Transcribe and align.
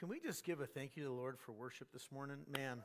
Can 0.00 0.08
we 0.08 0.18
just 0.18 0.42
give 0.42 0.60
a 0.60 0.66
thank 0.66 0.96
you 0.96 1.04
to 1.04 1.08
the 1.08 1.14
Lord 1.14 1.38
for 1.38 1.52
worship 1.52 1.86
this 1.92 2.10
morning? 2.10 2.38
Man. 2.50 2.82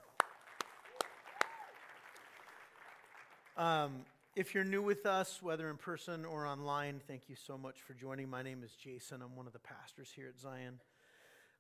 Um, 3.58 4.05
if 4.35 4.54
you're 4.54 4.63
new 4.63 4.83
with 4.83 5.07
us, 5.07 5.41
whether 5.41 5.71
in 5.71 5.77
person 5.77 6.23
or 6.23 6.45
online, 6.45 7.01
thank 7.07 7.23
you 7.27 7.35
so 7.35 7.57
much 7.57 7.81
for 7.81 7.95
joining. 7.95 8.29
My 8.29 8.43
name 8.43 8.61
is 8.63 8.73
Jason. 8.73 9.23
I'm 9.23 9.35
one 9.35 9.47
of 9.47 9.53
the 9.53 9.59
pastors 9.59 10.11
here 10.15 10.27
at 10.27 10.39
Zion. 10.39 10.79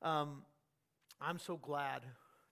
Um, 0.03 0.43
I'm 1.19 1.39
so 1.39 1.57
glad 1.57 2.03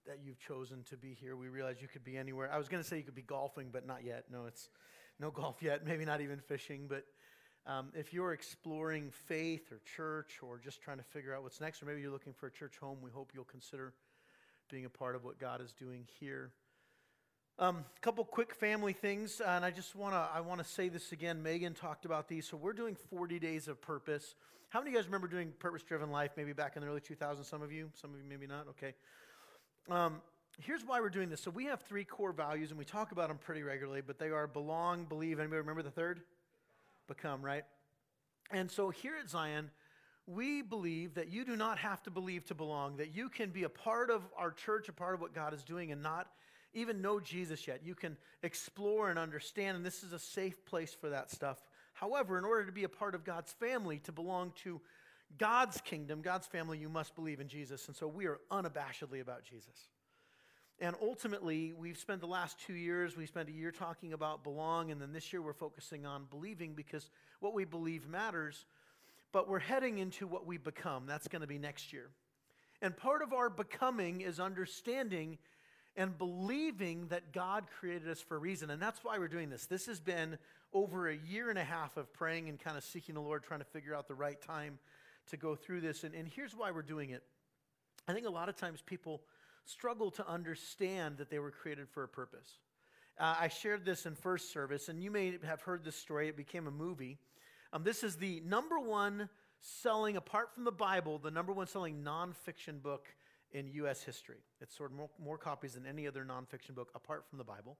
that 0.08 0.18
you've 0.24 0.40
chosen 0.40 0.82
to 0.90 0.96
be 0.96 1.14
here. 1.14 1.36
We 1.36 1.48
realize 1.48 1.76
you 1.80 1.88
could 1.88 2.04
be 2.04 2.16
anywhere. 2.16 2.50
I 2.52 2.58
was 2.58 2.68
going 2.68 2.82
to 2.82 2.88
say 2.88 2.96
you 2.96 3.04
could 3.04 3.14
be 3.14 3.22
golfing, 3.22 3.68
but 3.72 3.86
not 3.86 4.04
yet. 4.04 4.24
No, 4.28 4.46
it's 4.46 4.70
no 5.20 5.30
golf 5.30 5.62
yet. 5.62 5.86
Maybe 5.86 6.04
not 6.04 6.20
even 6.20 6.40
fishing. 6.40 6.86
But 6.88 7.04
um, 7.68 7.90
if 7.94 8.14
you're 8.14 8.32
exploring 8.32 9.10
faith 9.10 9.70
or 9.70 9.80
church 9.94 10.38
or 10.42 10.58
just 10.58 10.80
trying 10.80 10.96
to 10.96 11.04
figure 11.04 11.34
out 11.34 11.42
what's 11.42 11.60
next, 11.60 11.82
or 11.82 11.86
maybe 11.86 12.00
you're 12.00 12.10
looking 12.10 12.32
for 12.32 12.46
a 12.46 12.50
church 12.50 12.78
home, 12.78 12.96
we 13.02 13.10
hope 13.10 13.30
you'll 13.34 13.44
consider 13.44 13.92
being 14.70 14.86
a 14.86 14.90
part 14.90 15.14
of 15.14 15.22
what 15.22 15.38
God 15.38 15.60
is 15.60 15.72
doing 15.72 16.06
here. 16.18 16.50
A 17.58 17.66
um, 17.66 17.84
couple 18.00 18.24
quick 18.24 18.54
family 18.54 18.94
things, 18.94 19.42
and 19.46 19.66
I 19.66 19.70
just 19.70 19.94
want 19.94 20.14
to 20.14 20.28
I 20.32 20.40
want 20.40 20.62
to 20.62 20.66
say 20.66 20.88
this 20.88 21.12
again. 21.12 21.42
Megan 21.42 21.74
talked 21.74 22.06
about 22.06 22.26
these, 22.26 22.46
so 22.46 22.56
we're 22.56 22.72
doing 22.72 22.96
40 23.10 23.38
days 23.38 23.68
of 23.68 23.82
purpose. 23.82 24.34
How 24.70 24.78
many 24.78 24.90
of 24.90 24.94
you 24.94 24.98
guys 25.00 25.06
remember 25.06 25.28
doing 25.28 25.52
purpose-driven 25.58 26.10
life? 26.10 26.32
Maybe 26.36 26.52
back 26.52 26.76
in 26.76 26.82
the 26.82 26.88
early 26.88 27.00
2000s. 27.00 27.44
Some 27.44 27.60
of 27.60 27.70
you, 27.72 27.90
some 27.94 28.14
of 28.14 28.16
you 28.16 28.24
maybe 28.26 28.46
not. 28.46 28.66
Okay. 28.70 28.94
Um, 29.90 30.22
here's 30.58 30.84
why 30.86 31.00
we're 31.00 31.08
doing 31.10 31.28
this. 31.28 31.40
So 31.42 31.50
we 31.50 31.64
have 31.64 31.82
three 31.82 32.04
core 32.04 32.32
values, 32.32 32.70
and 32.70 32.78
we 32.78 32.84
talk 32.84 33.12
about 33.12 33.28
them 33.28 33.38
pretty 33.38 33.62
regularly. 33.62 34.02
But 34.06 34.18
they 34.18 34.30
are 34.30 34.46
belong, 34.46 35.04
believe. 35.04 35.38
Anybody 35.38 35.58
remember 35.58 35.82
the 35.82 35.90
third? 35.90 36.20
Become. 37.08 37.44
Right. 37.44 37.64
And 38.50 38.70
so 38.70 38.90
here 38.90 39.14
at 39.20 39.28
Zion, 39.28 39.70
we 40.26 40.62
believe 40.62 41.14
that 41.14 41.28
you 41.28 41.44
do 41.44 41.56
not 41.56 41.78
have 41.78 42.02
to 42.04 42.10
believe 42.10 42.44
to 42.46 42.54
belong. 42.54 42.98
That 42.98 43.14
you 43.14 43.28
can 43.28 43.50
be 43.50 43.64
a 43.64 43.68
part 43.68 44.10
of 44.10 44.22
our 44.36 44.52
church, 44.52 44.88
a 44.88 44.92
part 44.92 45.14
of 45.14 45.20
what 45.20 45.34
God 45.34 45.52
is 45.54 45.64
doing, 45.64 45.90
and 45.90 46.02
not 46.02 46.28
even 46.74 47.00
know 47.00 47.18
Jesus 47.18 47.66
yet. 47.66 47.80
You 47.82 47.94
can 47.94 48.16
explore 48.42 49.10
and 49.10 49.18
understand, 49.18 49.76
and 49.76 49.84
this 49.84 50.02
is 50.02 50.12
a 50.12 50.18
safe 50.18 50.64
place 50.66 50.94
for 50.94 51.08
that 51.08 51.30
stuff. 51.30 51.62
However, 51.94 52.38
in 52.38 52.44
order 52.44 52.64
to 52.66 52.72
be 52.72 52.84
a 52.84 52.88
part 52.88 53.14
of 53.14 53.24
God's 53.24 53.52
family, 53.52 53.98
to 54.00 54.12
belong 54.12 54.52
to 54.62 54.80
God's 55.36 55.80
kingdom, 55.80 56.22
God's 56.22 56.46
family, 56.46 56.78
you 56.78 56.88
must 56.88 57.14
believe 57.14 57.40
in 57.40 57.48
Jesus. 57.48 57.88
And 57.88 57.96
so 57.96 58.06
we 58.06 58.26
are 58.26 58.38
unabashedly 58.50 59.20
about 59.20 59.44
Jesus. 59.44 59.88
And 60.80 60.94
ultimately, 61.02 61.72
we've 61.76 61.98
spent 61.98 62.20
the 62.20 62.28
last 62.28 62.56
two 62.60 62.74
years, 62.74 63.16
we 63.16 63.26
spent 63.26 63.48
a 63.48 63.52
year 63.52 63.72
talking 63.72 64.12
about 64.12 64.44
belong, 64.44 64.92
and 64.92 65.02
then 65.02 65.12
this 65.12 65.32
year 65.32 65.42
we're 65.42 65.52
focusing 65.52 66.06
on 66.06 66.26
believing 66.30 66.74
because 66.74 67.10
what 67.40 67.52
we 67.52 67.64
believe 67.64 68.08
matters. 68.08 68.64
But 69.32 69.48
we're 69.48 69.58
heading 69.58 69.98
into 69.98 70.26
what 70.26 70.46
we 70.46 70.56
become. 70.56 71.06
That's 71.06 71.28
going 71.28 71.42
to 71.42 71.48
be 71.48 71.58
next 71.58 71.92
year. 71.92 72.10
And 72.80 72.96
part 72.96 73.22
of 73.22 73.32
our 73.32 73.50
becoming 73.50 74.20
is 74.20 74.38
understanding 74.38 75.38
and 75.96 76.16
believing 76.16 77.08
that 77.08 77.32
God 77.32 77.66
created 77.80 78.08
us 78.08 78.20
for 78.20 78.36
a 78.36 78.38
reason. 78.38 78.70
And 78.70 78.80
that's 78.80 79.02
why 79.02 79.18
we're 79.18 79.28
doing 79.28 79.50
this. 79.50 79.66
This 79.66 79.86
has 79.86 79.98
been 79.98 80.38
over 80.72 81.08
a 81.08 81.16
year 81.16 81.50
and 81.50 81.58
a 81.58 81.64
half 81.64 81.96
of 81.96 82.12
praying 82.12 82.48
and 82.48 82.58
kind 82.58 82.76
of 82.76 82.84
seeking 82.84 83.16
the 83.16 83.20
Lord, 83.20 83.42
trying 83.42 83.60
to 83.60 83.66
figure 83.66 83.94
out 83.94 84.06
the 84.06 84.14
right 84.14 84.40
time 84.40 84.78
to 85.30 85.36
go 85.36 85.56
through 85.56 85.80
this. 85.80 86.04
And, 86.04 86.14
and 86.14 86.28
here's 86.28 86.54
why 86.54 86.70
we're 86.70 86.82
doing 86.82 87.10
it. 87.10 87.22
I 88.06 88.12
think 88.12 88.26
a 88.26 88.30
lot 88.30 88.48
of 88.48 88.56
times 88.56 88.80
people 88.80 89.22
struggle 89.68 90.10
to 90.10 90.26
understand 90.26 91.18
that 91.18 91.30
they 91.30 91.38
were 91.38 91.50
created 91.50 91.88
for 91.90 92.02
a 92.02 92.08
purpose. 92.08 92.48
Uh, 93.18 93.34
I 93.38 93.48
shared 93.48 93.84
this 93.84 94.06
in 94.06 94.14
first 94.14 94.52
service, 94.52 94.88
and 94.88 95.02
you 95.02 95.10
may 95.10 95.38
have 95.44 95.60
heard 95.60 95.84
this 95.84 95.96
story. 95.96 96.28
It 96.28 96.36
became 96.36 96.66
a 96.66 96.70
movie. 96.70 97.18
Um, 97.72 97.82
this 97.82 98.02
is 98.02 98.16
the 98.16 98.40
number 98.46 98.78
one 98.78 99.28
selling, 99.60 100.16
apart 100.16 100.54
from 100.54 100.64
the 100.64 100.72
Bible, 100.72 101.18
the 101.18 101.30
number 101.30 101.52
one 101.52 101.66
selling 101.66 102.02
nonfiction 102.02 102.80
book 102.80 103.08
in 103.52 103.68
U.S. 103.72 104.02
history. 104.02 104.38
It's 104.60 104.76
sold 104.76 104.92
more, 104.92 105.10
more 105.22 105.36
copies 105.36 105.74
than 105.74 105.84
any 105.84 106.06
other 106.06 106.24
nonfiction 106.24 106.74
book 106.74 106.90
apart 106.94 107.24
from 107.28 107.38
the 107.38 107.44
Bible. 107.44 107.76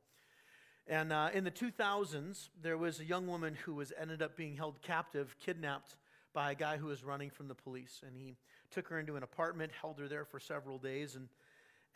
And 0.86 1.12
uh, 1.12 1.30
in 1.32 1.44
the 1.44 1.50
2000s, 1.50 2.48
there 2.62 2.76
was 2.76 3.00
a 3.00 3.04
young 3.04 3.26
woman 3.26 3.56
who 3.64 3.74
was 3.74 3.92
ended 3.98 4.20
up 4.20 4.36
being 4.36 4.56
held 4.56 4.82
captive, 4.82 5.36
kidnapped 5.38 5.96
by 6.34 6.52
a 6.52 6.54
guy 6.54 6.76
who 6.76 6.86
was 6.86 7.04
running 7.04 7.30
from 7.30 7.48
the 7.48 7.54
police. 7.54 8.02
And 8.06 8.16
he 8.16 8.36
took 8.70 8.88
her 8.88 8.98
into 8.98 9.16
an 9.16 9.22
apartment, 9.22 9.72
held 9.80 9.98
her 9.98 10.08
there 10.08 10.24
for 10.24 10.40
several 10.40 10.78
days, 10.78 11.14
and 11.14 11.28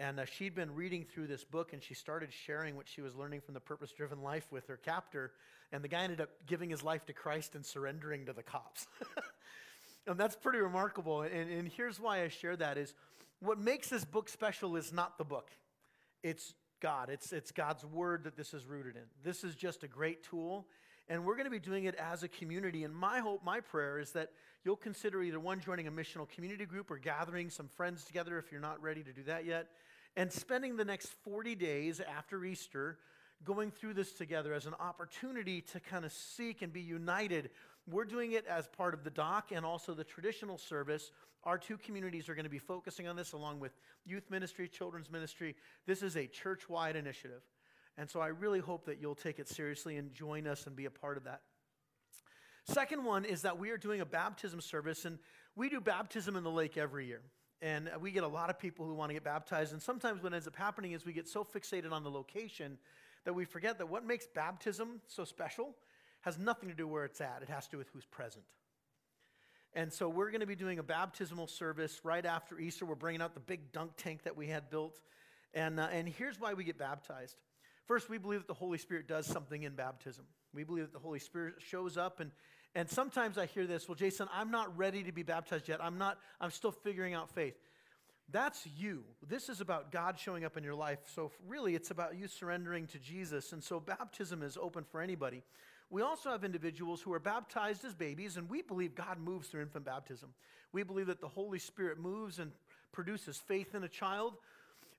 and 0.02 0.18
uh, 0.18 0.24
she'd 0.24 0.54
been 0.54 0.74
reading 0.74 1.04
through 1.04 1.28
this 1.28 1.44
book 1.44 1.72
and 1.72 1.80
she 1.80 1.94
started 1.94 2.30
sharing 2.32 2.74
what 2.74 2.88
she 2.88 3.00
was 3.00 3.14
learning 3.14 3.40
from 3.40 3.54
the 3.54 3.60
purpose 3.60 3.92
driven 3.92 4.20
life 4.20 4.44
with 4.50 4.66
her 4.66 4.76
captor. 4.76 5.30
And 5.70 5.82
the 5.82 5.88
guy 5.88 6.02
ended 6.02 6.20
up 6.20 6.30
giving 6.44 6.70
his 6.70 6.82
life 6.82 7.06
to 7.06 7.12
Christ 7.12 7.54
and 7.54 7.64
surrendering 7.64 8.26
to 8.26 8.32
the 8.32 8.42
cops. 8.42 8.88
and 10.08 10.18
that's 10.18 10.34
pretty 10.34 10.58
remarkable. 10.58 11.22
And, 11.22 11.48
and 11.48 11.68
here's 11.68 12.00
why 12.00 12.24
I 12.24 12.28
share 12.28 12.56
that 12.56 12.78
is 12.78 12.94
what 13.38 13.60
makes 13.60 13.88
this 13.88 14.04
book 14.04 14.28
special 14.28 14.74
is 14.74 14.92
not 14.92 15.18
the 15.18 15.24
book, 15.24 15.50
it's 16.24 16.52
God. 16.80 17.08
It's, 17.08 17.32
it's 17.32 17.52
God's 17.52 17.84
word 17.84 18.24
that 18.24 18.36
this 18.36 18.54
is 18.54 18.66
rooted 18.66 18.96
in. 18.96 19.02
This 19.22 19.44
is 19.44 19.54
just 19.54 19.84
a 19.84 19.88
great 19.88 20.24
tool, 20.24 20.66
and 21.08 21.24
we're 21.24 21.36
going 21.36 21.44
to 21.44 21.50
be 21.50 21.60
doing 21.60 21.84
it 21.84 21.94
as 21.94 22.24
a 22.24 22.28
community. 22.28 22.82
And 22.82 22.94
my 22.94 23.20
hope, 23.20 23.44
my 23.44 23.60
prayer 23.60 24.00
is 24.00 24.10
that 24.12 24.30
you'll 24.64 24.76
consider 24.76 25.22
either 25.22 25.38
one, 25.38 25.60
joining 25.60 25.86
a 25.86 25.92
missional 25.92 26.28
community 26.28 26.66
group 26.66 26.90
or 26.90 26.98
gathering 26.98 27.50
some 27.50 27.69
friends 27.69 28.04
together 28.04 28.36
if 28.38 28.50
you're 28.50 28.60
not 28.60 28.82
ready 28.82 29.04
to 29.04 29.12
do 29.12 29.22
that 29.24 29.44
yet, 29.44 29.69
and 30.16 30.32
spending 30.32 30.76
the 30.76 30.84
next 30.84 31.08
40 31.24 31.54
days 31.54 32.00
after 32.00 32.44
Easter 32.44 32.98
going 33.44 33.70
through 33.70 33.94
this 33.94 34.12
together 34.12 34.54
as 34.54 34.66
an 34.66 34.74
opportunity 34.78 35.60
to 35.60 35.80
kind 35.80 36.04
of 36.04 36.12
seek 36.12 36.62
and 36.62 36.72
be 36.72 36.80
united. 36.80 37.50
We're 37.90 38.04
doing 38.04 38.32
it 38.32 38.46
as 38.46 38.68
part 38.68 38.94
of 38.94 39.02
the 39.02 39.10
doc 39.10 39.50
and 39.52 39.66
also 39.66 39.94
the 39.94 40.04
traditional 40.04 40.58
service 40.58 41.10
our 41.44 41.58
two 41.58 41.76
communities 41.76 42.28
are 42.28 42.34
going 42.34 42.44
to 42.44 42.50
be 42.50 42.58
focusing 42.58 43.08
on 43.08 43.16
this 43.16 43.32
along 43.32 43.58
with 43.58 43.72
youth 44.04 44.30
ministry, 44.30 44.68
children's 44.68 45.10
ministry. 45.10 45.56
This 45.86 46.02
is 46.02 46.16
a 46.16 46.26
church 46.26 46.68
wide 46.68 46.94
initiative. 46.94 47.42
And 47.98 48.08
so 48.08 48.20
I 48.20 48.28
really 48.28 48.60
hope 48.60 48.86
that 48.86 49.00
you'll 49.00 49.14
take 49.14 49.38
it 49.38 49.48
seriously 49.48 49.96
and 49.96 50.14
join 50.14 50.46
us 50.46 50.66
and 50.66 50.76
be 50.76 50.84
a 50.84 50.90
part 50.90 51.16
of 51.16 51.24
that. 51.24 51.42
Second 52.64 53.04
one 53.04 53.24
is 53.24 53.42
that 53.42 53.58
we 53.58 53.70
are 53.70 53.76
doing 53.76 54.00
a 54.00 54.06
baptism 54.06 54.60
service, 54.60 55.04
and 55.04 55.18
we 55.56 55.68
do 55.68 55.80
baptism 55.80 56.36
in 56.36 56.44
the 56.44 56.50
lake 56.50 56.76
every 56.76 57.06
year. 57.06 57.22
And 57.62 57.88
we 58.00 58.10
get 58.10 58.24
a 58.24 58.28
lot 58.28 58.50
of 58.50 58.58
people 58.58 58.84
who 58.84 58.92
want 58.92 59.10
to 59.10 59.14
get 59.14 59.22
baptized. 59.22 59.72
And 59.72 59.80
sometimes 59.80 60.22
what 60.22 60.34
ends 60.34 60.48
up 60.48 60.56
happening 60.56 60.92
is 60.92 61.06
we 61.06 61.12
get 61.12 61.28
so 61.28 61.44
fixated 61.44 61.92
on 61.92 62.02
the 62.02 62.10
location 62.10 62.76
that 63.24 63.32
we 63.32 63.44
forget 63.44 63.78
that 63.78 63.88
what 63.88 64.04
makes 64.04 64.26
baptism 64.26 65.00
so 65.06 65.24
special 65.24 65.76
has 66.22 66.38
nothing 66.38 66.68
to 66.68 66.74
do 66.74 66.86
with 66.86 66.92
where 66.92 67.04
it's 67.04 67.20
at, 67.20 67.40
it 67.40 67.48
has 67.48 67.66
to 67.66 67.70
do 67.72 67.78
with 67.78 67.88
who's 67.90 68.04
present. 68.04 68.44
And 69.74 69.92
so 69.92 70.08
we're 70.08 70.30
going 70.30 70.40
to 70.40 70.46
be 70.46 70.56
doing 70.56 70.80
a 70.80 70.82
baptismal 70.82 71.46
service 71.46 72.00
right 72.04 72.26
after 72.26 72.58
Easter. 72.58 72.84
We're 72.84 72.96
bringing 72.96 73.22
out 73.22 73.32
the 73.32 73.40
big 73.40 73.72
dunk 73.72 73.92
tank 73.96 74.24
that 74.24 74.36
we 74.36 74.48
had 74.48 74.68
built. 74.68 75.00
And, 75.54 75.80
uh, 75.80 75.88
and 75.90 76.08
here's 76.08 76.38
why 76.38 76.54
we 76.54 76.64
get 76.64 76.78
baptized. 76.78 77.36
First, 77.86 78.10
we 78.10 78.18
believe 78.18 78.40
that 78.40 78.48
the 78.48 78.54
Holy 78.54 78.78
Spirit 78.78 79.08
does 79.08 79.26
something 79.26 79.62
in 79.62 79.74
baptism. 79.74 80.24
We 80.52 80.64
believe 80.64 80.84
that 80.84 80.92
the 80.92 80.98
Holy 80.98 81.18
Spirit 81.18 81.54
shows 81.58 81.96
up 81.96 82.20
and 82.20 82.30
and 82.74 82.88
sometimes 82.88 83.38
I 83.38 83.46
hear 83.46 83.66
this, 83.66 83.88
well, 83.88 83.94
Jason, 83.94 84.28
I'm 84.32 84.50
not 84.50 84.76
ready 84.76 85.02
to 85.02 85.12
be 85.12 85.22
baptized 85.22 85.68
yet. 85.68 85.82
I'm 85.82 85.98
not, 85.98 86.18
I'm 86.40 86.50
still 86.50 86.72
figuring 86.72 87.14
out 87.14 87.30
faith. 87.30 87.54
That's 88.30 88.66
you. 88.78 89.04
This 89.28 89.50
is 89.50 89.60
about 89.60 89.92
God 89.92 90.18
showing 90.18 90.44
up 90.44 90.56
in 90.56 90.64
your 90.64 90.74
life. 90.74 91.00
So 91.14 91.30
really, 91.46 91.74
it's 91.74 91.90
about 91.90 92.16
you 92.16 92.28
surrendering 92.28 92.86
to 92.88 92.98
Jesus. 92.98 93.52
And 93.52 93.62
so 93.62 93.78
baptism 93.78 94.42
is 94.42 94.56
open 94.56 94.84
for 94.84 95.02
anybody. 95.02 95.42
We 95.90 96.00
also 96.00 96.30
have 96.30 96.42
individuals 96.42 97.02
who 97.02 97.12
are 97.12 97.20
baptized 97.20 97.84
as 97.84 97.92
babies, 97.92 98.38
and 98.38 98.48
we 98.48 98.62
believe 98.62 98.94
God 98.94 99.18
moves 99.18 99.48
through 99.48 99.60
infant 99.60 99.84
baptism. 99.84 100.30
We 100.72 100.82
believe 100.84 101.08
that 101.08 101.20
the 101.20 101.28
Holy 101.28 101.58
Spirit 101.58 101.98
moves 101.98 102.38
and 102.38 102.52
produces 102.92 103.36
faith 103.36 103.74
in 103.74 103.84
a 103.84 103.88
child. 103.88 104.32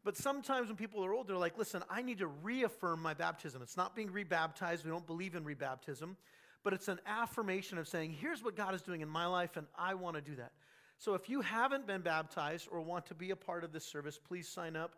But 0.03 0.15
sometimes 0.15 0.67
when 0.67 0.75
people 0.75 1.03
are 1.03 1.11
old, 1.11 1.27
they're 1.27 1.37
like, 1.37 1.57
listen, 1.57 1.81
I 1.89 2.03
need 2.03 2.19
to 2.19 2.27
reaffirm 2.27 3.01
my 3.01 3.15
baptism. 3.15 3.63
It's 3.63 3.77
not 3.77 3.95
being 3.95 4.11
rebaptized. 4.11 4.85
We 4.85 4.91
don't 4.91 5.07
believe 5.07 5.33
in 5.33 5.43
rebaptism, 5.43 6.15
but 6.63 6.73
it's 6.73 6.87
an 6.87 6.99
affirmation 7.05 7.77
of 7.77 7.87
saying, 7.87 8.15
here's 8.19 8.43
what 8.43 8.55
God 8.55 8.73
is 8.73 8.81
doing 8.81 9.01
in 9.01 9.09
my 9.09 9.25
life, 9.25 9.57
and 9.57 9.67
I 9.77 9.93
want 9.95 10.15
to 10.15 10.21
do 10.21 10.35
that. 10.37 10.51
So 10.97 11.15
if 11.15 11.29
you 11.29 11.41
haven't 11.41 11.85
been 11.85 12.01
baptized 12.01 12.69
or 12.71 12.81
want 12.81 13.05
to 13.07 13.15
be 13.15 13.31
a 13.31 13.35
part 13.35 13.63
of 13.63 13.73
this 13.73 13.85
service, 13.85 14.17
please 14.17 14.47
sign 14.47 14.75
up. 14.75 14.95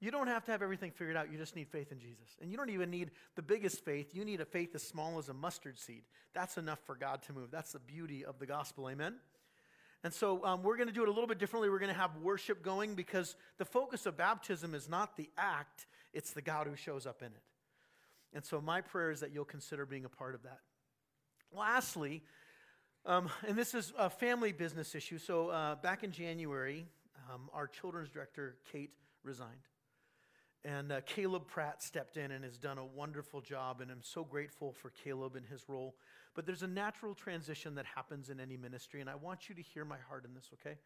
You 0.00 0.10
don't 0.10 0.28
have 0.28 0.44
to 0.44 0.52
have 0.52 0.62
everything 0.62 0.92
figured 0.92 1.16
out. 1.16 1.30
You 1.30 1.36
just 1.36 1.56
need 1.56 1.68
faith 1.68 1.92
in 1.92 1.98
Jesus. 1.98 2.36
And 2.40 2.50
you 2.50 2.56
don't 2.56 2.70
even 2.70 2.90
need 2.90 3.10
the 3.34 3.42
biggest 3.42 3.84
faith. 3.84 4.14
You 4.14 4.24
need 4.24 4.40
a 4.40 4.46
faith 4.46 4.74
as 4.74 4.82
small 4.82 5.18
as 5.18 5.28
a 5.28 5.34
mustard 5.34 5.78
seed. 5.78 6.02
That's 6.32 6.56
enough 6.56 6.78
for 6.86 6.94
God 6.94 7.22
to 7.24 7.32
move. 7.32 7.50
That's 7.50 7.72
the 7.72 7.80
beauty 7.80 8.24
of 8.24 8.38
the 8.38 8.46
gospel. 8.46 8.88
Amen? 8.88 9.16
And 10.02 10.14
so 10.14 10.42
um, 10.44 10.62
we're 10.62 10.76
going 10.76 10.88
to 10.88 10.94
do 10.94 11.02
it 11.02 11.08
a 11.08 11.12
little 11.12 11.26
bit 11.26 11.38
differently. 11.38 11.68
We're 11.68 11.80
going 11.80 11.92
to 11.92 12.00
have 12.00 12.16
worship 12.22 12.62
going 12.62 12.94
because 12.94 13.36
the 13.58 13.66
focus 13.66 14.06
of 14.06 14.16
baptism 14.16 14.74
is 14.74 14.88
not 14.88 15.16
the 15.16 15.28
act, 15.36 15.86
it's 16.14 16.32
the 16.32 16.42
God 16.42 16.66
who 16.66 16.76
shows 16.76 17.06
up 17.06 17.20
in 17.20 17.28
it. 17.28 17.42
And 18.32 18.44
so 18.44 18.60
my 18.60 18.80
prayer 18.80 19.10
is 19.10 19.20
that 19.20 19.32
you'll 19.32 19.44
consider 19.44 19.84
being 19.84 20.04
a 20.04 20.08
part 20.08 20.34
of 20.34 20.44
that. 20.44 20.60
Lastly, 21.56 22.22
um, 23.06 23.28
and 23.46 23.56
this 23.56 23.74
is 23.74 23.92
a 23.98 24.10
family 24.10 24.52
business 24.52 24.94
issue. 24.94 25.18
So 25.18 25.48
uh, 25.48 25.76
back 25.76 26.04
in 26.04 26.12
January, 26.12 26.86
um, 27.32 27.48
our 27.52 27.66
children's 27.66 28.10
director, 28.10 28.56
Kate, 28.70 28.90
resigned. 29.22 29.68
And 30.64 30.92
uh, 30.92 31.00
Caleb 31.06 31.46
Pratt 31.46 31.82
stepped 31.82 32.16
in 32.18 32.30
and 32.30 32.44
has 32.44 32.58
done 32.58 32.76
a 32.76 32.84
wonderful 32.84 33.40
job, 33.40 33.80
and 33.80 33.90
I'm 33.90 34.02
so 34.02 34.24
grateful 34.24 34.72
for 34.72 34.90
Caleb 34.90 35.36
and 35.36 35.46
his 35.46 35.68
role. 35.68 35.96
But 36.34 36.44
there's 36.44 36.62
a 36.62 36.68
natural 36.68 37.14
transition 37.14 37.74
that 37.76 37.86
happens 37.86 38.28
in 38.28 38.38
any 38.38 38.56
ministry, 38.58 39.00
and 39.00 39.08
I 39.08 39.14
want 39.14 39.48
you 39.48 39.54
to 39.54 39.62
hear 39.62 39.84
my 39.84 39.96
heart 40.08 40.26
in 40.26 40.34
this, 40.34 40.50
okay? 40.60 40.76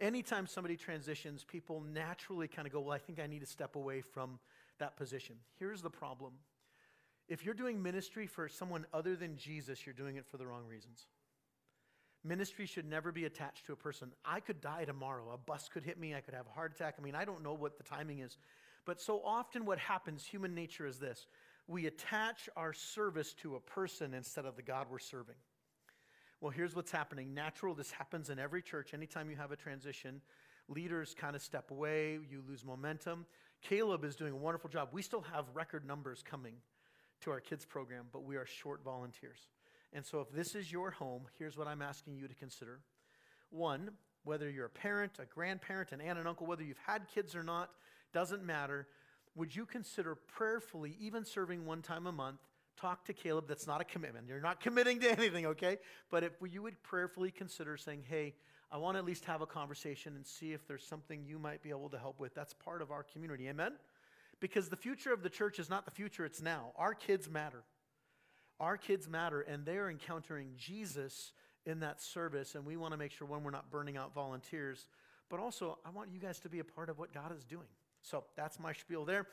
anytime 0.00 0.46
somebody 0.46 0.76
transitions, 0.76 1.44
people 1.44 1.80
naturally 1.80 2.48
kind 2.48 2.66
of 2.66 2.72
go, 2.72 2.80
Well, 2.80 2.94
I 2.94 2.98
think 2.98 3.20
I 3.20 3.26
need 3.26 3.40
to 3.40 3.46
step 3.46 3.76
away 3.76 4.00
from 4.00 4.38
that 4.78 4.96
position. 4.96 5.36
Here's 5.58 5.82
the 5.82 5.90
problem 5.90 6.32
if 7.30 7.44
you're 7.44 7.54
doing 7.54 7.80
ministry 7.80 8.26
for 8.26 8.48
someone 8.48 8.84
other 8.92 9.14
than 9.14 9.36
Jesus, 9.36 9.86
you're 9.86 9.94
doing 9.94 10.16
it 10.16 10.26
for 10.26 10.36
the 10.36 10.46
wrong 10.46 10.66
reasons. 10.66 11.06
Ministry 12.24 12.66
should 12.66 12.84
never 12.84 13.12
be 13.12 13.24
attached 13.24 13.64
to 13.66 13.72
a 13.72 13.76
person. 13.76 14.10
I 14.24 14.40
could 14.40 14.60
die 14.60 14.84
tomorrow. 14.84 15.30
A 15.32 15.38
bus 15.38 15.70
could 15.72 15.84
hit 15.84 15.98
me. 15.98 16.14
I 16.14 16.20
could 16.20 16.34
have 16.34 16.46
a 16.46 16.52
heart 16.52 16.72
attack. 16.74 16.96
I 16.98 17.02
mean, 17.02 17.14
I 17.14 17.24
don't 17.24 17.42
know 17.42 17.54
what 17.54 17.78
the 17.78 17.84
timing 17.84 18.18
is. 18.18 18.36
But 18.84 19.00
so 19.00 19.22
often, 19.24 19.64
what 19.64 19.78
happens, 19.78 20.26
human 20.26 20.54
nature 20.54 20.86
is 20.86 20.98
this 20.98 21.28
we 21.68 21.86
attach 21.86 22.50
our 22.56 22.72
service 22.72 23.32
to 23.34 23.54
a 23.54 23.60
person 23.60 24.12
instead 24.12 24.44
of 24.44 24.56
the 24.56 24.62
God 24.62 24.88
we're 24.90 24.98
serving. 24.98 25.36
Well, 26.40 26.50
here's 26.50 26.74
what's 26.74 26.90
happening. 26.90 27.32
Natural, 27.32 27.74
this 27.74 27.92
happens 27.92 28.28
in 28.28 28.40
every 28.40 28.60
church. 28.60 28.92
Anytime 28.92 29.30
you 29.30 29.36
have 29.36 29.52
a 29.52 29.56
transition, 29.56 30.20
leaders 30.68 31.14
kind 31.16 31.36
of 31.36 31.42
step 31.42 31.70
away, 31.70 32.18
you 32.28 32.42
lose 32.48 32.64
momentum. 32.64 33.24
Caleb 33.62 34.04
is 34.04 34.16
doing 34.16 34.32
a 34.32 34.36
wonderful 34.36 34.68
job. 34.68 34.88
We 34.90 35.02
still 35.02 35.24
have 35.32 35.44
record 35.54 35.86
numbers 35.86 36.24
coming 36.28 36.54
to 37.22 37.30
our 37.30 37.40
kids 37.40 37.64
program, 37.64 38.06
but 38.12 38.24
we 38.24 38.36
are 38.36 38.46
short 38.46 38.82
volunteers. 38.84 39.48
And 39.92 40.04
so, 40.04 40.20
if 40.20 40.30
this 40.30 40.54
is 40.54 40.70
your 40.70 40.90
home, 40.90 41.22
here's 41.38 41.56
what 41.56 41.66
I'm 41.66 41.82
asking 41.82 42.16
you 42.16 42.28
to 42.28 42.34
consider. 42.34 42.80
One, 43.50 43.90
whether 44.24 44.48
you're 44.48 44.66
a 44.66 44.70
parent, 44.70 45.12
a 45.18 45.26
grandparent, 45.26 45.92
an 45.92 46.00
aunt, 46.00 46.18
and 46.18 46.28
uncle, 46.28 46.46
whether 46.46 46.62
you've 46.62 46.78
had 46.86 47.08
kids 47.12 47.34
or 47.34 47.42
not, 47.42 47.70
doesn't 48.12 48.44
matter. 48.44 48.86
Would 49.34 49.54
you 49.54 49.66
consider 49.66 50.14
prayerfully, 50.14 50.96
even 51.00 51.24
serving 51.24 51.64
one 51.64 51.82
time 51.82 52.06
a 52.06 52.12
month, 52.12 52.40
talk 52.76 53.04
to 53.06 53.12
Caleb? 53.12 53.46
That's 53.48 53.66
not 53.66 53.80
a 53.80 53.84
commitment. 53.84 54.28
You're 54.28 54.40
not 54.40 54.60
committing 54.62 55.00
to 55.00 55.10
anything, 55.10 55.46
okay? 55.46 55.78
But 56.10 56.24
if 56.24 56.32
you 56.48 56.62
would 56.62 56.82
prayerfully 56.82 57.30
consider 57.30 57.76
saying, 57.76 58.04
hey, 58.08 58.34
I 58.72 58.76
want 58.76 58.94
to 58.94 58.98
at 59.00 59.04
least 59.04 59.24
have 59.24 59.40
a 59.40 59.46
conversation 59.46 60.14
and 60.14 60.24
see 60.24 60.52
if 60.52 60.66
there's 60.68 60.84
something 60.84 61.24
you 61.24 61.40
might 61.40 61.60
be 61.60 61.70
able 61.70 61.88
to 61.88 61.98
help 61.98 62.20
with. 62.20 62.34
That's 62.34 62.54
part 62.54 62.82
of 62.82 62.92
our 62.92 63.02
community. 63.02 63.48
Amen? 63.48 63.72
Because 64.40 64.68
the 64.68 64.76
future 64.76 65.12
of 65.12 65.22
the 65.22 65.28
church 65.28 65.58
is 65.58 65.68
not 65.68 65.84
the 65.84 65.90
future, 65.90 66.24
it's 66.24 66.40
now. 66.40 66.72
Our 66.76 66.94
kids 66.94 67.28
matter. 67.28 67.62
Our 68.58 68.76
kids 68.76 69.08
matter, 69.08 69.40
and 69.42 69.64
they're 69.64 69.90
encountering 69.90 70.48
Jesus 70.56 71.32
in 71.66 71.80
that 71.80 72.00
service, 72.00 72.54
and 72.54 72.64
we 72.64 72.76
want 72.76 72.92
to 72.92 72.98
make 72.98 73.12
sure, 73.12 73.26
when 73.26 73.42
we're 73.42 73.50
not 73.50 73.70
burning 73.70 73.96
out 73.96 74.14
volunteers, 74.14 74.86
but 75.28 75.40
also 75.40 75.78
I 75.84 75.90
want 75.90 76.10
you 76.12 76.18
guys 76.18 76.40
to 76.40 76.48
be 76.48 76.58
a 76.58 76.64
part 76.64 76.88
of 76.88 76.98
what 76.98 77.12
God 77.12 77.34
is 77.36 77.44
doing. 77.44 77.68
So 78.02 78.24
that's 78.36 78.58
my 78.58 78.72
spiel 78.72 79.04
there. 79.04 79.26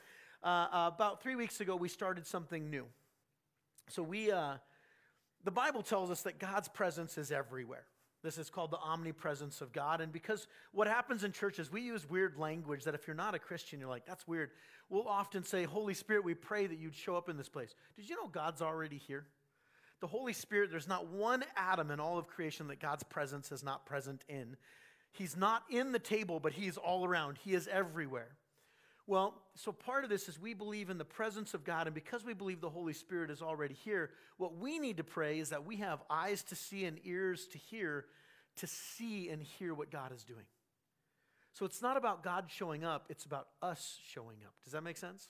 Uh, 0.43 0.67
uh, 0.71 0.91
about 0.93 1.23
three 1.23 1.35
weeks 1.35 1.61
ago, 1.61 1.75
we 1.75 1.89
started 1.89 2.27
something 2.27 2.69
new. 2.69 2.85
So 3.89 4.03
we, 4.03 4.31
uh, 4.31 4.55
the 5.43 5.51
Bible 5.51 5.81
tells 5.81 6.11
us 6.11 6.21
that 6.23 6.39
God's 6.39 6.67
presence 6.67 7.17
is 7.17 7.31
everywhere. 7.31 7.85
This 8.27 8.37
is 8.37 8.49
called 8.49 8.71
the 8.71 8.79
omnipresence 8.79 9.61
of 9.61 9.71
God. 9.71 10.01
And 10.01 10.11
because 10.11 10.47
what 10.73 10.85
happens 10.85 11.23
in 11.23 11.31
churches, 11.31 11.71
we 11.71 11.79
use 11.79 12.09
weird 12.09 12.35
language 12.35 12.83
that 12.83 12.93
if 12.93 13.07
you're 13.07 13.15
not 13.15 13.33
a 13.35 13.39
Christian, 13.39 13.79
you're 13.79 13.87
like, 13.87 14.05
that's 14.05 14.27
weird. 14.27 14.49
We'll 14.89 15.07
often 15.07 15.45
say, 15.45 15.63
Holy 15.63 15.93
Spirit, 15.93 16.25
we 16.25 16.33
pray 16.33 16.67
that 16.67 16.77
you'd 16.77 16.93
show 16.93 17.15
up 17.15 17.29
in 17.29 17.37
this 17.37 17.47
place. 17.47 17.73
Did 17.95 18.09
you 18.09 18.17
know 18.17 18.27
God's 18.27 18.61
already 18.61 18.97
here? 18.97 19.23
The 20.01 20.07
Holy 20.07 20.33
Spirit, 20.33 20.71
there's 20.71 20.89
not 20.89 21.07
one 21.07 21.45
atom 21.55 21.89
in 21.89 22.01
all 22.01 22.17
of 22.17 22.27
creation 22.27 22.67
that 22.67 22.81
God's 22.81 23.03
presence 23.03 23.53
is 23.53 23.63
not 23.63 23.85
present 23.85 24.25
in. 24.27 24.57
He's 25.13 25.37
not 25.37 25.63
in 25.69 25.93
the 25.93 25.99
table, 25.99 26.41
but 26.41 26.51
He's 26.51 26.75
all 26.75 27.05
around, 27.05 27.37
He 27.41 27.53
is 27.53 27.69
everywhere. 27.71 28.35
Well, 29.07 29.41
so 29.55 29.71
part 29.71 30.03
of 30.03 30.09
this 30.09 30.27
is 30.27 30.37
we 30.37 30.53
believe 30.53 30.89
in 30.89 30.97
the 30.97 31.05
presence 31.05 31.53
of 31.53 31.63
God, 31.63 31.87
and 31.87 31.95
because 31.95 32.25
we 32.25 32.33
believe 32.33 32.59
the 32.59 32.69
Holy 32.69 32.91
Spirit 32.91 33.31
is 33.31 33.41
already 33.41 33.73
here, 33.73 34.11
what 34.37 34.57
we 34.57 34.79
need 34.79 34.97
to 34.97 35.03
pray 35.05 35.39
is 35.39 35.49
that 35.49 35.65
we 35.65 35.77
have 35.77 35.99
eyes 36.09 36.43
to 36.43 36.55
see 36.55 36.83
and 36.83 36.99
ears 37.05 37.47
to 37.53 37.57
hear, 37.57 38.05
to 38.57 38.67
see 38.67 39.29
and 39.29 39.41
hear 39.41 39.73
what 39.73 39.91
God 39.91 40.11
is 40.11 40.25
doing. 40.25 40.43
So 41.53 41.65
it's 41.65 41.81
not 41.81 41.95
about 41.95 42.21
God 42.21 42.45
showing 42.49 42.83
up, 42.83 43.05
it's 43.09 43.23
about 43.23 43.47
us 43.61 43.97
showing 44.11 44.37
up. 44.45 44.53
Does 44.65 44.73
that 44.73 44.83
make 44.83 44.97
sense? 44.97 45.29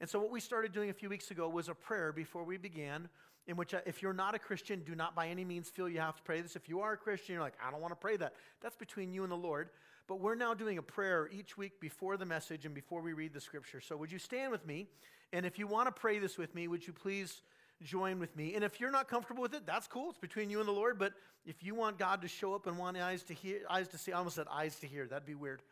And 0.00 0.08
so 0.08 0.18
what 0.18 0.30
we 0.30 0.40
started 0.40 0.72
doing 0.72 0.88
a 0.88 0.94
few 0.94 1.10
weeks 1.10 1.30
ago 1.30 1.48
was 1.48 1.68
a 1.68 1.74
prayer 1.74 2.10
before 2.10 2.44
we 2.44 2.56
began, 2.56 3.08
in 3.46 3.56
which 3.56 3.74
uh, 3.74 3.80
if 3.84 4.00
you're 4.00 4.12
not 4.12 4.34
a 4.34 4.38
Christian, 4.38 4.82
do 4.84 4.94
not 4.94 5.14
by 5.14 5.28
any 5.28 5.44
means 5.44 5.68
feel 5.68 5.88
you 5.88 6.00
have 6.00 6.16
to 6.16 6.22
pray 6.22 6.40
this. 6.40 6.56
If 6.56 6.68
you 6.68 6.80
are 6.80 6.94
a 6.94 6.96
Christian, 6.96 7.34
you're 7.34 7.42
like, 7.42 7.58
I 7.64 7.70
don't 7.70 7.80
want 7.80 7.92
to 7.92 7.96
pray 7.96 8.16
that. 8.16 8.34
That's 8.62 8.76
between 8.76 9.12
you 9.12 9.24
and 9.24 9.32
the 9.32 9.36
Lord. 9.36 9.68
But 10.08 10.20
we're 10.20 10.34
now 10.34 10.54
doing 10.54 10.78
a 10.78 10.82
prayer 10.82 11.28
each 11.30 11.58
week 11.58 11.80
before 11.80 12.16
the 12.16 12.24
message 12.24 12.64
and 12.64 12.74
before 12.74 13.02
we 13.02 13.12
read 13.12 13.34
the 13.34 13.40
scripture. 13.40 13.80
So 13.80 13.96
would 13.98 14.10
you 14.10 14.18
stand 14.18 14.50
with 14.50 14.66
me? 14.66 14.88
And 15.34 15.44
if 15.44 15.58
you 15.58 15.66
want 15.66 15.86
to 15.86 15.92
pray 15.92 16.18
this 16.18 16.38
with 16.38 16.54
me, 16.54 16.66
would 16.66 16.86
you 16.86 16.94
please 16.94 17.42
join 17.82 18.18
with 18.18 18.34
me? 18.34 18.54
And 18.54 18.64
if 18.64 18.80
you're 18.80 18.90
not 18.90 19.06
comfortable 19.06 19.42
with 19.42 19.54
it, 19.54 19.66
that's 19.66 19.86
cool. 19.86 20.08
It's 20.08 20.18
between 20.18 20.48
you 20.48 20.60
and 20.60 20.66
the 20.66 20.72
Lord. 20.72 20.98
But 20.98 21.12
if 21.44 21.62
you 21.62 21.74
want 21.74 21.98
God 21.98 22.22
to 22.22 22.28
show 22.28 22.54
up 22.54 22.66
and 22.66 22.78
want 22.78 22.96
eyes 22.96 23.22
to 23.24 23.34
hear, 23.34 23.60
eyes 23.68 23.86
to 23.88 23.98
see, 23.98 24.12
I 24.12 24.18
almost 24.18 24.36
said 24.36 24.46
eyes 24.50 24.76
to 24.76 24.86
hear. 24.86 25.06
That'd 25.06 25.26
be 25.26 25.34
weird. 25.34 25.62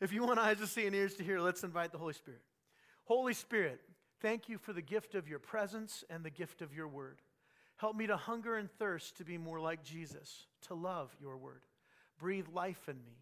If 0.00 0.10
you 0.10 0.24
want 0.24 0.38
eyes 0.38 0.56
to 0.58 0.66
see 0.66 0.86
and 0.86 0.96
ears 0.96 1.14
to 1.16 1.22
hear, 1.22 1.38
let's 1.38 1.62
invite 1.62 1.92
the 1.92 1.98
Holy 1.98 2.14
Spirit. 2.14 2.40
Holy 3.04 3.34
Spirit, 3.34 3.80
thank 4.22 4.48
you 4.48 4.56
for 4.56 4.72
the 4.72 4.82
gift 4.82 5.14
of 5.14 5.28
your 5.28 5.38
presence 5.38 6.02
and 6.08 6.24
the 6.24 6.30
gift 6.30 6.62
of 6.62 6.74
your 6.74 6.88
word. 6.88 7.20
Help 7.76 7.94
me 7.94 8.06
to 8.06 8.16
hunger 8.16 8.56
and 8.56 8.70
thirst 8.78 9.18
to 9.18 9.24
be 9.24 9.36
more 9.36 9.60
like 9.60 9.84
Jesus, 9.84 10.46
to 10.68 10.74
love 10.74 11.14
your 11.20 11.36
word. 11.36 11.62
Breathe 12.18 12.46
life 12.52 12.88
in 12.88 12.96
me. 13.04 13.18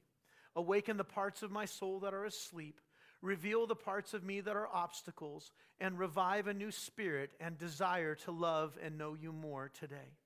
Awaken 0.56 0.96
the 0.96 1.04
parts 1.04 1.42
of 1.42 1.50
my 1.50 1.64
soul 1.64 2.00
that 2.00 2.14
are 2.14 2.24
asleep. 2.24 2.80
Reveal 3.22 3.66
the 3.66 3.76
parts 3.76 4.14
of 4.14 4.24
me 4.24 4.40
that 4.40 4.56
are 4.56 4.68
obstacles, 4.72 5.52
and 5.78 5.98
revive 5.98 6.46
a 6.46 6.54
new 6.54 6.70
spirit 6.70 7.30
and 7.38 7.58
desire 7.58 8.14
to 8.14 8.30
love 8.30 8.78
and 8.82 8.96
know 8.96 9.14
you 9.14 9.32
more 9.32 9.70
today. 9.78 10.16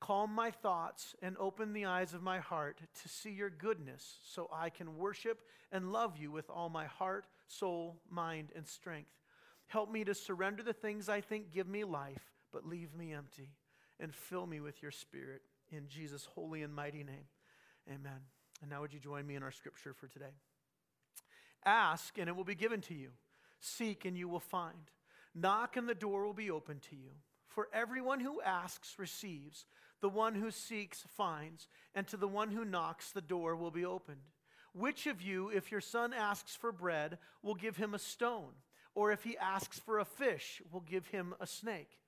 Calm 0.00 0.34
my 0.34 0.50
thoughts 0.50 1.14
and 1.22 1.36
open 1.38 1.72
the 1.72 1.84
eyes 1.84 2.12
of 2.12 2.22
my 2.22 2.40
heart 2.40 2.80
to 3.02 3.08
see 3.08 3.30
your 3.30 3.50
goodness 3.50 4.18
so 4.24 4.50
I 4.52 4.68
can 4.68 4.96
worship 4.96 5.40
and 5.70 5.92
love 5.92 6.16
you 6.18 6.32
with 6.32 6.50
all 6.50 6.68
my 6.68 6.86
heart, 6.86 7.26
soul, 7.46 8.00
mind, 8.10 8.50
and 8.56 8.66
strength. 8.66 9.12
Help 9.68 9.90
me 9.90 10.04
to 10.04 10.14
surrender 10.14 10.62
the 10.62 10.72
things 10.72 11.08
I 11.08 11.20
think 11.20 11.52
give 11.52 11.68
me 11.68 11.84
life, 11.84 12.32
but 12.52 12.66
leave 12.66 12.94
me 12.94 13.12
empty, 13.12 13.50
and 14.00 14.12
fill 14.12 14.46
me 14.46 14.60
with 14.60 14.82
your 14.82 14.90
spirit. 14.90 15.42
In 15.70 15.88
Jesus' 15.88 16.28
holy 16.34 16.62
and 16.62 16.74
mighty 16.74 17.04
name, 17.04 17.28
amen. 17.88 18.20
And 18.62 18.70
now, 18.70 18.80
would 18.80 18.94
you 18.94 19.00
join 19.00 19.26
me 19.26 19.34
in 19.34 19.42
our 19.42 19.50
scripture 19.50 19.92
for 19.92 20.06
today? 20.06 20.34
Ask, 21.64 22.16
and 22.16 22.28
it 22.28 22.36
will 22.36 22.44
be 22.44 22.54
given 22.54 22.80
to 22.82 22.94
you. 22.94 23.10
Seek, 23.60 24.04
and 24.04 24.16
you 24.16 24.28
will 24.28 24.40
find. 24.40 24.90
Knock, 25.34 25.76
and 25.76 25.88
the 25.88 25.94
door 25.94 26.24
will 26.24 26.32
be 26.32 26.50
open 26.50 26.78
to 26.90 26.96
you. 26.96 27.10
For 27.48 27.68
everyone 27.72 28.20
who 28.20 28.40
asks 28.40 28.98
receives, 28.98 29.66
the 30.00 30.08
one 30.08 30.34
who 30.34 30.50
seeks 30.50 31.04
finds, 31.16 31.68
and 31.94 32.06
to 32.08 32.16
the 32.16 32.28
one 32.28 32.50
who 32.50 32.64
knocks, 32.64 33.10
the 33.10 33.20
door 33.20 33.56
will 33.56 33.70
be 33.70 33.84
opened. 33.84 34.22
Which 34.74 35.06
of 35.06 35.20
you, 35.20 35.48
if 35.48 35.70
your 35.70 35.80
son 35.80 36.12
asks 36.12 36.56
for 36.56 36.72
bread, 36.72 37.18
will 37.42 37.54
give 37.54 37.76
him 37.76 37.94
a 37.94 37.98
stone? 37.98 38.52
Or 38.94 39.10
if 39.12 39.22
he 39.24 39.36
asks 39.38 39.78
for 39.78 39.98
a 39.98 40.04
fish, 40.04 40.62
will 40.70 40.80
give 40.80 41.08
him 41.08 41.34
a 41.40 41.46
snake? 41.46 41.98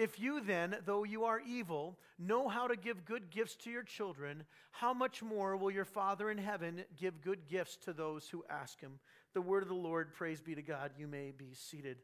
If 0.00 0.18
you 0.18 0.40
then, 0.40 0.78
though 0.86 1.04
you 1.04 1.24
are 1.24 1.42
evil, 1.46 1.98
know 2.18 2.48
how 2.48 2.66
to 2.68 2.74
give 2.74 3.04
good 3.04 3.28
gifts 3.28 3.54
to 3.56 3.70
your 3.70 3.82
children, 3.82 4.44
how 4.70 4.94
much 4.94 5.22
more 5.22 5.58
will 5.58 5.70
your 5.70 5.84
Father 5.84 6.30
in 6.30 6.38
heaven 6.38 6.84
give 6.98 7.20
good 7.20 7.46
gifts 7.46 7.76
to 7.84 7.92
those 7.92 8.26
who 8.26 8.42
ask 8.48 8.80
him? 8.80 8.98
The 9.34 9.42
word 9.42 9.62
of 9.62 9.68
the 9.68 9.74
Lord, 9.74 10.14
praise 10.14 10.40
be 10.40 10.54
to 10.54 10.62
God. 10.62 10.92
You 10.96 11.06
may 11.06 11.32
be 11.36 11.52
seated. 11.52 11.98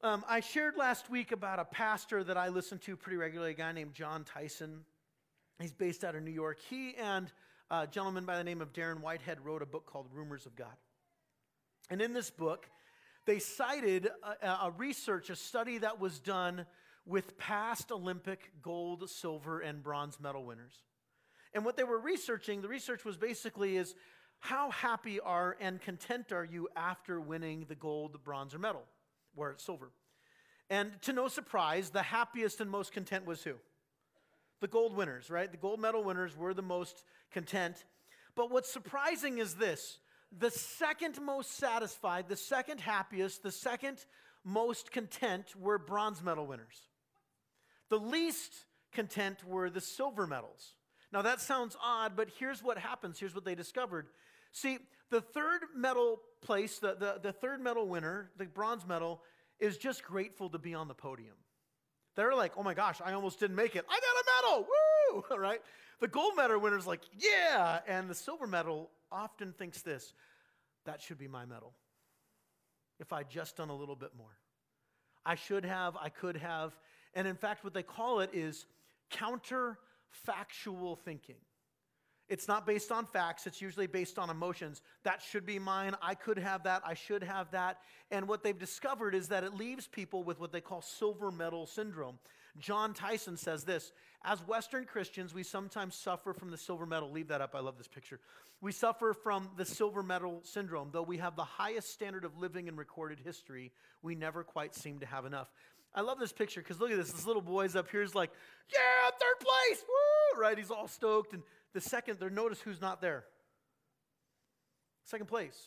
Um, 0.00 0.24
I 0.28 0.38
shared 0.38 0.76
last 0.76 1.10
week 1.10 1.32
about 1.32 1.58
a 1.58 1.64
pastor 1.64 2.22
that 2.22 2.36
I 2.36 2.50
listen 2.50 2.78
to 2.86 2.96
pretty 2.96 3.16
regularly, 3.16 3.50
a 3.50 3.54
guy 3.54 3.72
named 3.72 3.94
Jon 3.94 4.22
Tyson. 4.22 4.84
He's 5.58 5.72
based 5.72 6.04
out 6.04 6.14
of 6.14 6.22
New 6.22 6.30
York. 6.30 6.60
He 6.70 6.94
and 6.94 7.32
a 7.68 7.88
gentleman 7.88 8.26
by 8.26 8.36
the 8.36 8.44
name 8.44 8.60
of 8.60 8.72
Darren 8.72 9.00
Whitehead 9.00 9.44
wrote 9.44 9.62
a 9.62 9.66
book 9.66 9.86
called 9.86 10.06
Rumors 10.14 10.46
of 10.46 10.54
God. 10.54 10.76
And 11.90 12.00
in 12.00 12.12
this 12.12 12.30
book, 12.30 12.70
they 13.28 13.38
cited 13.38 14.08
a, 14.42 14.46
a, 14.48 14.72
research, 14.78 15.28
a 15.28 15.36
study 15.36 15.76
that 15.76 16.00
was 16.00 16.18
done 16.18 16.64
with 17.04 17.36
past 17.36 17.92
Olympic 17.92 18.50
gold, 18.62 19.06
silver, 19.10 19.60
and 19.60 19.82
bronze 19.82 20.18
medal 20.18 20.46
winners. 20.46 20.72
And 21.52 21.62
what 21.62 21.76
they 21.76 21.84
were 21.84 21.98
researching, 21.98 22.62
the 22.62 22.68
research 22.68 23.04
was 23.04 23.18
basically 23.18 23.76
is 23.76 23.94
how 24.38 24.70
happy 24.70 25.20
are 25.20 25.58
and 25.60 25.78
content 25.78 26.32
are 26.32 26.44
you 26.44 26.68
after 26.74 27.20
winning 27.20 27.66
the 27.68 27.74
gold, 27.74 28.16
bronze, 28.24 28.54
or 28.54 28.60
medal, 28.60 28.84
or 29.36 29.56
silver? 29.58 29.90
And 30.70 30.90
to 31.02 31.12
no 31.12 31.28
surprise, 31.28 31.90
the 31.90 32.02
happiest 32.02 32.62
and 32.62 32.70
most 32.70 32.92
content 32.92 33.26
was 33.26 33.42
who? 33.42 33.56
The 34.62 34.68
gold 34.68 34.96
winners, 34.96 35.28
right? 35.28 35.50
The 35.50 35.58
gold 35.58 35.80
medal 35.80 36.02
winners 36.02 36.34
were 36.34 36.54
the 36.54 36.62
most 36.62 37.04
content. 37.30 37.84
But 38.34 38.50
what's 38.50 38.72
surprising 38.72 39.36
is 39.36 39.56
this 39.56 39.98
the 40.36 40.50
second 40.50 41.20
most 41.22 41.56
satisfied, 41.56 42.28
the 42.28 42.36
second 42.36 42.80
happiest, 42.80 43.42
the 43.42 43.52
second 43.52 44.04
most 44.44 44.92
content 44.92 45.54
were 45.58 45.78
bronze 45.78 46.22
medal 46.22 46.46
winners. 46.46 46.88
The 47.88 47.98
least 47.98 48.52
content 48.92 49.44
were 49.44 49.70
the 49.70 49.80
silver 49.80 50.26
medals. 50.26 50.74
Now 51.12 51.22
that 51.22 51.40
sounds 51.40 51.76
odd, 51.82 52.12
but 52.16 52.28
here's 52.38 52.62
what 52.62 52.78
happens. 52.78 53.18
Here's 53.18 53.34
what 53.34 53.44
they 53.44 53.54
discovered. 53.54 54.06
See, 54.52 54.78
the 55.10 55.20
third 55.20 55.62
medal 55.74 56.20
place, 56.42 56.78
the, 56.78 56.94
the, 56.94 57.20
the 57.22 57.32
third 57.32 57.60
medal 57.60 57.86
winner, 57.88 58.30
the 58.36 58.44
bronze 58.44 58.86
medal, 58.86 59.22
is 59.58 59.78
just 59.78 60.02
grateful 60.02 60.50
to 60.50 60.58
be 60.58 60.74
on 60.74 60.88
the 60.88 60.94
podium. 60.94 61.34
They're 62.18 62.34
like, 62.34 62.54
oh 62.56 62.64
my 62.64 62.74
gosh, 62.74 63.00
I 63.04 63.12
almost 63.12 63.38
didn't 63.38 63.54
make 63.54 63.76
it. 63.76 63.84
I 63.88 64.00
got 64.00 64.50
a 64.50 64.56
medal, 64.58 64.66
woo, 65.30 65.36
right? 65.40 65.62
The 66.00 66.08
gold 66.08 66.34
medal 66.34 66.58
winner's 66.58 66.84
like, 66.84 67.02
yeah. 67.16 67.78
And 67.86 68.10
the 68.10 68.14
silver 68.14 68.48
medal 68.48 68.90
often 69.12 69.52
thinks 69.52 69.82
this 69.82 70.14
that 70.84 71.00
should 71.00 71.16
be 71.16 71.28
my 71.28 71.46
medal. 71.46 71.74
If 72.98 73.12
I'd 73.12 73.30
just 73.30 73.56
done 73.56 73.68
a 73.68 73.74
little 73.74 73.94
bit 73.94 74.10
more. 74.18 74.36
I 75.24 75.36
should 75.36 75.64
have, 75.64 75.96
I 75.96 76.08
could 76.08 76.36
have. 76.38 76.76
And 77.14 77.28
in 77.28 77.36
fact, 77.36 77.62
what 77.62 77.72
they 77.72 77.84
call 77.84 78.18
it 78.18 78.30
is 78.32 78.66
counterfactual 79.12 80.98
thinking. 81.04 81.36
It's 82.28 82.46
not 82.46 82.66
based 82.66 82.92
on 82.92 83.06
facts, 83.06 83.46
it's 83.46 83.62
usually 83.62 83.86
based 83.86 84.18
on 84.18 84.28
emotions. 84.28 84.82
That 85.02 85.22
should 85.22 85.46
be 85.46 85.58
mine. 85.58 85.94
I 86.02 86.14
could 86.14 86.38
have 86.38 86.64
that. 86.64 86.82
I 86.84 86.94
should 86.94 87.22
have 87.22 87.50
that. 87.52 87.78
And 88.10 88.28
what 88.28 88.42
they've 88.42 88.58
discovered 88.58 89.14
is 89.14 89.28
that 89.28 89.44
it 89.44 89.54
leaves 89.54 89.86
people 89.86 90.22
with 90.22 90.38
what 90.38 90.52
they 90.52 90.60
call 90.60 90.82
silver 90.82 91.30
medal 91.30 91.66
syndrome. 91.66 92.18
Jon 92.58 92.92
Tyson 92.92 93.36
says 93.36 93.64
this 93.64 93.92
As 94.24 94.46
Western 94.46 94.84
Christians, 94.84 95.32
we 95.32 95.42
sometimes 95.42 95.94
suffer 95.94 96.32
from 96.32 96.50
the 96.50 96.58
silver 96.58 96.86
medal. 96.86 97.10
Leave 97.10 97.28
that 97.28 97.40
up. 97.40 97.54
I 97.54 97.60
love 97.60 97.78
this 97.78 97.88
picture. 97.88 98.20
We 98.60 98.72
suffer 98.72 99.14
from 99.14 99.48
the 99.56 99.64
silver 99.64 100.02
medal 100.02 100.40
syndrome. 100.42 100.90
Though 100.92 101.02
we 101.02 101.18
have 101.18 101.36
the 101.36 101.44
highest 101.44 101.92
standard 101.92 102.24
of 102.24 102.36
living 102.38 102.66
in 102.66 102.76
recorded 102.76 103.20
history, 103.20 103.70
we 104.02 104.14
never 104.14 104.42
quite 104.42 104.74
seem 104.74 104.98
to 105.00 105.06
have 105.06 105.24
enough. 105.24 105.48
I 105.94 106.02
love 106.02 106.18
this 106.18 106.32
picture 106.32 106.60
because 106.60 106.80
look 106.80 106.90
at 106.90 106.96
this. 106.96 107.12
This 107.12 107.26
little 107.26 107.42
boy's 107.42 107.76
up 107.76 107.88
here 107.90 108.02
is 108.02 108.14
like, 108.14 108.30
Yeah, 108.72 109.10
third 109.10 109.40
place. 109.40 109.84
Woo! 109.86 110.40
Right? 110.40 110.58
He's 110.58 110.70
all 110.70 110.88
stoked. 110.88 111.32
And 111.32 111.42
the 111.74 111.80
second, 111.80 112.18
there, 112.18 112.30
notice 112.30 112.60
who's 112.60 112.80
not 112.80 113.00
there. 113.00 113.24
Second 115.04 115.26
place. 115.26 115.58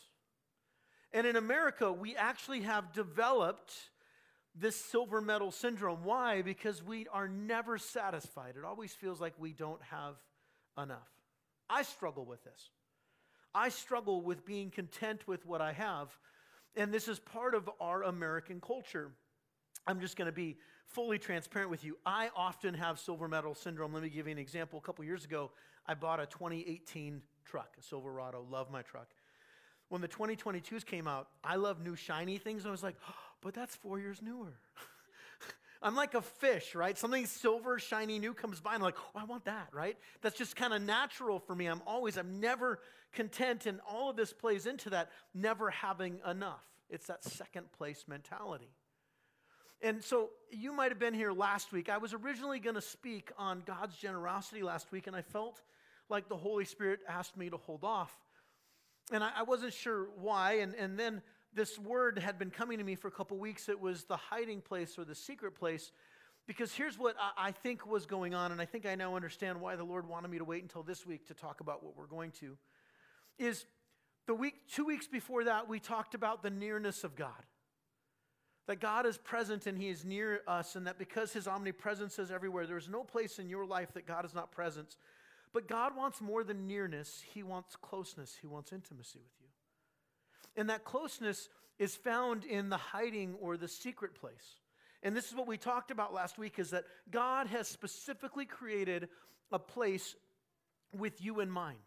And 1.12 1.26
in 1.26 1.36
America, 1.36 1.92
we 1.92 2.16
actually 2.16 2.62
have 2.62 2.92
developed 2.92 3.74
this 4.54 4.76
silver 4.76 5.20
medal 5.20 5.50
syndrome. 5.50 6.04
Why? 6.04 6.42
Because 6.42 6.82
we 6.82 7.06
are 7.12 7.28
never 7.28 7.78
satisfied. 7.78 8.54
It 8.56 8.64
always 8.64 8.92
feels 8.92 9.20
like 9.20 9.34
we 9.38 9.52
don't 9.52 9.82
have 9.90 10.16
enough. 10.80 11.08
I 11.68 11.82
struggle 11.82 12.24
with 12.24 12.42
this. 12.44 12.70
I 13.54 13.68
struggle 13.68 14.22
with 14.22 14.44
being 14.44 14.70
content 14.70 15.26
with 15.26 15.46
what 15.46 15.60
I 15.60 15.72
have. 15.72 16.08
And 16.76 16.92
this 16.92 17.08
is 17.08 17.18
part 17.18 17.54
of 17.54 17.68
our 17.80 18.02
American 18.02 18.60
culture. 18.60 19.10
I'm 19.86 20.00
just 20.00 20.16
going 20.16 20.26
to 20.26 20.32
be 20.32 20.56
fully 20.92 21.18
transparent 21.18 21.70
with 21.70 21.84
you. 21.84 21.96
I 22.04 22.30
often 22.36 22.74
have 22.74 22.98
silver 22.98 23.28
medal 23.28 23.54
syndrome. 23.54 23.92
Let 23.92 24.02
me 24.02 24.08
give 24.08 24.26
you 24.26 24.32
an 24.32 24.38
example. 24.38 24.78
A 24.78 24.82
couple 24.82 25.04
years 25.04 25.24
ago, 25.24 25.50
I 25.86 25.94
bought 25.94 26.20
a 26.20 26.26
2018 26.26 27.22
truck, 27.44 27.74
a 27.78 27.82
Silverado. 27.82 28.44
Love 28.50 28.70
my 28.70 28.82
truck. 28.82 29.08
When 29.88 30.00
the 30.00 30.08
2022s 30.08 30.86
came 30.86 31.06
out, 31.06 31.28
I 31.44 31.56
love 31.56 31.82
new 31.82 31.96
shiny 31.96 32.38
things. 32.38 32.64
I 32.64 32.70
was 32.70 32.82
like, 32.82 32.96
oh, 33.08 33.14
but 33.42 33.54
that's 33.54 33.74
four 33.76 33.98
years 33.98 34.22
newer. 34.22 34.58
I'm 35.82 35.96
like 35.96 36.14
a 36.14 36.22
fish, 36.22 36.74
right? 36.74 36.96
Something 36.96 37.26
silver, 37.26 37.78
shiny, 37.78 38.18
new 38.18 38.32
comes 38.32 38.60
by, 38.60 38.74
and 38.74 38.82
I'm 38.82 38.84
like, 38.84 38.96
oh, 38.98 39.20
I 39.20 39.24
want 39.24 39.44
that, 39.46 39.68
right? 39.72 39.96
That's 40.22 40.38
just 40.38 40.54
kind 40.54 40.72
of 40.72 40.80
natural 40.80 41.40
for 41.40 41.54
me. 41.54 41.66
I'm 41.66 41.82
always, 41.86 42.16
I'm 42.16 42.40
never 42.40 42.78
content, 43.12 43.66
and 43.66 43.80
all 43.86 44.08
of 44.08 44.16
this 44.16 44.32
plays 44.32 44.66
into 44.66 44.90
that 44.90 45.10
never 45.34 45.70
having 45.70 46.20
enough. 46.26 46.62
It's 46.88 47.06
that 47.08 47.24
second 47.24 47.72
place 47.72 48.04
mentality. 48.06 48.70
And 49.82 50.02
so 50.02 50.30
you 50.50 50.72
might 50.72 50.90
have 50.90 51.00
been 51.00 51.14
here 51.14 51.32
last 51.32 51.72
week. 51.72 51.88
I 51.88 51.98
was 51.98 52.14
originally 52.14 52.60
going 52.60 52.76
to 52.76 52.82
speak 52.82 53.32
on 53.36 53.62
God's 53.66 53.96
generosity 53.96 54.62
last 54.62 54.92
week, 54.92 55.08
and 55.08 55.16
I 55.16 55.22
felt 55.22 55.60
like 56.08 56.28
the 56.28 56.36
Holy 56.36 56.64
Spirit 56.64 57.00
asked 57.08 57.36
me 57.36 57.50
to 57.50 57.56
hold 57.56 57.82
off. 57.82 58.16
And 59.12 59.24
I, 59.24 59.30
I 59.38 59.42
wasn't 59.42 59.72
sure 59.72 60.06
why. 60.20 60.58
And, 60.60 60.74
and 60.76 60.96
then 60.96 61.20
this 61.52 61.78
word 61.80 62.18
had 62.18 62.38
been 62.38 62.50
coming 62.50 62.78
to 62.78 62.84
me 62.84 62.94
for 62.94 63.08
a 63.08 63.10
couple 63.10 63.36
weeks. 63.38 63.68
It 63.68 63.80
was 63.80 64.04
the 64.04 64.16
hiding 64.16 64.60
place 64.60 64.98
or 64.98 65.04
the 65.04 65.16
secret 65.16 65.56
place. 65.56 65.90
Because 66.46 66.72
here's 66.72 66.96
what 66.96 67.16
I, 67.20 67.48
I 67.48 67.50
think 67.50 67.84
was 67.84 68.06
going 68.06 68.34
on, 68.34 68.52
and 68.52 68.60
I 68.60 68.64
think 68.66 68.86
I 68.86 68.94
now 68.94 69.16
understand 69.16 69.60
why 69.60 69.74
the 69.74 69.84
Lord 69.84 70.08
wanted 70.08 70.30
me 70.30 70.38
to 70.38 70.44
wait 70.44 70.62
until 70.62 70.84
this 70.84 71.04
week 71.04 71.26
to 71.26 71.34
talk 71.34 71.60
about 71.60 71.82
what 71.82 71.96
we're 71.96 72.06
going 72.06 72.30
to. 72.40 72.56
Is 73.38 73.64
the 74.26 74.34
week, 74.34 74.54
two 74.72 74.84
weeks 74.84 75.08
before 75.08 75.44
that, 75.44 75.68
we 75.68 75.80
talked 75.80 76.14
about 76.14 76.44
the 76.44 76.50
nearness 76.50 77.02
of 77.02 77.16
God. 77.16 77.30
That 78.66 78.80
God 78.80 79.06
is 79.06 79.18
present 79.18 79.66
and 79.66 79.76
He 79.76 79.88
is 79.88 80.04
near 80.04 80.40
us, 80.46 80.76
and 80.76 80.86
that 80.86 80.98
because 80.98 81.32
His 81.32 81.48
omnipresence 81.48 82.18
is 82.18 82.30
everywhere, 82.30 82.66
there 82.66 82.76
is 82.76 82.88
no 82.88 83.02
place 83.02 83.38
in 83.38 83.48
your 83.48 83.66
life 83.66 83.92
that 83.94 84.06
God 84.06 84.24
is 84.24 84.34
not 84.34 84.52
present. 84.52 84.96
But 85.52 85.68
God 85.68 85.96
wants 85.96 86.20
more 86.20 86.44
than 86.44 86.66
nearness, 86.66 87.22
He 87.34 87.42
wants 87.42 87.76
closeness, 87.76 88.36
He 88.40 88.46
wants 88.46 88.72
intimacy 88.72 89.18
with 89.18 89.32
you. 89.40 89.48
And 90.56 90.70
that 90.70 90.84
closeness 90.84 91.48
is 91.78 91.96
found 91.96 92.44
in 92.44 92.68
the 92.68 92.76
hiding 92.76 93.34
or 93.40 93.56
the 93.56 93.68
secret 93.68 94.14
place. 94.14 94.60
And 95.02 95.16
this 95.16 95.28
is 95.28 95.34
what 95.34 95.48
we 95.48 95.56
talked 95.56 95.90
about 95.90 96.14
last 96.14 96.38
week 96.38 96.58
is 96.58 96.70
that 96.70 96.84
God 97.10 97.48
has 97.48 97.66
specifically 97.66 98.44
created 98.44 99.08
a 99.50 99.58
place 99.58 100.14
with 100.96 101.20
you 101.22 101.40
in 101.40 101.50
mind. 101.50 101.78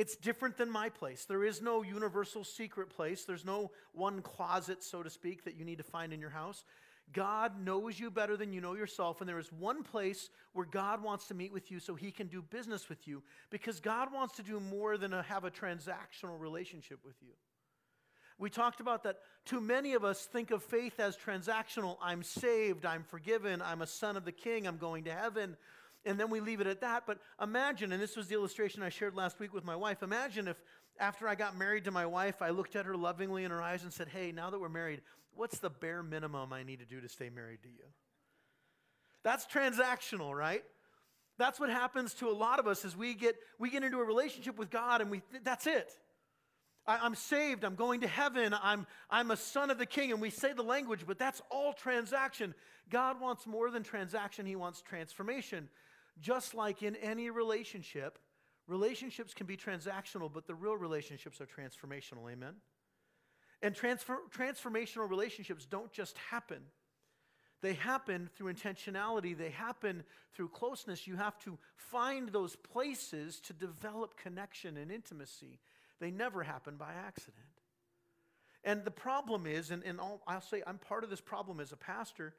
It's 0.00 0.16
different 0.16 0.56
than 0.56 0.70
my 0.70 0.88
place. 0.88 1.26
There 1.26 1.44
is 1.44 1.60
no 1.60 1.82
universal 1.82 2.42
secret 2.42 2.88
place. 2.88 3.26
There's 3.26 3.44
no 3.44 3.70
one 3.92 4.22
closet, 4.22 4.82
so 4.82 5.02
to 5.02 5.10
speak, 5.10 5.44
that 5.44 5.58
you 5.58 5.64
need 5.66 5.76
to 5.76 5.84
find 5.84 6.14
in 6.14 6.22
your 6.22 6.30
house. 6.30 6.64
God 7.12 7.62
knows 7.62 8.00
you 8.00 8.10
better 8.10 8.34
than 8.34 8.50
you 8.50 8.62
know 8.62 8.72
yourself, 8.72 9.20
and 9.20 9.28
there 9.28 9.38
is 9.38 9.52
one 9.52 9.82
place 9.82 10.30
where 10.54 10.64
God 10.64 11.02
wants 11.02 11.26
to 11.26 11.34
meet 11.34 11.52
with 11.52 11.70
you 11.70 11.80
so 11.80 11.96
he 11.96 12.12
can 12.12 12.28
do 12.28 12.40
business 12.40 12.88
with 12.88 13.06
you 13.06 13.22
because 13.50 13.78
God 13.78 14.10
wants 14.10 14.36
to 14.36 14.42
do 14.42 14.58
more 14.58 14.96
than 14.96 15.12
a, 15.12 15.22
have 15.24 15.44
a 15.44 15.50
transactional 15.50 16.40
relationship 16.40 17.00
with 17.04 17.16
you. 17.20 17.34
We 18.38 18.48
talked 18.48 18.80
about 18.80 19.02
that 19.02 19.18
too 19.44 19.60
many 19.60 19.92
of 19.92 20.02
us 20.02 20.24
think 20.24 20.50
of 20.50 20.62
faith 20.62 20.98
as 20.98 21.14
transactional. 21.14 21.98
I'm 22.00 22.22
saved, 22.22 22.86
I'm 22.86 23.02
forgiven, 23.02 23.60
I'm 23.60 23.82
a 23.82 23.86
son 23.86 24.16
of 24.16 24.24
the 24.24 24.32
king, 24.32 24.66
I'm 24.66 24.78
going 24.78 25.04
to 25.04 25.12
heaven 25.12 25.58
and 26.04 26.18
then 26.18 26.30
we 26.30 26.40
leave 26.40 26.60
it 26.60 26.66
at 26.66 26.80
that. 26.80 27.04
But 27.06 27.18
imagine, 27.40 27.92
and 27.92 28.02
this 28.02 28.16
was 28.16 28.28
the 28.28 28.34
illustration 28.34 28.82
I 28.82 28.88
shared 28.88 29.14
last 29.14 29.38
week 29.38 29.52
with 29.52 29.64
my 29.64 29.76
wife. 29.76 30.02
Imagine 30.02 30.48
if 30.48 30.56
after 30.98 31.28
I 31.28 31.34
got 31.34 31.56
married 31.56 31.84
to 31.84 31.90
my 31.90 32.06
wife, 32.06 32.42
I 32.42 32.50
looked 32.50 32.76
at 32.76 32.86
her 32.86 32.96
lovingly 32.96 33.44
in 33.44 33.50
her 33.50 33.62
eyes 33.62 33.82
and 33.82 33.92
said, 33.92 34.08
Hey, 34.08 34.32
now 34.32 34.50
that 34.50 34.60
we're 34.60 34.68
married, 34.68 35.02
what's 35.34 35.58
the 35.58 35.70
bare 35.70 36.02
minimum 36.02 36.52
I 36.52 36.62
need 36.62 36.80
to 36.80 36.86
do 36.86 37.00
to 37.00 37.08
stay 37.08 37.30
married 37.30 37.62
to 37.62 37.68
you? 37.68 37.84
That's 39.22 39.46
transactional, 39.46 40.34
right? 40.34 40.62
That's 41.38 41.58
what 41.58 41.70
happens 41.70 42.14
to 42.14 42.28
a 42.28 42.32
lot 42.32 42.58
of 42.58 42.66
us 42.66 42.84
as 42.84 42.96
we 42.96 43.14
get 43.14 43.34
we 43.58 43.70
get 43.70 43.82
into 43.82 43.98
a 43.98 44.04
relationship 44.04 44.58
with 44.58 44.70
God 44.70 45.00
and 45.00 45.10
we 45.10 45.22
that's 45.42 45.66
it. 45.66 45.90
I, 46.86 47.06
am 47.06 47.14
saved. 47.14 47.64
I'm 47.64 47.74
going 47.76 48.00
to 48.00 48.08
heaven. 48.08 48.54
I'm, 48.62 48.86
I'm 49.10 49.30
a 49.30 49.36
son 49.36 49.70
of 49.70 49.78
the 49.78 49.86
king. 49.86 50.12
And 50.12 50.20
we 50.20 50.30
say 50.30 50.52
the 50.52 50.62
language, 50.62 51.04
but 51.06 51.18
that's 51.18 51.40
all 51.50 51.72
transaction. 51.72 52.54
God 52.90 53.20
wants 53.20 53.46
more 53.46 53.70
than 53.70 53.82
transaction, 53.82 54.46
He 54.46 54.56
wants 54.56 54.82
transformation. 54.82 55.68
Just 56.20 56.54
like 56.54 56.82
in 56.82 56.96
any 56.96 57.30
relationship, 57.30 58.18
relationships 58.66 59.34
can 59.34 59.46
be 59.46 59.56
transactional, 59.56 60.30
but 60.32 60.46
the 60.46 60.54
real 60.54 60.76
relationships 60.76 61.40
are 61.40 61.46
transformational. 61.46 62.30
Amen? 62.30 62.54
And 63.62 63.74
transfer, 63.74 64.18
transformational 64.36 65.08
relationships 65.08 65.66
don't 65.66 65.92
just 65.92 66.16
happen. 66.30 66.62
They 67.62 67.74
happen 67.74 68.30
through 68.34 68.52
intentionality. 68.52 69.36
They 69.36 69.50
happen 69.50 70.02
through 70.32 70.48
closeness. 70.48 71.06
You 71.06 71.16
have 71.16 71.38
to 71.40 71.58
find 71.76 72.30
those 72.30 72.56
places 72.56 73.38
to 73.40 73.52
develop 73.52 74.16
connection 74.16 74.76
and 74.78 74.90
intimacy. 74.90 75.58
They 76.00 76.10
never 76.10 76.42
happen 76.42 76.76
by 76.76 76.92
accident. 76.94 77.36
And 78.64 78.84
the 78.84 78.90
problem 78.90 79.46
is, 79.46 79.70
and, 79.70 79.82
and 79.84 80.00
I'll, 80.00 80.22
I'll 80.26 80.40
say 80.40 80.62
I'm 80.66 80.78
part 80.78 81.04
of 81.04 81.10
this 81.10 81.20
problem 81.20 81.60
as 81.60 81.72
a 81.72 81.76
pastor, 81.76 82.34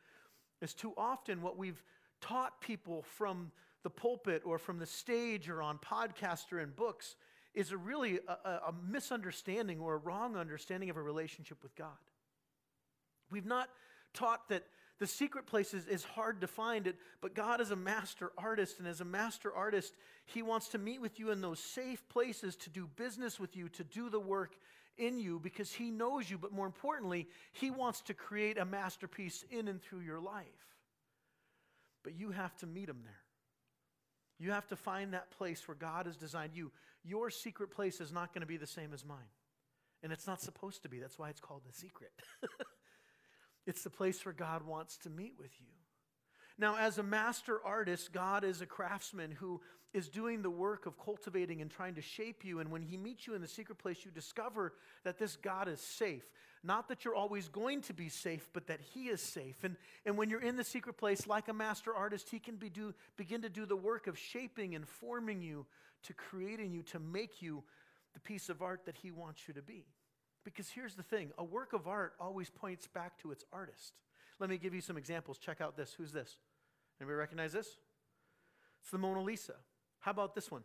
is 0.61 0.73
too 0.73 0.93
often 0.97 1.41
what 1.41 1.57
we've 1.57 1.83
taught 2.19 2.61
people 2.61 3.03
from 3.03 3.51
the 3.83 3.89
pulpit 3.89 4.43
or 4.45 4.57
from 4.57 4.79
the 4.79 4.85
stage 4.85 5.50
or 5.50 5.61
on 5.61 5.77
podcast 5.79 6.51
or 6.51 6.59
in 6.59 6.69
books 6.69 7.15
is 7.53 7.71
a 7.71 7.77
really 7.77 8.19
a, 8.27 8.50
a 8.50 8.73
misunderstanding 8.88 9.79
or 9.79 9.95
a 9.95 9.97
wrong 9.97 10.38
understanding 10.38 10.89
of 10.89 10.97
a 10.97 11.01
relationship 11.01 11.61
with 11.63 11.75
God. 11.75 11.89
We've 13.29 13.45
not 13.45 13.69
taught 14.13 14.50
that 14.50 14.63
the 15.00 15.07
secret 15.07 15.47
place 15.47 15.73
is, 15.73 15.88
is 15.88 16.03
hard 16.03 16.41
to 16.41 16.47
find 16.47 16.85
it, 16.85 16.95
but 17.21 17.33
God 17.33 17.59
is 17.59 17.71
a 17.71 17.75
master 17.75 18.31
artist, 18.38 18.77
and 18.77 18.88
as 18.88 19.01
a 19.01 19.05
master 19.05 19.51
artist, 19.51 19.95
He 20.25 20.43
wants 20.43 20.67
to 20.69 20.77
meet 20.77 21.01
with 21.01 21.19
you 21.19 21.31
in 21.31 21.41
those 21.41 21.59
safe 21.59 22.07
places 22.07 22.55
to 22.57 22.69
do 22.69 22.88
business 22.97 23.39
with 23.39 23.55
you, 23.55 23.67
to 23.69 23.83
do 23.83 24.11
the 24.11 24.19
work 24.19 24.55
in 25.00 25.17
you, 25.17 25.39
because 25.39 25.71
He 25.71 25.89
knows 25.89 26.29
you, 26.29 26.38
but 26.38 26.51
more 26.51 26.67
importantly, 26.67 27.27
He 27.51 27.71
wants 27.71 28.01
to 28.01 28.13
create 28.13 28.59
a 28.59 28.65
masterpiece 28.65 29.43
in 29.50 29.67
and 29.67 29.81
through 29.81 30.01
your 30.01 30.19
life. 30.19 30.45
But 32.03 32.13
you 32.13 32.29
have 32.29 32.55
to 32.57 32.67
meet 32.67 32.88
Him 32.88 33.01
there. 33.03 33.21
You 34.41 34.51
have 34.53 34.67
to 34.69 34.75
find 34.75 35.13
that 35.13 35.29
place 35.29 35.67
where 35.67 35.75
God 35.75 36.07
has 36.07 36.17
designed 36.17 36.53
you. 36.55 36.71
Your 37.03 37.29
secret 37.29 37.69
place 37.69 38.01
is 38.01 38.12
not 38.12 38.33
going 38.33 38.41
to 38.41 38.48
be 38.48 38.57
the 38.57 38.65
same 38.65 38.91
as 38.91 39.05
mine. 39.05 39.29
And 40.01 40.12
it's 40.12 40.25
not 40.25 40.41
supposed 40.41 40.81
to 40.81 40.89
be. 40.89 40.98
That's 40.98 41.19
why 41.19 41.29
it's 41.29 41.39
called 41.39 41.62
the 41.63 41.74
secret. 41.74 42.10
it's 43.67 43.83
the 43.83 43.91
place 43.91 44.25
where 44.25 44.33
God 44.33 44.65
wants 44.65 44.98
to 45.03 45.12
meet 45.12 45.33
with 45.38 45.51
you. 45.60 45.67
Now, 46.57 46.75
as 46.75 46.98
a 46.98 47.03
master 47.03 47.60
artist, 47.63 48.12
God 48.12 48.43
is 48.43 48.62
a 48.62 48.65
craftsman 48.65 49.29
who 49.29 49.62
is 49.93 50.07
doing 50.07 50.41
the 50.41 50.50
work 50.50 50.86
of 50.86 50.98
cultivating 50.98 51.62
and 51.62 51.69
trying 51.69 51.95
to 51.95 52.01
shape 52.01 52.45
you. 52.45 52.60
And 52.60 52.71
when 52.71 52.81
He 52.81 52.98
meets 52.98 53.27
you 53.27 53.33
in 53.33 53.41
the 53.41 53.48
secret 53.48 53.77
place, 53.77 54.05
you 54.05 54.12
discover 54.12 54.74
that 55.03 55.17
this 55.17 55.36
God 55.36 55.67
is 55.67 55.81
safe. 55.81 56.24
Not 56.63 56.88
that 56.89 57.03
you're 57.03 57.15
always 57.15 57.48
going 57.48 57.81
to 57.83 57.93
be 57.93 58.07
safe, 58.07 58.48
but 58.53 58.67
that 58.67 58.79
He 58.93 59.07
is 59.07 59.21
safe. 59.21 59.63
And, 59.63 59.75
and 60.05 60.17
when 60.17 60.29
you're 60.29 60.41
in 60.41 60.57
the 60.57 60.63
secret 60.63 60.98
place, 60.98 61.27
like 61.27 61.48
a 61.48 61.53
master 61.53 61.93
artist, 61.93 62.29
He 62.29 62.39
can 62.39 62.55
be 62.55 62.69
do, 62.69 62.93
begin 63.17 63.41
to 63.41 63.50
do 63.50 63.65
the 63.65 63.75
work 63.75 64.07
of 64.07 64.17
shaping 64.17 64.75
and 64.75 64.88
forming 64.88 65.41
you, 65.41 65.65
to 66.03 66.13
creating 66.13 66.71
you, 66.71 66.83
to 66.83 67.00
make 67.00 67.41
you 67.41 67.63
the 68.13 68.19
piece 68.19 68.50
of 68.50 68.62
art 68.62 68.86
that 68.86 68.98
He 68.98 69.12
wants 69.12 69.48
you 69.48 69.53
to 69.55 69.62
be. 69.62 69.86
Because 70.43 70.69
here's 70.69 70.95
the 70.95 71.03
thing 71.03 71.31
a 71.38 71.43
work 71.43 71.74
of 71.74 71.88
art 71.88 72.13
always 72.19 72.50
points 72.50 72.88
back 72.88 73.17
to 73.19 73.31
its 73.31 73.43
artist. 73.51 73.93
Let 74.39 74.50
me 74.50 74.57
give 74.57 74.74
you 74.74 74.81
some 74.81 74.98
examples. 74.98 75.38
Check 75.38 75.62
out 75.62 75.77
this. 75.77 75.93
Who's 75.93 76.12
this? 76.12 76.38
Anybody 77.00 77.15
recognize 77.15 77.53
this? 77.53 77.67
It's 78.81 78.89
the 78.89 78.98
Mona 78.98 79.21
Lisa. 79.21 79.53
How 80.01 80.12
about 80.12 80.36
this 80.36 80.51
one? 80.51 80.63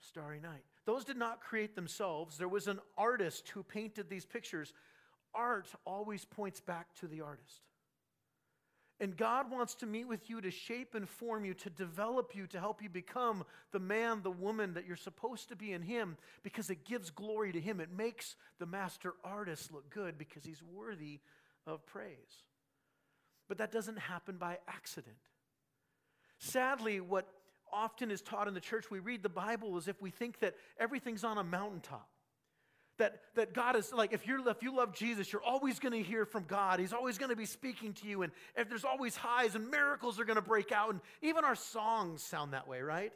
Starry 0.00 0.40
Night. 0.40 0.64
Those 0.84 1.04
did 1.04 1.16
not 1.16 1.40
create 1.40 1.74
themselves. 1.74 2.36
There 2.36 2.48
was 2.48 2.66
an 2.66 2.80
artist 2.98 3.48
who 3.50 3.62
painted 3.62 4.10
these 4.10 4.26
pictures. 4.26 4.74
Art 5.34 5.68
always 5.86 6.24
points 6.24 6.60
back 6.60 6.94
to 7.00 7.06
the 7.06 7.22
artist. 7.22 7.60
And 9.00 9.16
God 9.16 9.50
wants 9.50 9.74
to 9.76 9.86
meet 9.86 10.06
with 10.06 10.30
you 10.30 10.40
to 10.40 10.50
shape 10.50 10.94
and 10.94 11.08
form 11.08 11.44
you, 11.44 11.52
to 11.54 11.70
develop 11.70 12.34
you, 12.34 12.46
to 12.48 12.60
help 12.60 12.80
you 12.80 12.88
become 12.88 13.44
the 13.72 13.80
man, 13.80 14.22
the 14.22 14.30
woman 14.30 14.74
that 14.74 14.86
you're 14.86 14.96
supposed 14.96 15.48
to 15.48 15.56
be 15.56 15.72
in 15.72 15.82
Him 15.82 16.16
because 16.42 16.70
it 16.70 16.84
gives 16.84 17.10
glory 17.10 17.50
to 17.52 17.60
Him. 17.60 17.80
It 17.80 17.90
makes 17.90 18.36
the 18.60 18.66
master 18.66 19.14
artist 19.24 19.72
look 19.72 19.90
good 19.90 20.16
because 20.16 20.44
He's 20.44 20.62
worthy 20.62 21.20
of 21.66 21.84
praise. 21.86 22.44
But 23.48 23.58
that 23.58 23.72
doesn't 23.72 23.98
happen 23.98 24.36
by 24.36 24.58
accident. 24.68 25.16
Sadly, 26.38 27.00
what 27.00 27.26
often 27.74 28.10
is 28.10 28.22
taught 28.22 28.48
in 28.48 28.54
the 28.54 28.60
church, 28.60 28.90
we 28.90 28.98
read 28.98 29.22
the 29.22 29.28
Bible 29.28 29.76
as 29.76 29.88
if 29.88 30.00
we 30.00 30.10
think 30.10 30.40
that 30.40 30.54
everything's 30.78 31.24
on 31.24 31.38
a 31.38 31.44
mountaintop. 31.44 32.08
That, 32.98 33.20
that 33.34 33.54
God 33.54 33.74
is 33.74 33.92
like, 33.92 34.12
if, 34.12 34.24
you're, 34.24 34.48
if 34.48 34.62
you 34.62 34.76
love 34.76 34.94
Jesus, 34.94 35.32
you're 35.32 35.42
always 35.42 35.80
going 35.80 35.92
to 35.92 36.08
hear 36.08 36.24
from 36.24 36.44
God. 36.44 36.78
He's 36.78 36.92
always 36.92 37.18
going 37.18 37.30
to 37.30 37.36
be 37.36 37.46
speaking 37.46 37.92
to 37.94 38.06
you. 38.06 38.22
And 38.22 38.32
if 38.56 38.68
there's 38.68 38.84
always 38.84 39.16
highs 39.16 39.56
and 39.56 39.68
miracles 39.68 40.20
are 40.20 40.24
going 40.24 40.36
to 40.36 40.42
break 40.42 40.70
out. 40.70 40.90
And 40.90 41.00
even 41.20 41.44
our 41.44 41.56
songs 41.56 42.22
sound 42.22 42.52
that 42.52 42.68
way, 42.68 42.82
right? 42.82 43.12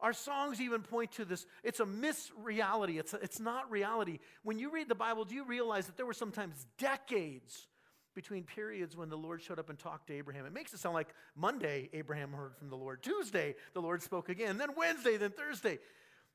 Our 0.00 0.14
songs 0.14 0.60
even 0.62 0.80
point 0.80 1.12
to 1.12 1.26
this. 1.26 1.44
It's 1.62 1.80
a 1.80 1.86
misreality. 1.86 2.98
It's, 2.98 3.12
a, 3.12 3.18
it's 3.18 3.38
not 3.38 3.70
reality. 3.70 4.20
When 4.42 4.58
you 4.58 4.70
read 4.70 4.88
the 4.88 4.94
Bible, 4.94 5.26
do 5.26 5.34
you 5.34 5.44
realize 5.44 5.84
that 5.86 5.98
there 5.98 6.06
were 6.06 6.14
sometimes 6.14 6.66
decades 6.78 7.68
between 8.14 8.44
periods 8.44 8.96
when 8.96 9.08
the 9.08 9.16
Lord 9.16 9.42
showed 9.42 9.58
up 9.58 9.70
and 9.70 9.78
talked 9.78 10.08
to 10.08 10.14
Abraham? 10.14 10.46
It 10.46 10.52
makes 10.52 10.72
it 10.72 10.80
sound 10.80 10.94
like 10.94 11.14
Monday, 11.36 11.88
Abraham 11.92 12.32
heard 12.32 12.56
from 12.56 12.70
the 12.70 12.76
Lord. 12.76 13.02
Tuesday, 13.02 13.54
the 13.74 13.82
Lord 13.82 14.02
spoke 14.02 14.28
again. 14.28 14.58
Then 14.58 14.70
Wednesday, 14.76 15.16
then 15.16 15.30
Thursday. 15.30 15.78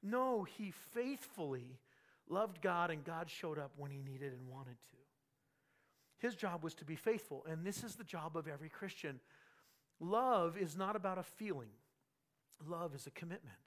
No, 0.01 0.43
he 0.43 0.71
faithfully 0.93 1.79
loved 2.29 2.61
God, 2.61 2.91
and 2.91 3.03
God 3.03 3.29
showed 3.29 3.59
up 3.59 3.71
when 3.77 3.91
he 3.91 4.01
needed 4.01 4.33
and 4.33 4.47
wanted 4.47 4.77
to. 4.91 4.97
His 6.17 6.35
job 6.35 6.63
was 6.63 6.73
to 6.75 6.85
be 6.85 6.95
faithful, 6.95 7.45
and 7.47 7.65
this 7.65 7.83
is 7.83 7.95
the 7.95 8.03
job 8.03 8.37
of 8.37 8.47
every 8.47 8.69
Christian. 8.69 9.19
Love 9.99 10.57
is 10.57 10.75
not 10.75 10.95
about 10.95 11.17
a 11.17 11.23
feeling, 11.23 11.69
love 12.67 12.95
is 12.95 13.07
a 13.07 13.11
commitment. 13.11 13.57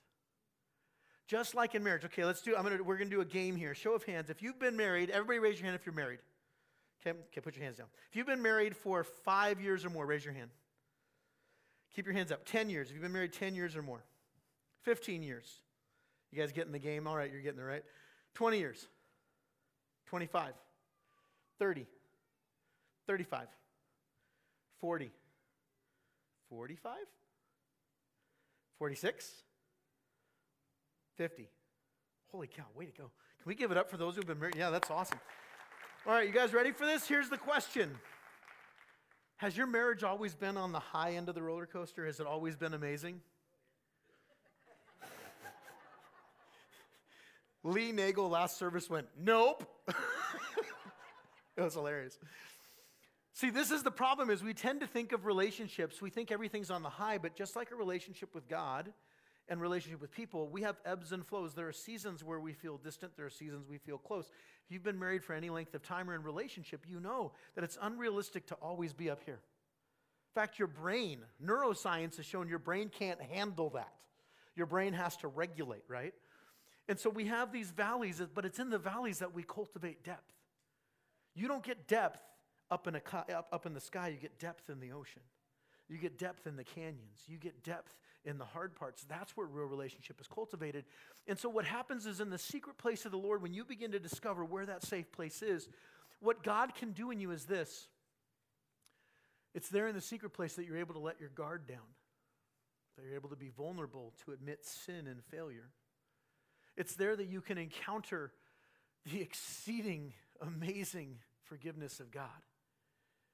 Just 1.26 1.54
like 1.54 1.74
in 1.74 1.84
marriage. 1.84 2.06
Okay, 2.06 2.24
let's 2.24 2.40
do, 2.40 2.56
I'm 2.56 2.62
gonna, 2.62 2.82
we're 2.82 2.96
going 2.96 3.10
to 3.10 3.14
do 3.14 3.20
a 3.20 3.26
game 3.26 3.54
here. 3.54 3.74
Show 3.74 3.92
of 3.92 4.02
hands. 4.02 4.30
If 4.30 4.42
you've 4.42 4.58
been 4.58 4.78
married, 4.78 5.10
everybody 5.10 5.38
raise 5.38 5.58
your 5.58 5.66
hand 5.66 5.74
if 5.74 5.84
you're 5.84 5.94
married. 5.94 6.20
Okay, 7.00 7.16
okay, 7.30 7.40
put 7.40 7.54
your 7.54 7.64
hands 7.64 7.76
down. 7.76 7.86
If 8.10 8.16
you've 8.16 8.26
been 8.26 8.42
married 8.42 8.76
for 8.76 9.04
five 9.04 9.60
years 9.60 9.84
or 9.84 9.90
more, 9.90 10.04
raise 10.04 10.24
your 10.24 10.34
hand. 10.34 10.50
Keep 11.94 12.06
your 12.06 12.14
hands 12.14 12.32
up. 12.32 12.44
10 12.44 12.70
years. 12.70 12.88
If 12.88 12.94
you've 12.94 13.02
been 13.02 13.12
married 13.12 13.32
10 13.32 13.54
years 13.54 13.76
or 13.76 13.82
more. 13.82 14.04
15 14.82 15.22
years. 15.22 15.46
You 16.30 16.38
guys 16.38 16.52
getting 16.52 16.72
the 16.72 16.78
game? 16.78 17.06
All 17.06 17.16
right, 17.16 17.30
you're 17.30 17.40
getting 17.40 17.60
it 17.60 17.64
right. 17.64 17.82
20 18.34 18.58
years, 18.58 18.86
25, 20.06 20.52
30, 21.58 21.86
35, 23.06 23.46
40, 24.80 25.10
45, 26.50 26.92
46, 28.78 29.32
50. 31.16 31.48
Holy 32.30 32.46
cow, 32.46 32.62
way 32.76 32.84
to 32.84 32.92
go. 32.92 33.10
Can 33.42 33.46
we 33.46 33.54
give 33.54 33.70
it 33.70 33.76
up 33.76 33.90
for 33.90 33.96
those 33.96 34.14
who've 34.14 34.26
been 34.26 34.38
married? 34.38 34.54
Yeah, 34.56 34.70
that's 34.70 34.90
awesome. 34.90 35.18
All 36.08 36.14
right, 36.14 36.26
you 36.26 36.32
guys 36.32 36.54
ready 36.54 36.72
for 36.72 36.86
this? 36.86 37.06
Here's 37.06 37.28
the 37.28 37.36
question 37.36 37.94
Has 39.36 39.54
your 39.58 39.66
marriage 39.66 40.02
always 40.02 40.34
been 40.34 40.56
on 40.56 40.72
the 40.72 40.78
high 40.78 41.16
end 41.16 41.28
of 41.28 41.34
the 41.34 41.42
roller 41.42 41.66
coaster? 41.66 42.06
Has 42.06 42.18
it 42.18 42.26
always 42.26 42.56
been 42.56 42.72
amazing? 42.72 43.20
Lee 47.62 47.92
Nagel 47.92 48.30
last 48.30 48.56
service 48.56 48.88
went, 48.88 49.06
Nope. 49.22 49.70
it 51.58 51.60
was 51.60 51.74
hilarious. 51.74 52.18
See, 53.34 53.50
this 53.50 53.70
is 53.70 53.82
the 53.82 53.90
problem 53.90 54.30
is 54.30 54.42
we 54.42 54.54
tend 54.54 54.80
to 54.80 54.86
think 54.86 55.12
of 55.12 55.26
relationships, 55.26 56.00
we 56.00 56.08
think 56.08 56.32
everything's 56.32 56.70
on 56.70 56.82
the 56.82 56.88
high, 56.88 57.18
but 57.18 57.36
just 57.36 57.54
like 57.54 57.70
a 57.70 57.76
relationship 57.76 58.34
with 58.34 58.48
God 58.48 58.94
and 59.46 59.60
relationship 59.60 60.00
with 60.00 60.10
people, 60.10 60.48
we 60.48 60.62
have 60.62 60.76
ebbs 60.86 61.12
and 61.12 61.26
flows. 61.26 61.52
There 61.52 61.68
are 61.68 61.72
seasons 61.72 62.24
where 62.24 62.40
we 62.40 62.54
feel 62.54 62.78
distant, 62.78 63.14
there 63.14 63.26
are 63.26 63.30
seasons 63.30 63.66
we 63.68 63.76
feel 63.76 63.98
close. 63.98 64.30
If 64.68 64.72
you've 64.72 64.82
been 64.82 64.98
married 64.98 65.24
for 65.24 65.32
any 65.32 65.48
length 65.48 65.74
of 65.74 65.82
time 65.82 66.10
or 66.10 66.14
in 66.14 66.22
relationship, 66.22 66.84
you 66.86 67.00
know 67.00 67.32
that 67.54 67.64
it's 67.64 67.78
unrealistic 67.80 68.46
to 68.48 68.54
always 68.56 68.92
be 68.92 69.08
up 69.08 69.22
here. 69.24 69.40
In 69.40 70.34
fact, 70.34 70.58
your 70.58 70.68
brain, 70.68 71.20
neuroscience 71.42 72.18
has 72.18 72.26
shown 72.26 72.48
your 72.48 72.58
brain 72.58 72.90
can't 72.90 73.18
handle 73.18 73.70
that. 73.70 73.94
Your 74.54 74.66
brain 74.66 74.92
has 74.92 75.16
to 75.18 75.28
regulate, 75.28 75.84
right? 75.88 76.12
And 76.86 76.98
so 76.98 77.08
we 77.08 77.24
have 77.28 77.50
these 77.50 77.70
valleys, 77.70 78.20
but 78.34 78.44
it's 78.44 78.58
in 78.58 78.68
the 78.68 78.78
valleys 78.78 79.20
that 79.20 79.34
we 79.34 79.42
cultivate 79.42 80.04
depth. 80.04 80.34
You 81.34 81.48
don't 81.48 81.64
get 81.64 81.88
depth 81.88 82.20
up 82.70 82.86
in, 82.86 82.94
a, 82.94 83.02
up, 83.34 83.48
up 83.50 83.64
in 83.64 83.72
the 83.72 83.80
sky, 83.80 84.08
you 84.08 84.18
get 84.18 84.38
depth 84.38 84.68
in 84.68 84.80
the 84.80 84.92
ocean. 84.92 85.22
You 85.88 85.96
get 85.96 86.18
depth 86.18 86.46
in 86.46 86.56
the 86.56 86.64
canyons. 86.64 87.22
You 87.26 87.38
get 87.38 87.62
depth 87.64 87.94
in 88.28 88.36
the 88.36 88.44
hard 88.44 88.74
parts. 88.74 89.06
That's 89.08 89.36
where 89.36 89.46
real 89.46 89.66
relationship 89.66 90.20
is 90.20 90.28
cultivated. 90.28 90.84
And 91.26 91.38
so, 91.38 91.48
what 91.48 91.64
happens 91.64 92.04
is 92.04 92.20
in 92.20 92.28
the 92.28 92.38
secret 92.38 92.76
place 92.76 93.06
of 93.06 93.10
the 93.10 93.18
Lord, 93.18 93.40
when 93.40 93.54
you 93.54 93.64
begin 93.64 93.92
to 93.92 93.98
discover 93.98 94.44
where 94.44 94.66
that 94.66 94.82
safe 94.82 95.10
place 95.10 95.40
is, 95.40 95.68
what 96.20 96.42
God 96.42 96.74
can 96.74 96.92
do 96.92 97.10
in 97.10 97.20
you 97.20 97.30
is 97.30 97.46
this 97.46 97.88
it's 99.54 99.70
there 99.70 99.88
in 99.88 99.94
the 99.94 100.00
secret 100.00 100.34
place 100.34 100.54
that 100.54 100.66
you're 100.66 100.76
able 100.76 100.94
to 100.94 101.00
let 101.00 101.18
your 101.18 101.30
guard 101.30 101.66
down, 101.66 101.88
that 102.96 103.04
you're 103.06 103.16
able 103.16 103.30
to 103.30 103.36
be 103.36 103.50
vulnerable 103.56 104.12
to 104.24 104.32
admit 104.32 104.64
sin 104.64 105.06
and 105.06 105.24
failure. 105.30 105.70
It's 106.76 106.94
there 106.94 107.16
that 107.16 107.26
you 107.26 107.40
can 107.40 107.56
encounter 107.56 108.32
the 109.10 109.22
exceeding 109.22 110.12
amazing 110.40 111.16
forgiveness 111.44 111.98
of 111.98 112.10
God. 112.10 112.28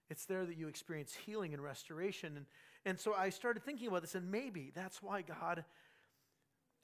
It's 0.08 0.26
there 0.26 0.46
that 0.46 0.56
you 0.56 0.68
experience 0.68 1.14
healing 1.26 1.52
and 1.52 1.62
restoration. 1.62 2.36
And, 2.36 2.46
and 2.84 2.98
so 2.98 3.14
I 3.14 3.30
started 3.30 3.62
thinking 3.64 3.88
about 3.88 4.02
this, 4.02 4.14
and 4.14 4.30
maybe 4.30 4.72
that's 4.74 5.02
why 5.02 5.22
God 5.22 5.64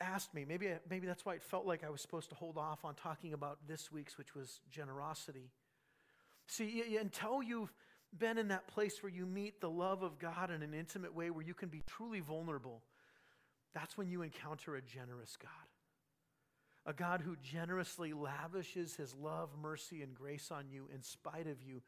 asked 0.01 0.35
me. 0.35 0.45
Maybe, 0.47 0.73
maybe 0.89 1.07
that's 1.07 1.25
why 1.25 1.35
it 1.35 1.43
felt 1.43 1.67
like 1.67 1.85
I 1.85 1.91
was 1.91 2.01
supposed 2.01 2.31
to 2.31 2.35
hold 2.35 2.57
off 2.57 2.85
on 2.85 2.95
talking 2.95 3.33
about 3.33 3.59
this 3.69 3.93
week's, 3.93 4.17
which 4.17 4.35
was 4.35 4.61
generosity. 4.71 5.51
See, 6.47 6.97
until 6.99 7.43
you've 7.43 7.73
been 8.17 8.39
in 8.39 8.49
that 8.49 8.67
place 8.67 9.03
where 9.03 9.13
you 9.13 9.27
meet 9.27 9.61
the 9.61 9.71
love 9.71 10.03
of 10.03 10.19
God 10.19 10.51
in 10.51 10.63
an 10.63 10.75
intimate 10.75 11.15
way, 11.15 11.31
where 11.31 11.45
you 11.45 11.55
can 11.55 11.69
be 11.69 11.83
truly 11.87 12.21
vulnerable, 12.21 12.83
that's 13.75 13.97
when 13.97 14.09
you 14.09 14.23
encounter 14.23 14.75
a 14.75 14.83
generous 14.83 15.37
God 15.37 15.51
a 16.87 16.93
God 16.93 17.21
who 17.21 17.37
generously 17.43 18.13
lavishes 18.13 18.97
his 18.97 19.15
love, 19.15 19.51
mercy, 19.61 20.03
and 20.03 20.15
grace 20.15 20.51
on 20.51 20.65
you 20.71 20.89
in 20.95 21.03
spite 21.03 21.47
of 21.47 21.63
you. 21.63 21.83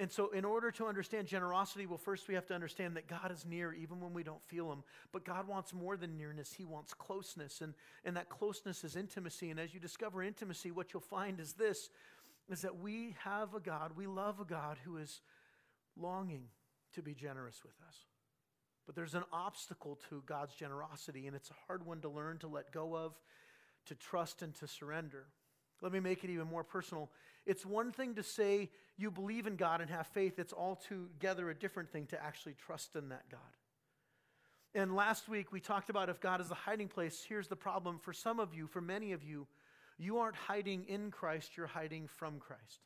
And 0.00 0.10
so, 0.10 0.30
in 0.30 0.46
order 0.46 0.70
to 0.72 0.86
understand 0.86 1.28
generosity, 1.28 1.84
well, 1.84 1.98
first 1.98 2.26
we 2.26 2.34
have 2.34 2.46
to 2.46 2.54
understand 2.54 2.96
that 2.96 3.06
God 3.06 3.30
is 3.30 3.44
near 3.44 3.74
even 3.74 4.00
when 4.00 4.14
we 4.14 4.22
don't 4.22 4.42
feel 4.42 4.72
him. 4.72 4.82
But 5.12 5.26
God 5.26 5.46
wants 5.46 5.74
more 5.74 5.98
than 5.98 6.16
nearness, 6.16 6.54
he 6.54 6.64
wants 6.64 6.94
closeness. 6.94 7.60
And, 7.60 7.74
and 8.06 8.16
that 8.16 8.30
closeness 8.30 8.82
is 8.82 8.96
intimacy. 8.96 9.50
And 9.50 9.60
as 9.60 9.74
you 9.74 9.78
discover 9.78 10.22
intimacy, 10.22 10.70
what 10.70 10.94
you'll 10.94 11.02
find 11.02 11.38
is 11.38 11.52
this 11.52 11.90
is 12.48 12.62
that 12.62 12.80
we 12.80 13.14
have 13.24 13.54
a 13.54 13.60
God, 13.60 13.92
we 13.94 14.06
love 14.06 14.40
a 14.40 14.44
God 14.44 14.78
who 14.84 14.96
is 14.96 15.20
longing 15.96 16.44
to 16.94 17.02
be 17.02 17.12
generous 17.12 17.62
with 17.62 17.76
us. 17.86 17.96
But 18.86 18.96
there's 18.96 19.14
an 19.14 19.24
obstacle 19.34 20.00
to 20.08 20.22
God's 20.24 20.54
generosity, 20.54 21.26
and 21.26 21.36
it's 21.36 21.50
a 21.50 21.54
hard 21.66 21.84
one 21.84 22.00
to 22.00 22.08
learn 22.08 22.38
to 22.38 22.48
let 22.48 22.72
go 22.72 22.96
of 22.96 23.12
to 23.86 23.94
trust 23.94 24.40
and 24.40 24.54
to 24.56 24.66
surrender. 24.66 25.26
Let 25.82 25.92
me 25.92 26.00
make 26.00 26.24
it 26.24 26.30
even 26.30 26.46
more 26.46 26.64
personal. 26.64 27.10
It's 27.46 27.64
one 27.64 27.92
thing 27.92 28.14
to 28.14 28.22
say 28.22 28.70
you 28.96 29.10
believe 29.10 29.46
in 29.46 29.56
God 29.56 29.80
and 29.80 29.90
have 29.90 30.06
faith, 30.08 30.38
it's 30.38 30.52
altogether 30.52 31.48
a 31.50 31.54
different 31.54 31.90
thing 31.90 32.06
to 32.06 32.22
actually 32.22 32.54
trust 32.54 32.96
in 32.96 33.08
that 33.08 33.28
God. 33.30 33.40
And 34.74 34.94
last 34.94 35.28
week 35.28 35.52
we 35.52 35.60
talked 35.60 35.90
about 35.90 36.08
if 36.08 36.20
God 36.20 36.40
is 36.40 36.50
a 36.50 36.54
hiding 36.54 36.88
place. 36.88 37.24
Here's 37.26 37.48
the 37.48 37.56
problem 37.56 37.98
for 37.98 38.12
some 38.12 38.38
of 38.38 38.54
you, 38.54 38.66
for 38.66 38.80
many 38.80 39.12
of 39.12 39.24
you, 39.24 39.46
you 39.98 40.18
aren't 40.18 40.36
hiding 40.36 40.84
in 40.86 41.10
Christ, 41.10 41.56
you're 41.56 41.66
hiding 41.66 42.08
from 42.08 42.38
Christ. 42.38 42.80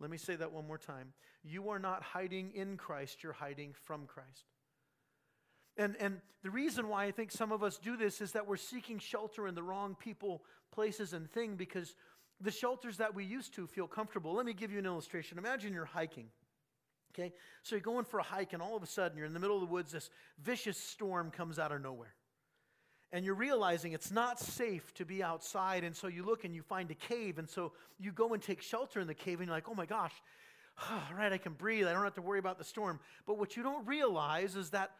Let 0.00 0.10
me 0.10 0.18
say 0.18 0.36
that 0.36 0.52
one 0.52 0.66
more 0.66 0.78
time. 0.78 1.12
You 1.44 1.70
are 1.70 1.78
not 1.78 2.02
hiding 2.02 2.52
in 2.54 2.76
Christ, 2.76 3.22
you're 3.22 3.32
hiding 3.32 3.74
from 3.84 4.06
Christ. 4.06 4.44
And, 5.76 5.96
and 5.98 6.20
the 6.42 6.50
reason 6.50 6.88
why 6.88 7.06
I 7.06 7.10
think 7.10 7.30
some 7.30 7.52
of 7.52 7.62
us 7.62 7.78
do 7.78 7.96
this 7.96 8.20
is 8.20 8.32
that 8.32 8.46
we're 8.46 8.56
seeking 8.56 8.98
shelter 8.98 9.48
in 9.48 9.54
the 9.54 9.62
wrong 9.62 9.96
people, 9.98 10.42
places, 10.70 11.12
and 11.12 11.30
thing 11.30 11.56
because 11.56 11.94
the 12.42 12.50
shelters 12.50 12.96
that 12.98 13.14
we 13.14 13.24
used 13.24 13.54
to 13.54 13.66
feel 13.66 13.86
comfortable. 13.86 14.34
Let 14.34 14.46
me 14.46 14.52
give 14.52 14.72
you 14.72 14.78
an 14.78 14.86
illustration. 14.86 15.38
Imagine 15.38 15.72
you're 15.72 15.84
hiking. 15.84 16.26
Okay? 17.14 17.32
So 17.62 17.76
you're 17.76 17.82
going 17.82 18.04
for 18.04 18.18
a 18.18 18.22
hike, 18.22 18.52
and 18.52 18.62
all 18.62 18.76
of 18.76 18.82
a 18.82 18.86
sudden 18.86 19.16
you're 19.16 19.26
in 19.26 19.34
the 19.34 19.40
middle 19.40 19.56
of 19.56 19.62
the 19.62 19.72
woods, 19.72 19.92
this 19.92 20.10
vicious 20.42 20.78
storm 20.78 21.30
comes 21.30 21.58
out 21.58 21.72
of 21.72 21.80
nowhere. 21.82 22.14
And 23.12 23.24
you're 23.24 23.34
realizing 23.34 23.92
it's 23.92 24.10
not 24.10 24.40
safe 24.40 24.92
to 24.94 25.04
be 25.04 25.22
outside, 25.22 25.84
and 25.84 25.94
so 25.94 26.06
you 26.06 26.24
look 26.24 26.44
and 26.44 26.54
you 26.54 26.62
find 26.62 26.90
a 26.90 26.94
cave, 26.94 27.38
and 27.38 27.48
so 27.48 27.72
you 27.98 28.10
go 28.10 28.32
and 28.32 28.42
take 28.42 28.62
shelter 28.62 29.00
in 29.00 29.06
the 29.06 29.14
cave, 29.14 29.40
and 29.40 29.48
you're 29.48 29.56
like, 29.56 29.68
oh 29.68 29.74
my 29.74 29.86
gosh, 29.86 30.12
all 30.90 31.16
right, 31.16 31.32
I 31.32 31.38
can 31.38 31.52
breathe. 31.52 31.86
I 31.86 31.92
don't 31.92 32.04
have 32.04 32.14
to 32.14 32.22
worry 32.22 32.38
about 32.38 32.58
the 32.58 32.64
storm. 32.64 32.98
But 33.26 33.38
what 33.38 33.56
you 33.56 33.62
don't 33.62 33.86
realize 33.86 34.56
is 34.56 34.70
that 34.70 34.92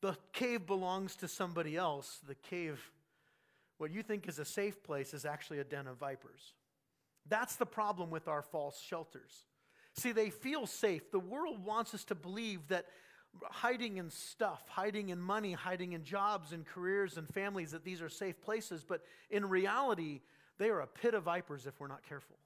the 0.00 0.16
cave 0.32 0.66
belongs 0.66 1.16
to 1.16 1.28
somebody 1.28 1.76
else. 1.76 2.20
The 2.28 2.36
cave, 2.36 2.80
what 3.78 3.90
you 3.90 4.04
think 4.04 4.28
is 4.28 4.38
a 4.38 4.44
safe 4.44 4.82
place, 4.84 5.12
is 5.12 5.24
actually 5.24 5.58
a 5.58 5.64
den 5.64 5.88
of 5.88 5.98
vipers. 5.98 6.52
That's 7.28 7.56
the 7.56 7.66
problem 7.66 8.10
with 8.10 8.28
our 8.28 8.42
false 8.42 8.80
shelters. 8.80 9.46
See, 9.94 10.12
they 10.12 10.30
feel 10.30 10.66
safe. 10.66 11.10
The 11.10 11.18
world 11.18 11.64
wants 11.64 11.94
us 11.94 12.04
to 12.04 12.14
believe 12.14 12.68
that 12.68 12.86
hiding 13.42 13.96
in 13.96 14.10
stuff, 14.10 14.62
hiding 14.68 15.08
in 15.08 15.20
money, 15.20 15.52
hiding 15.52 15.92
in 15.92 16.04
jobs 16.04 16.52
and 16.52 16.64
careers 16.66 17.16
and 17.16 17.28
families, 17.28 17.70
that 17.72 17.84
these 17.84 18.02
are 18.02 18.08
safe 18.08 18.40
places. 18.40 18.84
But 18.86 19.02
in 19.30 19.48
reality, 19.48 20.20
they 20.58 20.68
are 20.68 20.80
a 20.80 20.86
pit 20.86 21.14
of 21.14 21.24
vipers 21.24 21.66
if 21.66 21.78
we're 21.80 21.88
not 21.88 22.06
careful. 22.06 22.36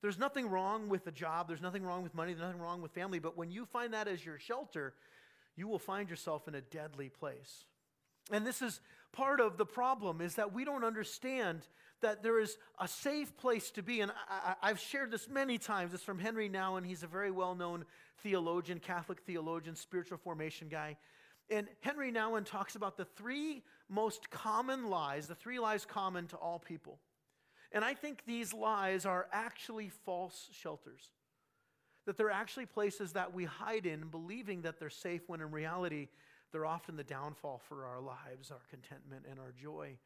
There's 0.00 0.18
nothing 0.18 0.48
wrong 0.48 0.88
with 0.88 1.06
a 1.08 1.10
job, 1.10 1.48
there's 1.48 1.62
nothing 1.62 1.82
wrong 1.82 2.02
with 2.04 2.14
money, 2.14 2.32
there's 2.32 2.46
nothing 2.46 2.60
wrong 2.60 2.80
with 2.80 2.92
family. 2.92 3.18
But 3.18 3.36
when 3.36 3.50
you 3.50 3.64
find 3.64 3.94
that 3.94 4.06
as 4.06 4.24
your 4.24 4.38
shelter, 4.38 4.94
you 5.56 5.66
will 5.66 5.80
find 5.80 6.08
yourself 6.08 6.46
in 6.46 6.54
a 6.54 6.60
deadly 6.60 7.08
place. 7.08 7.64
And 8.30 8.46
this 8.46 8.62
is 8.62 8.80
part 9.12 9.40
of 9.40 9.56
the 9.56 9.66
problem 9.66 10.20
is 10.20 10.36
that 10.36 10.52
we 10.52 10.64
don't 10.64 10.84
understand 10.84 11.66
that 12.00 12.22
there 12.22 12.40
is 12.40 12.58
a 12.80 12.88
safe 12.88 13.36
place 13.36 13.70
to 13.72 13.82
be. 13.82 14.00
And 14.00 14.12
I, 14.62 14.68
have 14.68 14.80
shared 14.80 15.10
this 15.10 15.28
many 15.28 15.58
times. 15.58 15.94
It's 15.94 16.02
from 16.02 16.18
Henry 16.18 16.48
Nouwen. 16.48 16.84
He's 16.84 17.02
a 17.02 17.06
very 17.06 17.30
well 17.30 17.54
known 17.54 17.84
theologian, 18.22 18.80
Catholic 18.80 19.20
theologian, 19.22 19.74
spiritual 19.76 20.18
formation 20.18 20.68
guy. 20.68 20.96
And 21.50 21.66
Henry 21.80 22.12
Nouwen 22.12 22.44
talks 22.44 22.76
about 22.76 22.96
the 22.96 23.04
three 23.04 23.62
most 23.88 24.30
common 24.30 24.90
lies, 24.90 25.26
the 25.26 25.34
three 25.34 25.58
lies 25.58 25.86
common 25.86 26.26
to 26.28 26.36
all 26.36 26.58
people. 26.58 26.98
And 27.72 27.84
I 27.84 27.94
think 27.94 28.22
these 28.26 28.52
lies 28.52 29.06
are 29.06 29.28
actually 29.32 29.90
false 30.04 30.48
shelters. 30.52 31.10
That 32.06 32.16
they're 32.16 32.30
actually 32.30 32.66
places 32.66 33.12
that 33.12 33.34
we 33.34 33.44
hide 33.44 33.86
in, 33.86 34.08
believing 34.08 34.62
that 34.62 34.78
they're 34.78 34.88
safe, 34.90 35.22
when 35.26 35.40
in 35.40 35.50
reality, 35.50 36.08
they're 36.52 36.66
often 36.66 36.96
the 36.96 37.04
downfall 37.04 37.60
for 37.68 37.84
our 37.84 38.00
lives, 38.00 38.50
our 38.50 38.60
contentment, 38.70 39.26
and 39.30 39.38
our 39.38 39.52
joy. 39.52 39.98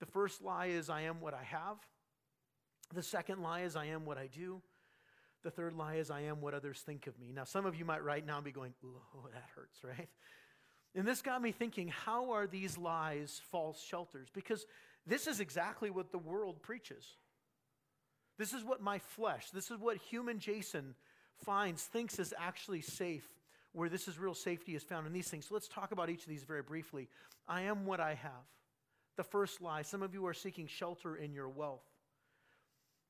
The 0.00 0.06
first 0.06 0.42
lie 0.42 0.66
is, 0.66 0.90
I 0.90 1.02
am 1.02 1.20
what 1.20 1.34
I 1.34 1.42
have. 1.42 1.76
The 2.94 3.02
second 3.02 3.42
lie 3.42 3.62
is, 3.62 3.76
I 3.76 3.86
am 3.86 4.04
what 4.04 4.18
I 4.18 4.26
do. 4.26 4.62
The 5.42 5.50
third 5.50 5.74
lie 5.74 5.96
is, 5.96 6.10
I 6.10 6.22
am 6.22 6.40
what 6.40 6.54
others 6.54 6.80
think 6.80 7.06
of 7.06 7.18
me. 7.18 7.32
Now, 7.32 7.44
some 7.44 7.66
of 7.66 7.76
you 7.76 7.84
might 7.84 8.02
right 8.02 8.24
now 8.24 8.40
be 8.40 8.50
going, 8.50 8.74
oh, 8.84 9.28
that 9.32 9.44
hurts, 9.54 9.84
right? 9.84 10.08
And 10.94 11.06
this 11.06 11.22
got 11.22 11.42
me 11.42 11.52
thinking, 11.52 11.88
how 11.88 12.32
are 12.32 12.46
these 12.46 12.78
lies 12.78 13.40
false 13.50 13.82
shelters? 13.82 14.28
Because 14.32 14.66
this 15.06 15.26
is 15.26 15.40
exactly 15.40 15.90
what 15.90 16.10
the 16.10 16.18
world 16.18 16.62
preaches. 16.62 17.04
This 18.38 18.52
is 18.52 18.64
what 18.64 18.80
my 18.80 18.98
flesh, 18.98 19.50
this 19.50 19.70
is 19.70 19.78
what 19.78 19.96
human 19.96 20.38
Jason 20.38 20.94
finds, 21.44 21.82
thinks 21.82 22.18
is 22.18 22.32
actually 22.38 22.82
safe, 22.82 23.28
where 23.72 23.88
this 23.88 24.06
is 24.06 24.18
real 24.18 24.34
safety 24.34 24.74
is 24.74 24.82
found 24.82 25.06
in 25.06 25.12
these 25.12 25.28
things. 25.28 25.46
So 25.48 25.54
let's 25.54 25.68
talk 25.68 25.92
about 25.92 26.08
each 26.08 26.22
of 26.22 26.28
these 26.28 26.44
very 26.44 26.62
briefly. 26.62 27.08
I 27.48 27.62
am 27.62 27.84
what 27.84 28.00
I 28.00 28.14
have. 28.14 28.46
The 29.18 29.24
first 29.24 29.60
lie 29.60 29.82
some 29.82 30.04
of 30.04 30.14
you 30.14 30.24
are 30.28 30.32
seeking 30.32 30.68
shelter 30.68 31.16
in 31.16 31.32
your 31.32 31.48
wealth, 31.48 31.82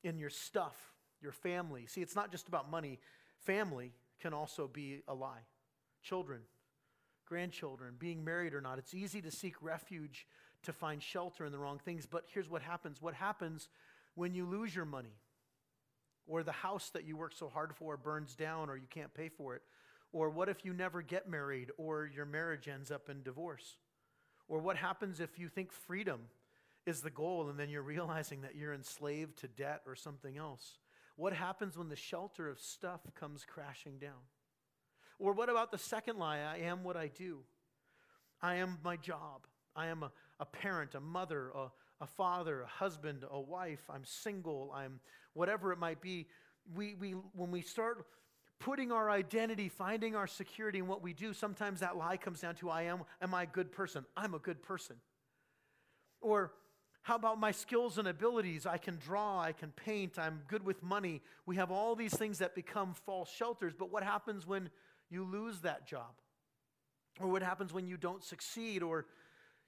in 0.02 0.18
your 0.18 0.30
stuff, 0.30 0.74
your 1.20 1.32
family. 1.32 1.84
See, 1.84 2.00
it's 2.00 2.16
not 2.16 2.32
just 2.32 2.48
about 2.48 2.70
money, 2.70 2.98
family 3.44 3.92
can 4.18 4.32
also 4.32 4.66
be 4.66 5.02
a 5.06 5.12
lie. 5.12 5.44
Children, 6.02 6.40
grandchildren, 7.26 7.96
being 7.98 8.24
married 8.24 8.54
or 8.54 8.62
not. 8.62 8.78
It's 8.78 8.94
easy 8.94 9.20
to 9.20 9.30
seek 9.30 9.60
refuge, 9.60 10.26
to 10.62 10.72
find 10.72 11.02
shelter 11.02 11.44
in 11.44 11.52
the 11.52 11.58
wrong 11.58 11.78
things. 11.78 12.06
But 12.06 12.24
here's 12.32 12.48
what 12.48 12.62
happens 12.62 13.02
what 13.02 13.12
happens 13.12 13.68
when 14.14 14.32
you 14.32 14.46
lose 14.46 14.74
your 14.74 14.86
money? 14.86 15.18
Or 16.26 16.42
the 16.42 16.52
house 16.52 16.88
that 16.94 17.04
you 17.04 17.18
worked 17.18 17.36
so 17.36 17.50
hard 17.50 17.74
for 17.76 17.98
burns 17.98 18.34
down 18.34 18.70
or 18.70 18.78
you 18.78 18.88
can't 18.88 19.12
pay 19.12 19.28
for 19.28 19.54
it? 19.56 19.62
Or 20.12 20.30
what 20.30 20.48
if 20.48 20.64
you 20.64 20.72
never 20.72 21.02
get 21.02 21.28
married 21.28 21.70
or 21.76 22.06
your 22.06 22.24
marriage 22.24 22.66
ends 22.66 22.90
up 22.90 23.10
in 23.10 23.22
divorce? 23.22 23.76
Or 24.48 24.58
what 24.58 24.76
happens 24.76 25.20
if 25.20 25.38
you 25.38 25.48
think 25.48 25.72
freedom 25.72 26.20
is 26.86 27.02
the 27.02 27.10
goal 27.10 27.50
and 27.50 27.58
then 27.58 27.68
you're 27.68 27.82
realizing 27.82 28.40
that 28.40 28.56
you're 28.56 28.72
enslaved 28.72 29.38
to 29.40 29.48
debt 29.48 29.82
or 29.86 29.94
something 29.94 30.38
else? 30.38 30.78
What 31.16 31.32
happens 31.32 31.76
when 31.76 31.88
the 31.88 31.96
shelter 31.96 32.48
of 32.48 32.60
stuff 32.60 33.00
comes 33.14 33.44
crashing 33.44 33.98
down? 33.98 34.22
Or 35.18 35.32
what 35.32 35.48
about 35.48 35.70
the 35.70 35.78
second 35.78 36.18
lie? 36.18 36.38
I 36.38 36.58
am 36.58 36.84
what 36.84 36.96
I 36.96 37.08
do. 37.08 37.40
I 38.40 38.56
am 38.56 38.78
my 38.84 38.96
job. 38.96 39.46
I 39.74 39.88
am 39.88 40.02
a, 40.02 40.12
a 40.40 40.46
parent, 40.46 40.94
a 40.94 41.00
mother, 41.00 41.50
a, 41.54 41.70
a 42.00 42.06
father, 42.06 42.62
a 42.62 42.66
husband, 42.66 43.24
a 43.30 43.40
wife. 43.40 43.82
I'm 43.90 44.04
single. 44.04 44.72
I'm 44.74 45.00
whatever 45.34 45.72
it 45.72 45.78
might 45.78 46.00
be. 46.00 46.28
We, 46.74 46.94
we, 46.94 47.12
when 47.34 47.50
we 47.50 47.62
start 47.62 48.06
putting 48.60 48.90
our 48.92 49.10
identity, 49.10 49.68
finding 49.68 50.16
our 50.16 50.26
security 50.26 50.78
in 50.78 50.86
what 50.86 51.02
we 51.02 51.12
do, 51.12 51.32
sometimes 51.32 51.80
that 51.80 51.96
lie 51.96 52.16
comes 52.16 52.40
down 52.40 52.54
to 52.56 52.70
I 52.70 52.82
am, 52.82 53.02
am 53.22 53.34
I 53.34 53.44
a 53.44 53.46
good 53.46 53.72
person? 53.72 54.04
I'm 54.16 54.34
a 54.34 54.38
good 54.38 54.62
person. 54.62 54.96
Or 56.20 56.52
how 57.02 57.14
about 57.14 57.38
my 57.38 57.52
skills 57.52 57.98
and 57.98 58.08
abilities? 58.08 58.66
I 58.66 58.76
can 58.76 58.96
draw, 58.96 59.40
I 59.40 59.52
can 59.52 59.70
paint, 59.70 60.18
I'm 60.18 60.42
good 60.48 60.64
with 60.64 60.82
money. 60.82 61.22
We 61.46 61.56
have 61.56 61.70
all 61.70 61.94
these 61.94 62.14
things 62.14 62.38
that 62.38 62.54
become 62.54 62.94
false 63.06 63.30
shelters, 63.30 63.72
but 63.78 63.90
what 63.90 64.02
happens 64.02 64.46
when 64.46 64.70
you 65.08 65.24
lose 65.24 65.60
that 65.60 65.86
job? 65.86 66.12
Or 67.20 67.28
what 67.28 67.42
happens 67.42 67.72
when 67.72 67.86
you 67.86 67.96
don't 67.96 68.22
succeed? 68.22 68.82
Or 68.82 69.06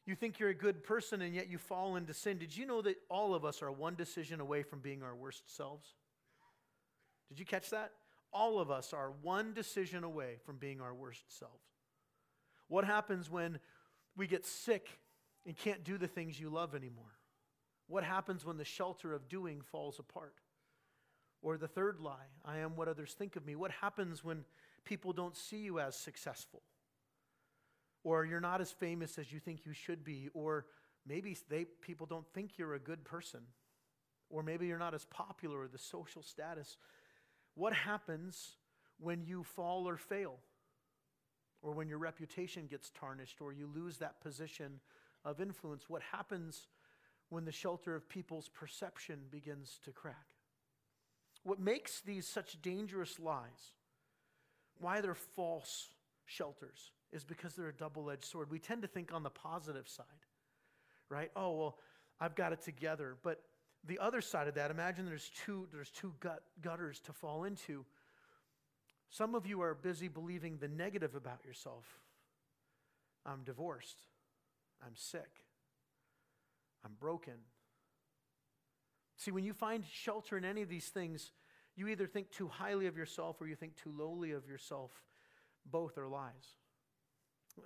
you 0.07 0.14
think 0.14 0.38
you're 0.38 0.50
a 0.50 0.55
good 0.55 0.83
person 0.83 1.22
and 1.22 1.35
yet 1.35 1.48
you 1.48 1.59
fall 1.59 1.96
into 1.96 2.12
sin? 2.12 2.38
Did 2.38 2.57
you 2.57 2.66
know 2.66 2.83
that 2.83 2.96
all 3.09 3.35
of 3.35 3.44
us 3.44 3.62
are 3.62 3.70
one 3.70 3.94
decision 3.94 4.40
away 4.40 4.62
from 4.62 4.81
being 4.81 5.03
our 5.03 5.14
worst 5.14 5.55
selves? 5.55 5.94
Did 7.29 7.38
you 7.38 7.46
catch 7.46 7.70
that? 7.70 7.92
All 8.32 8.60
of 8.60 8.70
us 8.70 8.92
are 8.92 9.12
one 9.22 9.52
decision 9.54 10.04
away 10.04 10.36
from 10.44 10.56
being 10.56 10.80
our 10.80 10.94
worst 10.94 11.36
selves. 11.38 11.64
What 12.68 12.84
happens 12.84 13.28
when 13.28 13.58
we 14.16 14.26
get 14.26 14.46
sick 14.46 14.88
and 15.44 15.56
can't 15.56 15.82
do 15.82 15.98
the 15.98 16.06
things 16.06 16.38
you 16.38 16.50
love 16.50 16.74
anymore? 16.74 17.16
What 17.88 18.04
happens 18.04 18.44
when 18.44 18.56
the 18.56 18.64
shelter 18.64 19.12
of 19.12 19.28
doing 19.28 19.62
falls 19.62 19.98
apart? 19.98 20.34
Or 21.42 21.56
the 21.56 21.66
third 21.66 21.98
lie, 21.98 22.28
I 22.44 22.58
am 22.58 22.76
what 22.76 22.86
others 22.86 23.14
think 23.14 23.34
of 23.34 23.44
me. 23.44 23.56
What 23.56 23.72
happens 23.72 24.22
when 24.22 24.44
people 24.84 25.12
don't 25.12 25.36
see 25.36 25.56
you 25.56 25.80
as 25.80 25.96
successful? 25.96 26.62
Or 28.04 28.24
you're 28.24 28.40
not 28.40 28.60
as 28.60 28.70
famous 28.70 29.18
as 29.18 29.32
you 29.32 29.40
think 29.40 29.66
you 29.66 29.72
should 29.72 30.04
be? 30.04 30.28
Or 30.34 30.66
maybe 31.06 31.36
they, 31.48 31.64
people 31.64 32.06
don't 32.06 32.26
think 32.32 32.58
you're 32.58 32.74
a 32.74 32.78
good 32.78 33.04
person? 33.04 33.40
Or 34.28 34.42
maybe 34.42 34.66
you're 34.66 34.78
not 34.78 34.94
as 34.94 35.06
popular 35.06 35.60
or 35.60 35.68
the 35.68 35.78
social 35.78 36.22
status 36.22 36.76
what 37.60 37.74
happens 37.74 38.56
when 38.98 39.22
you 39.22 39.44
fall 39.44 39.86
or 39.86 39.98
fail? 39.98 40.38
Or 41.62 41.72
when 41.72 41.88
your 41.88 41.98
reputation 41.98 42.66
gets 42.66 42.90
tarnished 42.90 43.42
or 43.42 43.52
you 43.52 43.68
lose 43.72 43.98
that 43.98 44.18
position 44.22 44.80
of 45.26 45.42
influence? 45.42 45.84
What 45.86 46.00
happens 46.10 46.68
when 47.28 47.44
the 47.44 47.52
shelter 47.52 47.94
of 47.94 48.08
people's 48.08 48.48
perception 48.48 49.18
begins 49.30 49.78
to 49.84 49.92
crack? 49.92 50.36
What 51.42 51.60
makes 51.60 52.00
these 52.00 52.26
such 52.26 52.60
dangerous 52.62 53.20
lies, 53.20 53.74
why 54.78 55.02
they're 55.02 55.14
false 55.14 55.90
shelters, 56.24 56.92
is 57.12 57.24
because 57.24 57.54
they're 57.54 57.68
a 57.68 57.74
double 57.74 58.10
edged 58.10 58.24
sword. 58.24 58.50
We 58.50 58.58
tend 58.58 58.80
to 58.82 58.88
think 58.88 59.12
on 59.12 59.22
the 59.22 59.28
positive 59.30 59.86
side, 59.86 60.06
right? 61.10 61.30
Oh, 61.36 61.58
well, 61.58 61.78
I've 62.18 62.34
got 62.34 62.54
it 62.54 62.62
together. 62.62 63.16
But 63.22 63.42
the 63.86 63.98
other 63.98 64.20
side 64.20 64.48
of 64.48 64.54
that, 64.54 64.70
imagine 64.70 65.06
there's 65.06 65.30
two, 65.44 65.66
there's 65.72 65.90
two 65.90 66.12
gut, 66.20 66.42
gutters 66.60 67.00
to 67.00 67.12
fall 67.12 67.44
into. 67.44 67.84
Some 69.08 69.34
of 69.34 69.46
you 69.46 69.62
are 69.62 69.74
busy 69.74 70.08
believing 70.08 70.58
the 70.58 70.68
negative 70.68 71.14
about 71.14 71.44
yourself. 71.44 71.84
I'm 73.26 73.42
divorced. 73.44 73.98
I'm 74.84 74.94
sick. 74.94 75.44
I'm 76.84 76.92
broken. 77.00 77.34
See, 79.16 79.30
when 79.30 79.44
you 79.44 79.52
find 79.52 79.84
shelter 79.90 80.38
in 80.38 80.44
any 80.44 80.62
of 80.62 80.68
these 80.68 80.88
things, 80.88 81.32
you 81.76 81.88
either 81.88 82.06
think 82.06 82.30
too 82.30 82.48
highly 82.48 82.86
of 82.86 82.96
yourself 82.96 83.40
or 83.40 83.46
you 83.46 83.56
think 83.56 83.76
too 83.76 83.92
lowly 83.96 84.32
of 84.32 84.48
yourself. 84.48 84.90
Both 85.66 85.98
are 85.98 86.08
lies. 86.08 86.56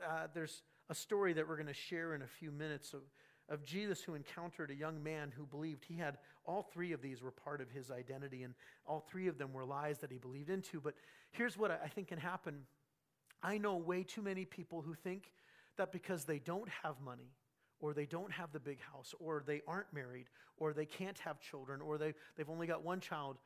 Uh, 0.04 0.26
there's 0.34 0.62
a 0.90 0.94
story 0.94 1.32
that 1.34 1.48
we're 1.48 1.56
going 1.56 1.68
to 1.68 1.74
share 1.74 2.14
in 2.14 2.22
a 2.22 2.26
few 2.26 2.50
minutes 2.50 2.92
of 2.92 3.00
of 3.48 3.62
Jesus 3.62 4.02
who 4.02 4.14
encountered 4.14 4.70
a 4.70 4.74
young 4.74 5.02
man 5.02 5.32
who 5.36 5.44
believed 5.44 5.84
he 5.84 5.96
had 5.96 6.18
all 6.46 6.62
three 6.62 6.92
of 6.92 7.02
these 7.02 7.22
were 7.22 7.30
part 7.30 7.60
of 7.60 7.70
his 7.70 7.90
identity, 7.90 8.42
and 8.42 8.54
all 8.86 9.00
three 9.00 9.28
of 9.28 9.38
them 9.38 9.52
were 9.52 9.64
lies 9.64 9.98
that 9.98 10.10
he 10.10 10.18
believed 10.18 10.50
into. 10.50 10.80
But 10.80 10.94
here's 11.30 11.56
what 11.56 11.70
I 11.70 11.88
think 11.88 12.08
can 12.08 12.18
happen 12.18 12.62
I 13.42 13.58
know 13.58 13.76
way 13.76 14.02
too 14.02 14.22
many 14.22 14.44
people 14.44 14.80
who 14.80 14.94
think 14.94 15.30
that 15.76 15.92
because 15.92 16.24
they 16.24 16.38
don't 16.38 16.68
have 16.82 17.00
money, 17.00 17.32
or 17.80 17.92
they 17.92 18.06
don't 18.06 18.32
have 18.32 18.52
the 18.52 18.60
big 18.60 18.80
house, 18.80 19.14
or 19.18 19.42
they 19.46 19.60
aren't 19.66 19.92
married, 19.92 20.26
or 20.56 20.72
they 20.72 20.86
can't 20.86 21.18
have 21.18 21.40
children, 21.40 21.80
or 21.80 21.98
they, 21.98 22.14
they've 22.36 22.48
only 22.48 22.66
got 22.66 22.82
one 22.82 23.00
child, 23.00 23.36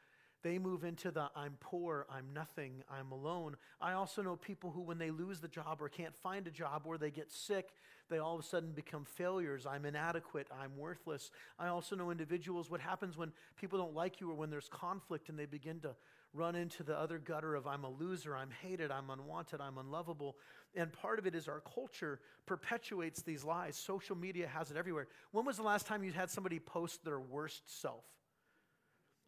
they 0.42 0.58
move 0.58 0.84
into 0.84 1.10
the 1.10 1.30
I'm 1.34 1.56
poor, 1.60 2.06
I'm 2.10 2.32
nothing, 2.32 2.82
I'm 2.90 3.10
alone. 3.12 3.56
I 3.80 3.92
also 3.92 4.22
know 4.22 4.36
people 4.36 4.70
who, 4.70 4.82
when 4.82 4.98
they 4.98 5.10
lose 5.10 5.40
the 5.40 5.48
job 5.48 5.78
or 5.80 5.88
can't 5.88 6.14
find 6.14 6.46
a 6.46 6.50
job 6.50 6.82
or 6.84 6.96
they 6.96 7.10
get 7.10 7.32
sick, 7.32 7.70
they 8.08 8.18
all 8.18 8.34
of 8.34 8.40
a 8.40 8.46
sudden 8.46 8.72
become 8.72 9.04
failures. 9.04 9.66
I'm 9.66 9.84
inadequate, 9.84 10.46
I'm 10.62 10.76
worthless. 10.76 11.30
I 11.58 11.68
also 11.68 11.96
know 11.96 12.10
individuals, 12.10 12.70
what 12.70 12.80
happens 12.80 13.16
when 13.16 13.32
people 13.56 13.78
don't 13.78 13.94
like 13.94 14.20
you 14.20 14.30
or 14.30 14.34
when 14.34 14.50
there's 14.50 14.68
conflict 14.68 15.28
and 15.28 15.38
they 15.38 15.46
begin 15.46 15.80
to 15.80 15.94
run 16.34 16.54
into 16.54 16.82
the 16.82 16.96
other 16.96 17.18
gutter 17.18 17.54
of 17.54 17.66
I'm 17.66 17.84
a 17.84 17.90
loser, 17.90 18.36
I'm 18.36 18.50
hated, 18.62 18.90
I'm 18.90 19.10
unwanted, 19.10 19.60
I'm 19.60 19.78
unlovable. 19.78 20.36
And 20.74 20.92
part 20.92 21.18
of 21.18 21.26
it 21.26 21.34
is 21.34 21.48
our 21.48 21.62
culture 21.74 22.20
perpetuates 22.46 23.22
these 23.22 23.44
lies. 23.44 23.76
Social 23.76 24.16
media 24.16 24.46
has 24.46 24.70
it 24.70 24.76
everywhere. 24.76 25.08
When 25.32 25.44
was 25.44 25.56
the 25.56 25.62
last 25.62 25.86
time 25.86 26.04
you 26.04 26.12
had 26.12 26.30
somebody 26.30 26.58
post 26.58 27.04
their 27.04 27.18
worst 27.18 27.62
self? 27.80 28.04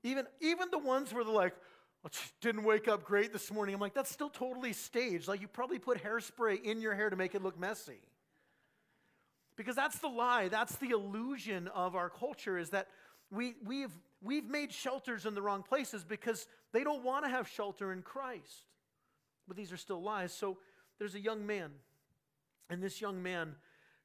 Even, 0.03 0.27
even 0.41 0.71
the 0.71 0.79
ones 0.79 1.13
where 1.13 1.25
they're 1.25 1.33
like, 1.33 1.55
oh, 2.05 2.09
didn't 2.41 2.65
wake 2.65 2.89
up 2.89 3.05
great 3.05 3.33
this 3.33 3.53
morning. 3.53 3.75
I'm 3.75 3.81
like, 3.81 3.95
that's 3.95 4.11
still 4.11 4.31
totally 4.31 4.73
staged. 4.73 5.29
Like, 5.29 5.41
you 5.41 5.49
probably 5.49 5.79
put 5.79 6.03
hairspray 6.03 6.63
in 6.63 6.81
your 6.81 6.95
hair 6.95 7.11
to 7.11 7.17
make 7.17 7.35
it 7.35 7.43
look 7.43 7.59
messy. 7.59 8.01
Because 9.57 9.77
that's 9.77 9.99
the 9.99 10.09
lie, 10.09 10.49
that's 10.49 10.77
the 10.77 10.91
illusion 10.91 11.69
of 11.69 11.95
our 11.95 12.09
culture 12.09 12.57
is 12.57 12.71
that 12.71 12.89
we, 13.31 13.55
we've, 13.65 13.93
we've 14.23 14.49
made 14.49 14.73
shelters 14.73 15.27
in 15.27 15.35
the 15.35 15.43
wrong 15.43 15.63
places 15.63 16.03
because 16.03 16.47
they 16.73 16.83
don't 16.83 17.05
want 17.05 17.25
to 17.25 17.31
have 17.31 17.47
shelter 17.47 17.93
in 17.93 18.01
Christ. 18.01 18.65
But 19.47 19.57
these 19.57 19.71
are 19.73 19.77
still 19.77 20.03
lies. 20.03 20.33
So 20.33 20.57
there's 20.99 21.15
a 21.15 21.21
young 21.21 21.47
man, 21.47 21.71
and 22.71 22.83
this 22.83 23.01
young 23.01 23.23
man 23.23 23.55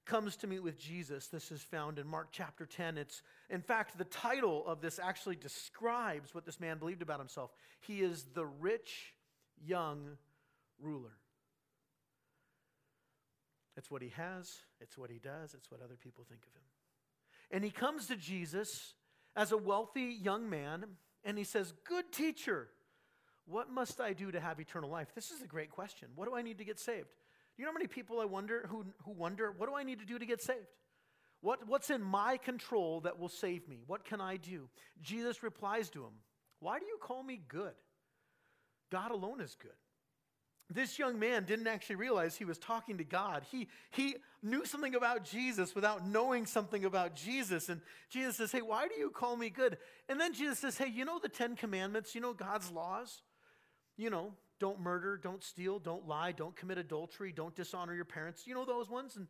comes 0.06 0.36
to 0.38 0.48
meet 0.48 0.64
with 0.64 0.78
Jesus. 0.78 1.28
This 1.28 1.52
is 1.52 1.62
found 1.62 2.00
in 2.00 2.08
Mark 2.08 2.30
chapter 2.32 2.66
10. 2.66 2.98
It's, 2.98 3.22
in 3.50 3.62
fact, 3.62 3.98
the 3.98 4.06
title 4.06 4.66
of 4.68 4.82
this 4.82 5.00
actually 5.00 5.36
describes 5.36 6.34
what 6.34 6.46
this 6.46 6.60
man 6.60 6.78
believed 6.78 7.02
about 7.02 7.20
himself. 7.20 7.52
He 7.82 8.02
is 8.02 8.26
the 8.34 8.46
rich 8.46 9.14
young 9.64 10.18
ruler. 10.80 11.18
It's 13.78 13.92
what 13.92 14.02
he 14.02 14.10
has, 14.16 14.60
it's 14.80 14.98
what 14.98 15.10
he 15.10 15.20
does, 15.20 15.54
it's 15.54 15.70
what 15.70 15.82
other 15.82 15.98
people 16.02 16.24
think 16.28 16.42
of 16.42 16.54
him. 16.54 16.64
And 17.52 17.64
he 17.64 17.72
comes 17.72 18.08
to 18.08 18.16
Jesus 18.16 18.94
as 19.36 19.52
a 19.52 19.58
wealthy 19.58 20.18
young 20.22 20.50
man, 20.50 20.86
and 21.24 21.38
he 21.38 21.44
says, 21.44 21.74
Good 21.88 22.12
teacher, 22.12 22.70
what 23.46 23.70
must 23.70 24.00
I 24.00 24.14
do 24.14 24.32
to 24.32 24.40
have 24.40 24.60
eternal 24.60 24.90
life? 24.90 25.10
This 25.14 25.32
is 25.32 25.42
a 25.42 25.48
great 25.48 25.70
question. 25.70 26.10
What 26.16 26.28
do 26.28 26.36
I 26.36 26.42
need 26.42 26.58
to 26.60 26.66
get 26.66 26.80
saved? 26.80 27.10
You 27.58 27.66
know 27.66 27.72
how 27.72 27.76
many 27.76 27.88
people 27.88 28.20
I 28.20 28.26
wonder 28.26 28.66
who, 28.70 28.86
who 29.04 29.12
wonder, 29.12 29.54
what 29.58 29.70
do 29.70 29.76
I 29.76 29.84
need 29.84 30.00
to 30.00 30.06
do 30.06 30.20
to 30.20 30.26
get 30.26 30.42
saved? 30.42 30.60
What, 31.42 31.68
what's 31.68 31.90
in 31.90 32.02
my 32.02 32.38
control 32.38 33.02
that 33.02 33.20
will 33.20 33.30
save 33.30 33.68
me? 33.68 33.84
What 33.86 34.04
can 34.04 34.20
I 34.20 34.38
do? 34.38 34.68
Jesus 35.02 35.44
replies 35.44 35.90
to 35.92 36.00
him, 36.04 36.14
Why 36.60 36.80
do 36.80 36.86
you 36.86 36.98
call 37.02 37.24
me 37.24 37.42
good? 37.48 37.74
God 38.92 39.12
alone 39.12 39.42
is 39.42 39.56
good. 39.62 39.72
This 40.68 40.98
young 40.98 41.20
man 41.20 41.44
didn't 41.44 41.68
actually 41.68 41.98
realize 41.98 42.36
he 42.36 42.46
was 42.46 42.58
talking 42.58 42.98
to 42.98 43.04
God. 43.04 43.46
He, 43.52 43.68
he 43.92 44.16
knew 44.42 44.66
something 44.66 44.96
about 44.96 45.24
Jesus 45.24 45.76
without 45.76 46.08
knowing 46.08 46.48
something 46.48 46.86
about 46.86 47.16
Jesus. 47.16 47.70
And 47.70 47.82
Jesus 48.10 48.38
says, 48.38 48.52
Hey, 48.52 48.64
why 48.64 48.88
do 48.88 48.96
you 48.96 49.12
call 49.12 49.38
me 49.38 49.52
good? 49.52 49.78
And 50.10 50.20
then 50.20 50.34
Jesus 50.34 50.58
says, 50.58 50.78
Hey, 50.78 50.88
you 50.88 51.06
know 51.06 51.20
the 51.20 51.30
Ten 51.30 51.56
Commandments? 51.56 52.16
You 52.16 52.22
know 52.22 52.34
God's 52.34 52.72
laws? 52.72 53.22
You 53.98 54.10
know, 54.10 54.34
don't 54.60 54.80
murder, 54.80 55.18
don't 55.18 55.44
steal, 55.44 55.80
don't 55.80 56.08
lie, 56.08 56.32
don't 56.32 56.56
commit 56.56 56.78
adultery, 56.78 57.32
don't 57.32 57.56
dishonor 57.56 57.94
your 57.94 58.06
parents. 58.06 58.48
You 58.48 58.56
know 58.56 58.66
those 58.66 58.90
ones? 58.90 59.18
And, 59.18 59.28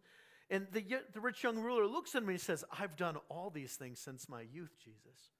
and 0.49 0.67
the, 0.71 0.85
the 1.13 1.19
rich 1.19 1.43
young 1.43 1.57
ruler 1.57 1.88
looks 1.88 2.13
at 2.15 2.23
me 2.23 2.35
and 2.35 2.41
says, 2.41 2.63
I've 2.77 2.95
done 2.95 3.17
all 3.29 3.49
these 3.49 3.73
things 3.73 3.99
since 3.99 4.29
my 4.29 4.41
youth, 4.41 4.75
Jesus. 4.83 5.31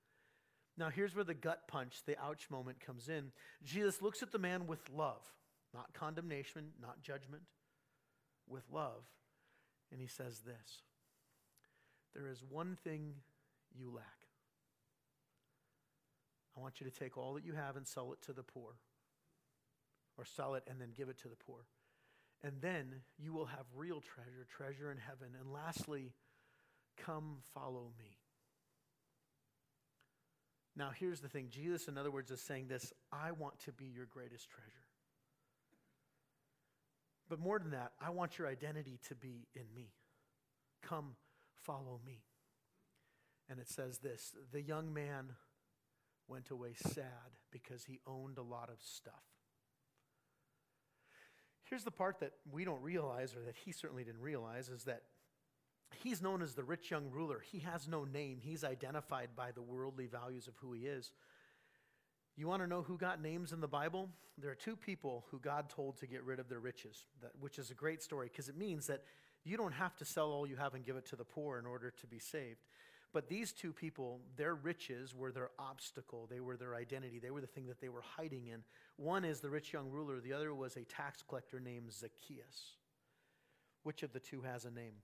Now, 0.78 0.89
here's 0.89 1.15
where 1.15 1.24
the 1.24 1.34
gut 1.34 1.67
punch, 1.67 1.98
the 2.06 2.19
ouch 2.19 2.50
moment 2.50 2.80
comes 2.80 3.08
in. 3.08 3.32
Jesus 3.63 4.02
looks 4.02 4.24
at 4.24 4.32
the 4.32 4.39
man 4.39 4.67
with 4.67 4.82
love, 4.93 5.21
not 5.74 5.93
condemnation, 5.93 6.71
not 6.82 7.02
judgment, 7.02 7.43
with 8.48 8.63
love. 8.71 9.04
And 9.91 10.02
he 10.02 10.08
says 10.08 10.39
this 10.39 10.82
There 12.13 12.28
is 12.28 12.43
one 12.50 12.78
thing 12.84 13.13
you 13.78 13.91
lack. 13.93 14.06
I 16.58 16.62
want 16.62 16.82
you 16.82 16.89
to 16.89 17.00
take 17.00 17.17
all 17.17 17.36
that 17.36 17.45
you 17.45 17.54
have 17.54 17.76
and 17.76 17.88
sell 17.88 18.12
it 18.13 18.21
to 18.24 18.34
the 18.34 18.43
poor 18.43 18.76
or 20.17 20.25
sell 20.25 20.56
it 20.56 20.63
and 20.67 20.80
then 20.80 20.89
give 20.95 21.10
it 21.10 21.17
to 21.19 21.28
the 21.28 21.36
poor. 21.36 21.65
And 22.43 22.62
then 22.62 23.01
you 23.17 23.34
will 23.34 23.45
have 23.45 23.65
real 23.75 24.01
treasure, 24.01 24.45
treasure 24.49 24.91
in 24.91 24.97
heaven. 24.97 25.30
And 25.39 25.51
lastly, 25.51 26.13
come 26.97 27.38
follow 27.54 27.91
me. 27.97 28.17
Now, 30.78 30.91
here's 30.93 31.21
the 31.21 31.30
thing 31.30 31.47
Jesus, 31.49 31.88
in 31.88 31.97
other 31.97 32.12
words, 32.12 32.32
is 32.32 32.41
saying 32.41 32.67
this 32.67 32.91
I 33.12 33.32
want 33.32 33.60
to 33.62 33.71
be 33.71 33.86
your 33.86 34.06
greatest 34.06 34.49
treasure. 34.49 34.71
But 37.30 37.39
more 37.39 37.58
than 37.58 37.71
that, 37.71 37.93
I 37.99 38.12
want 38.12 38.38
your 38.38 38.47
identity 38.47 38.99
to 39.08 39.15
be 39.15 39.47
in 39.56 39.65
me. 39.73 39.93
Come 40.84 41.15
follow 41.63 41.99
me. 42.06 42.21
And 43.49 43.60
it 43.60 43.69
says 43.69 43.99
this 43.99 44.34
the 44.51 44.62
young 44.62 44.93
man 44.93 45.32
went 46.28 46.49
away 46.49 46.73
sad 46.75 47.38
because 47.51 47.86
he 47.86 47.99
owned 48.06 48.38
a 48.38 48.43
lot 48.43 48.69
of 48.69 48.78
stuff. 48.82 49.35
Here's 51.69 51.84
the 51.84 51.91
part 51.91 52.19
that 52.19 52.32
we 52.51 52.63
don't 52.63 52.82
realize, 52.82 53.36
or 53.36 53.41
that 53.41 53.56
he 53.56 53.71
certainly 53.71 54.04
didn't 54.04 54.21
realize, 54.21 54.69
is 54.69 54.84
that 54.84 55.01
he's 56.04 56.21
known 56.21 56.41
as 56.41 56.54
the 56.54 56.63
rich 56.63 56.91
young 56.91 57.10
ruler. 57.10 57.41
He 57.51 57.60
has 57.60 57.88
no 57.88 58.06
name, 58.06 58.39
he's 58.41 58.63
identified 58.63 59.30
by 59.36 59.51
the 59.51 59.62
worldly 59.62 60.08
values 60.08 60.47
of 60.47 60.56
who 60.58 60.73
he 60.73 60.82
is. 60.82 61.12
You 62.38 62.47
want 62.47 62.62
to 62.62 62.67
know 62.67 62.82
who 62.82 62.97
got 62.97 63.21
names 63.21 63.54
in 63.54 63.62
the 63.62 63.67
Bible? 63.67 64.10
There 64.38 64.51
are 64.51 64.56
two 64.56 64.75
people 64.75 65.25
who 65.32 65.39
God 65.39 65.69
told 65.69 65.97
to 65.99 66.08
get 66.08 66.23
rid 66.23 66.39
of 66.39 66.49
their 66.49 66.60
riches, 66.60 67.06
that, 67.21 67.32
which 67.39 67.58
is 67.58 67.71
a 67.71 67.73
great 67.73 68.04
story 68.04 68.28
because 68.32 68.49
it 68.49 68.58
means 68.58 68.88
that 68.88 69.04
you 69.45 69.58
don't 69.58 69.73
have 69.73 69.95
to 69.97 70.06
sell 70.06 70.32
all 70.32 70.45
you 70.45 70.58
have 70.58 70.73
and 70.73 70.84
give 70.84 70.97
it 70.97 71.06
to 71.08 71.15
the 71.15 71.23
poor 71.23 71.58
in 71.58 71.65
order 71.65 71.91
to 71.91 72.08
be 72.08 72.19
saved. 72.19 72.60
But 73.15 73.30
these 73.30 73.54
two 73.54 73.71
people, 73.71 74.19
their 74.36 74.56
riches 74.56 75.15
were 75.15 75.32
their 75.32 75.51
obstacle. 75.58 76.28
They 76.30 76.41
were 76.41 76.58
their 76.58 76.75
identity. 76.75 77.17
They 77.17 77.32
were 77.32 77.39
the 77.39 77.47
thing 77.47 77.65
that 77.67 77.80
they 77.80 77.88
were 77.88 78.01
hiding 78.01 78.47
in. 78.47 78.62
One 78.97 79.23
is 79.23 79.39
the 79.39 79.49
rich 79.49 79.71
young 79.71 79.89
ruler, 79.89 80.19
the 80.19 80.34
other 80.34 80.54
was 80.54 80.75
a 80.75 80.84
tax 80.84 81.23
collector 81.25 81.62
named 81.62 81.93
Zacchaeus. 81.93 82.75
Which 83.84 84.04
of 84.04 84.12
the 84.12 84.19
two 84.19 84.41
has 84.41 84.65
a 84.65 84.69
name? 84.69 84.95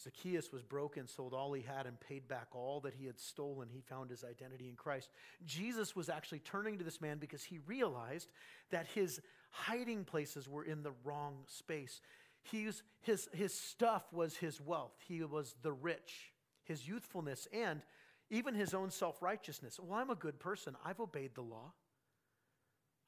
Zacchaeus 0.00 0.52
was 0.52 0.62
broken, 0.62 1.08
sold 1.08 1.34
all 1.34 1.52
he 1.54 1.62
had, 1.62 1.86
and 1.86 1.98
paid 1.98 2.28
back 2.28 2.46
all 2.52 2.78
that 2.82 2.94
he 2.94 3.06
had 3.06 3.18
stolen. 3.18 3.68
He 3.68 3.80
found 3.80 4.08
his 4.08 4.22
identity 4.22 4.68
in 4.68 4.76
Christ. 4.76 5.10
Jesus 5.44 5.96
was 5.96 6.08
actually 6.08 6.38
turning 6.40 6.78
to 6.78 6.84
this 6.84 7.00
man 7.00 7.18
because 7.18 7.42
he 7.42 7.58
realized 7.66 8.30
that 8.70 8.86
his 8.94 9.20
hiding 9.50 10.04
places 10.04 10.48
were 10.48 10.64
in 10.64 10.84
the 10.84 10.92
wrong 11.02 11.38
space. 11.46 12.00
He's, 12.42 12.82
his, 13.00 13.28
his 13.32 13.54
stuff 13.54 14.04
was 14.12 14.36
his 14.36 14.60
wealth. 14.60 14.94
He 15.06 15.22
was 15.22 15.54
the 15.62 15.72
rich, 15.72 16.32
his 16.64 16.86
youthfulness, 16.86 17.46
and 17.52 17.82
even 18.30 18.54
his 18.54 18.74
own 18.74 18.90
self 18.90 19.22
righteousness. 19.22 19.78
Well, 19.80 19.98
I'm 19.98 20.10
a 20.10 20.14
good 20.14 20.40
person. 20.40 20.76
I've 20.84 21.00
obeyed 21.00 21.34
the 21.34 21.42
law. 21.42 21.72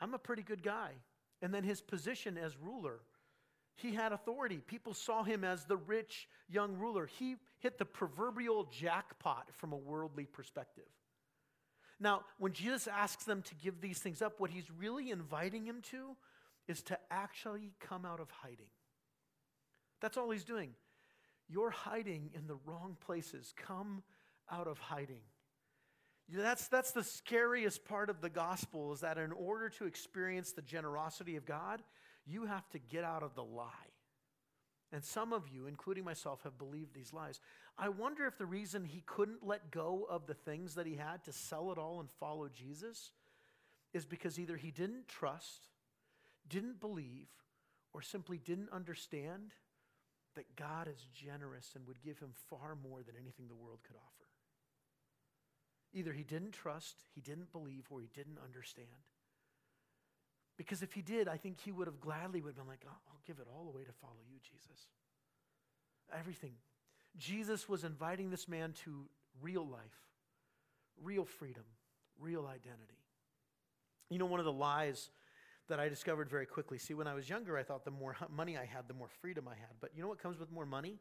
I'm 0.00 0.14
a 0.14 0.18
pretty 0.18 0.42
good 0.42 0.62
guy. 0.62 0.90
And 1.42 1.52
then 1.52 1.64
his 1.64 1.80
position 1.80 2.38
as 2.38 2.56
ruler. 2.56 3.00
He 3.76 3.92
had 3.92 4.12
authority. 4.12 4.58
People 4.64 4.94
saw 4.94 5.24
him 5.24 5.42
as 5.42 5.64
the 5.64 5.76
rich 5.76 6.28
young 6.48 6.76
ruler. 6.76 7.06
He 7.06 7.36
hit 7.58 7.78
the 7.78 7.84
proverbial 7.84 8.64
jackpot 8.64 9.48
from 9.56 9.72
a 9.72 9.76
worldly 9.76 10.26
perspective. 10.26 10.84
Now, 11.98 12.22
when 12.38 12.52
Jesus 12.52 12.86
asks 12.86 13.24
them 13.24 13.42
to 13.42 13.54
give 13.54 13.80
these 13.80 13.98
things 13.98 14.22
up, 14.22 14.38
what 14.38 14.50
he's 14.50 14.70
really 14.78 15.10
inviting 15.10 15.64
him 15.64 15.80
to 15.90 16.16
is 16.68 16.82
to 16.82 16.98
actually 17.10 17.72
come 17.80 18.04
out 18.04 18.20
of 18.20 18.30
hiding. 18.30 18.70
That's 20.04 20.18
all 20.18 20.28
he's 20.28 20.44
doing. 20.44 20.74
You're 21.48 21.70
hiding 21.70 22.28
in 22.34 22.46
the 22.46 22.58
wrong 22.66 22.98
places. 23.06 23.54
Come 23.56 24.02
out 24.52 24.66
of 24.66 24.78
hiding. 24.78 25.22
That's, 26.28 26.68
that's 26.68 26.90
the 26.90 27.02
scariest 27.02 27.86
part 27.86 28.10
of 28.10 28.20
the 28.20 28.28
gospel 28.28 28.92
is 28.92 29.00
that 29.00 29.16
in 29.16 29.32
order 29.32 29.70
to 29.70 29.86
experience 29.86 30.52
the 30.52 30.60
generosity 30.60 31.36
of 31.36 31.46
God, 31.46 31.82
you 32.26 32.44
have 32.44 32.68
to 32.72 32.78
get 32.78 33.02
out 33.02 33.22
of 33.22 33.34
the 33.34 33.42
lie. 33.42 33.70
And 34.92 35.02
some 35.02 35.32
of 35.32 35.48
you, 35.48 35.68
including 35.68 36.04
myself, 36.04 36.42
have 36.42 36.58
believed 36.58 36.92
these 36.92 37.14
lies. 37.14 37.40
I 37.78 37.88
wonder 37.88 38.26
if 38.26 38.36
the 38.36 38.44
reason 38.44 38.84
he 38.84 39.02
couldn't 39.06 39.42
let 39.42 39.70
go 39.70 40.06
of 40.10 40.26
the 40.26 40.34
things 40.34 40.74
that 40.74 40.86
he 40.86 40.96
had 40.96 41.24
to 41.24 41.32
sell 41.32 41.72
it 41.72 41.78
all 41.78 42.00
and 42.00 42.10
follow 42.20 42.50
Jesus 42.50 43.10
is 43.94 44.04
because 44.04 44.38
either 44.38 44.58
he 44.58 44.70
didn't 44.70 45.08
trust, 45.08 45.70
didn't 46.46 46.78
believe, 46.78 47.28
or 47.94 48.02
simply 48.02 48.36
didn't 48.36 48.68
understand 48.70 49.54
that 50.34 50.56
God 50.56 50.88
is 50.88 51.06
generous 51.12 51.72
and 51.74 51.86
would 51.86 52.02
give 52.02 52.18
him 52.18 52.32
far 52.50 52.76
more 52.76 53.02
than 53.02 53.14
anything 53.20 53.48
the 53.48 53.54
world 53.54 53.80
could 53.86 53.96
offer. 53.96 54.24
Either 55.92 56.12
he 56.12 56.24
didn't 56.24 56.52
trust, 56.52 57.04
he 57.14 57.20
didn't 57.20 57.52
believe, 57.52 57.86
or 57.90 58.00
he 58.00 58.08
didn't 58.12 58.38
understand. 58.44 58.88
Because 60.56 60.82
if 60.82 60.92
he 60.92 61.02
did, 61.02 61.28
I 61.28 61.36
think 61.36 61.60
he 61.60 61.72
would 61.72 61.86
have 61.86 62.00
gladly 62.00 62.40
would 62.40 62.50
have 62.50 62.56
been 62.56 62.66
like, 62.66 62.84
I'll, 62.86 63.00
give 63.26 63.38
it 63.38 63.46
all 63.56 63.68
away 63.72 63.84
to 63.84 63.92
follow 64.02 64.20
you, 64.30 64.38
Jesus. 64.42 64.86
Everything. 66.12 66.52
Jesus 67.16 67.68
was 67.70 67.84
inviting 67.84 68.28
this 68.28 68.46
man 68.46 68.74
to 68.84 69.06
real 69.40 69.66
life, 69.66 69.80
real 71.02 71.24
freedom, 71.24 71.64
real 72.20 72.46
identity. 72.46 72.98
You 74.10 74.18
know, 74.18 74.26
one 74.26 74.40
of 74.40 74.44
the 74.44 74.52
lies 74.52 75.08
that 75.68 75.80
I 75.80 75.88
discovered 75.88 76.28
very 76.28 76.46
quickly. 76.46 76.78
See, 76.78 76.94
when 76.94 77.06
I 77.06 77.14
was 77.14 77.28
younger, 77.28 77.56
I 77.56 77.62
thought 77.62 77.84
the 77.84 77.90
more 77.90 78.16
money 78.30 78.56
I 78.56 78.64
had, 78.64 78.86
the 78.86 78.94
more 78.94 79.08
freedom 79.20 79.48
I 79.48 79.54
had. 79.54 79.70
But 79.80 79.90
you 79.94 80.02
know 80.02 80.08
what 80.08 80.22
comes 80.22 80.38
with 80.38 80.52
more 80.52 80.66
money? 80.66 80.98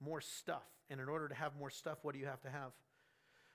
More 0.00 0.20
stuff. 0.20 0.64
And 0.90 1.00
in 1.00 1.08
order 1.08 1.28
to 1.28 1.34
have 1.34 1.56
more 1.56 1.70
stuff, 1.70 1.98
what 2.02 2.12
do 2.12 2.20
you 2.20 2.26
have 2.26 2.40
to 2.42 2.50
have? 2.50 2.72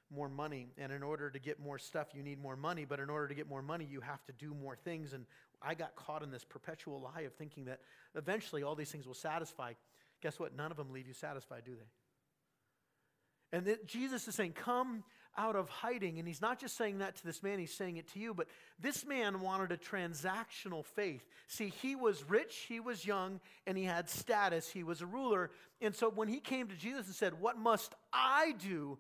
More 0.09 0.29
money. 0.29 0.69
And 0.77 0.91
in 0.91 1.03
order 1.03 1.29
to 1.29 1.39
get 1.39 1.59
more 1.59 1.77
stuff, 1.77 2.07
you 2.13 2.23
need 2.23 2.41
more 2.41 2.55
money. 2.55 2.85
But 2.85 2.99
in 2.99 3.09
order 3.09 3.27
to 3.27 3.35
get 3.35 3.47
more 3.47 3.61
money, 3.61 3.85
you 3.85 4.01
have 4.01 4.23
to 4.25 4.31
do 4.33 4.53
more 4.53 4.75
things. 4.75 5.13
And 5.13 5.25
I 5.61 5.75
got 5.75 5.95
caught 5.95 6.23
in 6.23 6.31
this 6.31 6.43
perpetual 6.43 7.01
lie 7.01 7.21
of 7.21 7.33
thinking 7.33 7.65
that 7.65 7.81
eventually 8.15 8.63
all 8.63 8.75
these 8.75 8.91
things 8.91 9.05
will 9.05 9.13
satisfy. 9.13 9.73
Guess 10.21 10.39
what? 10.39 10.55
None 10.55 10.71
of 10.71 10.77
them 10.77 10.91
leave 10.91 11.07
you 11.07 11.13
satisfied, 11.13 11.63
do 11.65 11.73
they? 11.75 13.57
And 13.57 13.77
Jesus 13.85 14.27
is 14.27 14.35
saying, 14.35 14.53
Come 14.53 15.03
out 15.37 15.55
of 15.55 15.69
hiding. 15.69 16.19
And 16.19 16.27
he's 16.27 16.41
not 16.41 16.59
just 16.59 16.75
saying 16.77 16.97
that 16.99 17.15
to 17.17 17.25
this 17.25 17.43
man, 17.43 17.59
he's 17.59 17.73
saying 17.73 17.97
it 17.97 18.07
to 18.13 18.19
you. 18.19 18.33
But 18.33 18.47
this 18.79 19.05
man 19.05 19.41
wanted 19.41 19.71
a 19.71 19.77
transactional 19.77 20.85
faith. 20.85 21.23
See, 21.47 21.69
he 21.81 21.95
was 21.95 22.23
rich, 22.27 22.65
he 22.67 22.79
was 22.79 23.05
young, 23.05 23.39
and 23.65 23.77
he 23.77 23.83
had 23.83 24.09
status. 24.09 24.69
He 24.69 24.83
was 24.83 25.01
a 25.01 25.05
ruler. 25.05 25.51
And 25.81 25.95
so 25.95 26.09
when 26.09 26.27
he 26.27 26.39
came 26.39 26.67
to 26.67 26.75
Jesus 26.75 27.05
and 27.05 27.15
said, 27.15 27.39
What 27.39 27.57
must 27.57 27.93
I 28.11 28.53
do? 28.57 28.97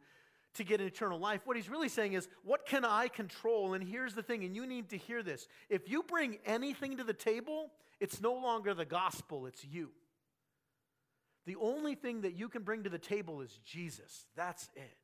To 0.53 0.63
get 0.63 0.81
an 0.81 0.87
eternal 0.87 1.19
life, 1.19 1.41
what 1.45 1.55
he's 1.55 1.69
really 1.69 1.89
saying 1.89 2.13
is, 2.13 2.27
What 2.43 2.65
can 2.65 2.83
I 2.83 3.09
control? 3.09 3.73
And 3.73 3.83
here's 3.83 4.13
the 4.13 4.23
thing, 4.23 4.43
and 4.43 4.55
you 4.55 4.65
need 4.65 4.89
to 4.89 4.97
hear 4.97 5.21
this. 5.21 5.47
If 5.69 5.89
you 5.89 6.03
bring 6.03 6.39
anything 6.45 6.97
to 6.97 7.03
the 7.03 7.13
table, 7.13 7.71
it's 7.99 8.21
no 8.21 8.33
longer 8.33 8.73
the 8.73 8.85
gospel, 8.85 9.45
it's 9.45 9.63
you. 9.63 9.89
The 11.45 11.55
only 11.55 11.95
thing 11.95 12.21
that 12.21 12.33
you 12.35 12.49
can 12.49 12.63
bring 12.63 12.83
to 12.83 12.89
the 12.89 12.99
table 12.99 13.41
is 13.41 13.57
Jesus. 13.63 14.25
That's 14.35 14.69
it. 14.75 14.97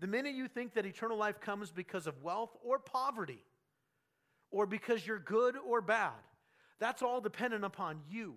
The 0.00 0.06
minute 0.06 0.34
you 0.34 0.48
think 0.48 0.74
that 0.74 0.86
eternal 0.86 1.16
life 1.16 1.40
comes 1.40 1.70
because 1.70 2.06
of 2.06 2.22
wealth 2.22 2.56
or 2.64 2.78
poverty, 2.78 3.42
or 4.50 4.66
because 4.66 5.06
you're 5.06 5.18
good 5.18 5.56
or 5.56 5.80
bad, 5.80 6.12
that's 6.78 7.02
all 7.02 7.20
dependent 7.20 7.64
upon 7.64 8.00
you. 8.08 8.36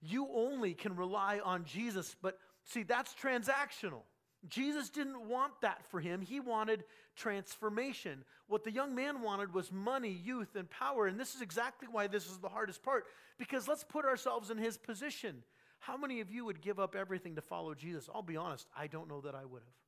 You 0.00 0.28
only 0.32 0.74
can 0.74 0.94
rely 0.94 1.40
on 1.42 1.64
Jesus. 1.64 2.14
But 2.20 2.38
see, 2.64 2.82
that's 2.82 3.14
transactional. 3.14 4.02
Jesus 4.48 4.88
didn't 4.88 5.28
want 5.28 5.52
that 5.62 5.84
for 5.90 5.98
him. 5.98 6.20
He 6.20 6.38
wanted 6.38 6.84
transformation. 7.16 8.24
What 8.46 8.62
the 8.62 8.70
young 8.70 8.94
man 8.94 9.20
wanted 9.20 9.52
was 9.52 9.72
money, 9.72 10.10
youth, 10.24 10.54
and 10.54 10.70
power. 10.70 11.06
And 11.08 11.18
this 11.18 11.34
is 11.34 11.42
exactly 11.42 11.88
why 11.90 12.06
this 12.06 12.26
is 12.26 12.38
the 12.38 12.48
hardest 12.48 12.82
part. 12.82 13.06
Because 13.38 13.66
let's 13.66 13.82
put 13.82 14.04
ourselves 14.04 14.50
in 14.50 14.58
his 14.58 14.76
position. 14.76 15.42
How 15.80 15.96
many 15.96 16.20
of 16.20 16.30
you 16.30 16.44
would 16.44 16.60
give 16.60 16.78
up 16.78 16.94
everything 16.94 17.34
to 17.34 17.42
follow 17.42 17.74
Jesus? 17.74 18.08
I'll 18.14 18.22
be 18.22 18.36
honest, 18.36 18.68
I 18.76 18.86
don't 18.86 19.08
know 19.08 19.20
that 19.22 19.34
I 19.34 19.44
would 19.44 19.62
have. 19.62 19.87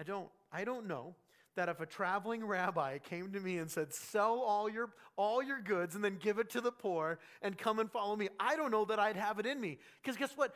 I 0.00 0.02
don't, 0.02 0.28
I 0.50 0.64
don't 0.64 0.88
know 0.88 1.14
that 1.56 1.68
if 1.68 1.80
a 1.80 1.86
traveling 1.86 2.42
rabbi 2.46 2.96
came 2.96 3.32
to 3.32 3.40
me 3.40 3.58
and 3.58 3.70
said, 3.70 3.92
sell 3.92 4.38
all 4.40 4.66
your, 4.70 4.88
all 5.16 5.42
your 5.42 5.60
goods 5.60 5.94
and 5.94 6.02
then 6.02 6.16
give 6.18 6.38
it 6.38 6.48
to 6.50 6.62
the 6.62 6.72
poor 6.72 7.18
and 7.42 7.58
come 7.58 7.78
and 7.78 7.90
follow 7.90 8.16
me, 8.16 8.30
I 8.38 8.56
don't 8.56 8.70
know 8.70 8.86
that 8.86 8.98
I'd 8.98 9.16
have 9.16 9.38
it 9.38 9.44
in 9.44 9.60
me. 9.60 9.78
Because 10.02 10.16
guess 10.16 10.32
what? 10.36 10.54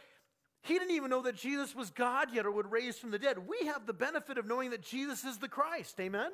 He 0.62 0.78
didn't 0.78 0.94
even 0.94 1.11
know 1.11 1.20
that 1.22 1.37
Jesus 1.37 1.74
was 1.74 1.90
God 1.90 2.28
yet 2.33 2.46
or 2.46 2.52
would 2.52 2.72
raise 2.72 2.96
from 2.96 3.11
the 3.11 3.18
dead. 3.18 3.37
We 3.46 3.66
have 3.66 3.85
the 3.85 3.92
benefit 3.92 4.38
of 4.38 4.46
knowing 4.46 4.70
that 4.70 4.83
Jesus 4.83 5.24
is 5.24 5.37
the 5.37 5.48
Christ. 5.48 6.00
Amen? 6.00 6.30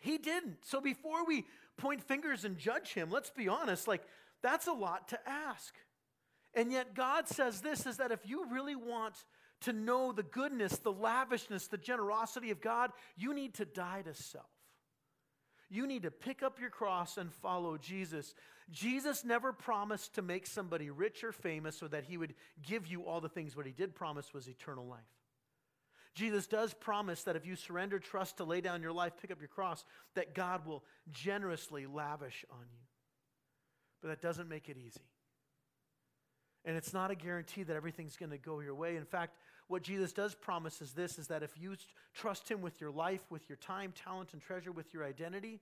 He 0.00 0.18
didn't. 0.18 0.56
So 0.64 0.80
before 0.80 1.24
we 1.24 1.44
point 1.76 2.02
fingers 2.02 2.44
and 2.44 2.58
judge 2.58 2.92
him, 2.92 3.08
let's 3.08 3.30
be 3.30 3.46
honest, 3.46 3.86
like 3.86 4.02
that's 4.42 4.66
a 4.66 4.72
lot 4.72 5.06
to 5.10 5.18
ask. 5.28 5.74
And 6.54 6.72
yet 6.72 6.94
God 6.96 7.28
says 7.28 7.60
this 7.60 7.86
is 7.86 7.98
that 7.98 8.10
if 8.10 8.28
you 8.28 8.50
really 8.50 8.74
want 8.74 9.14
to 9.62 9.72
know 9.72 10.12
the 10.12 10.22
goodness, 10.22 10.78
the 10.78 10.92
lavishness, 10.92 11.66
the 11.66 11.76
generosity 11.76 12.50
of 12.50 12.60
God, 12.60 12.90
you 13.16 13.34
need 13.34 13.54
to 13.54 13.64
die 13.64 14.02
to 14.02 14.14
self. 14.14 14.46
You 15.68 15.86
need 15.86 16.02
to 16.02 16.10
pick 16.10 16.42
up 16.42 16.58
your 16.60 16.70
cross 16.70 17.16
and 17.16 17.32
follow 17.32 17.78
Jesus. 17.78 18.34
Jesus 18.70 19.24
never 19.24 19.52
promised 19.52 20.14
to 20.14 20.22
make 20.22 20.46
somebody 20.46 20.90
rich 20.90 21.22
or 21.22 21.30
famous 21.30 21.82
or 21.82 21.88
that 21.88 22.04
he 22.04 22.16
would 22.16 22.34
give 22.62 22.88
you 22.88 23.04
all 23.04 23.20
the 23.20 23.28
things. 23.28 23.56
What 23.56 23.66
he 23.66 23.72
did 23.72 23.94
promise 23.94 24.34
was 24.34 24.48
eternal 24.48 24.86
life. 24.86 25.00
Jesus 26.14 26.48
does 26.48 26.74
promise 26.74 27.22
that 27.22 27.36
if 27.36 27.46
you 27.46 27.54
surrender 27.54 28.00
trust 28.00 28.38
to 28.38 28.44
lay 28.44 28.60
down 28.60 28.82
your 28.82 28.92
life, 28.92 29.12
pick 29.20 29.30
up 29.30 29.40
your 29.40 29.48
cross, 29.48 29.84
that 30.14 30.34
God 30.34 30.66
will 30.66 30.82
generously 31.12 31.86
lavish 31.86 32.44
on 32.50 32.66
you. 32.72 32.86
But 34.02 34.08
that 34.08 34.22
doesn't 34.22 34.48
make 34.48 34.68
it 34.68 34.76
easy. 34.76 35.00
And 36.64 36.76
it's 36.76 36.92
not 36.92 37.10
a 37.10 37.14
guarantee 37.14 37.62
that 37.62 37.76
everything's 37.76 38.16
going 38.16 38.30
to 38.30 38.38
go 38.38 38.60
your 38.60 38.74
way. 38.74 38.96
In 38.96 39.04
fact, 39.04 39.36
what 39.68 39.82
Jesus 39.82 40.12
does 40.12 40.34
promise 40.34 40.82
is 40.82 40.92
this 40.92 41.18
is 41.18 41.28
that 41.28 41.42
if 41.42 41.58
you 41.58 41.76
trust 42.12 42.50
him 42.50 42.60
with 42.60 42.80
your 42.80 42.90
life, 42.90 43.22
with 43.30 43.48
your 43.48 43.56
time, 43.56 43.92
talent, 43.92 44.32
and 44.32 44.42
treasure, 44.42 44.72
with 44.72 44.92
your 44.92 45.04
identity, 45.04 45.60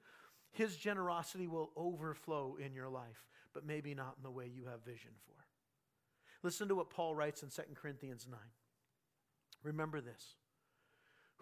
his 0.50 0.76
generosity 0.76 1.46
will 1.46 1.70
overflow 1.76 2.56
in 2.56 2.74
your 2.74 2.88
life, 2.88 3.26
but 3.54 3.66
maybe 3.66 3.94
not 3.94 4.14
in 4.16 4.22
the 4.22 4.30
way 4.30 4.50
you 4.52 4.64
have 4.66 4.84
vision 4.84 5.11
for. 5.26 5.34
Listen 6.42 6.68
to 6.68 6.74
what 6.74 6.90
Paul 6.90 7.14
writes 7.14 7.42
in 7.42 7.50
2 7.50 7.62
Corinthians 7.74 8.26
9. 8.28 8.38
Remember 9.62 10.00
this 10.00 10.37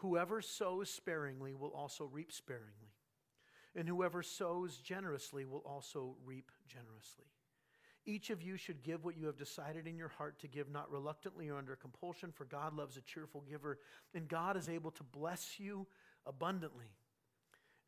Whoever 0.01 0.43
sows 0.43 0.91
sparingly 0.91 1.55
will 1.55 1.71
also 1.71 2.05
reap 2.05 2.33
sparingly, 2.33 2.93
and 3.75 3.89
whoever 3.89 4.23
sows 4.23 4.77
generously 4.79 5.45
will 5.45 5.63
also 5.65 6.17
reap 6.25 6.51
generously. 6.67 7.27
Each 8.07 8.31
of 8.31 8.41
you 8.41 8.57
should 8.57 8.85
give 8.85 9.05
what 9.05 9.17
you 9.17 9.27
have 9.27 9.37
decided 9.37 9.89
in 9.89 9.99
your 9.99 10.09
heart 10.09 10.39
to 10.41 10.49
give, 10.49 10.71
not 10.71 10.91
reluctantly 10.91 11.49
or 11.51 11.59
under 11.59 11.75
compulsion, 11.75 12.31
for 12.31 12.45
God 12.45 12.73
loves 12.73 12.97
a 12.97 13.01
cheerful 13.01 13.43
giver, 13.49 13.79
and 14.15 14.29
God 14.29 14.57
is 14.57 14.69
able 14.69 14.93
to 14.93 15.03
bless 15.03 15.59
you 15.59 15.89
abundantly. 16.25 16.87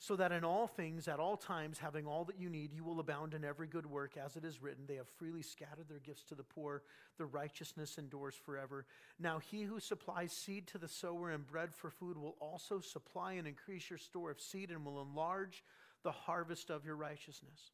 So 0.00 0.14
that 0.16 0.30
in 0.30 0.44
all 0.44 0.68
things, 0.68 1.08
at 1.08 1.18
all 1.18 1.36
times, 1.36 1.78
having 1.78 2.06
all 2.06 2.24
that 2.26 2.38
you 2.38 2.48
need, 2.48 2.72
you 2.72 2.84
will 2.84 3.00
abound 3.00 3.34
in 3.34 3.44
every 3.44 3.66
good 3.66 3.86
work, 3.86 4.16
as 4.16 4.36
it 4.36 4.44
is 4.44 4.62
written, 4.62 4.84
They 4.86 4.94
have 4.94 5.08
freely 5.08 5.42
scattered 5.42 5.88
their 5.88 5.98
gifts 5.98 6.22
to 6.24 6.36
the 6.36 6.44
poor, 6.44 6.82
their 7.16 7.26
righteousness 7.26 7.98
endures 7.98 8.36
forever. 8.36 8.86
Now, 9.18 9.38
he 9.38 9.62
who 9.62 9.80
supplies 9.80 10.32
seed 10.32 10.68
to 10.68 10.78
the 10.78 10.88
sower 10.88 11.30
and 11.30 11.44
bread 11.44 11.74
for 11.74 11.90
food 11.90 12.16
will 12.16 12.36
also 12.40 12.78
supply 12.78 13.34
and 13.34 13.46
increase 13.48 13.90
your 13.90 13.98
store 13.98 14.30
of 14.30 14.40
seed 14.40 14.70
and 14.70 14.84
will 14.84 15.02
enlarge 15.02 15.64
the 16.04 16.12
harvest 16.12 16.70
of 16.70 16.84
your 16.84 16.96
righteousness. 16.96 17.72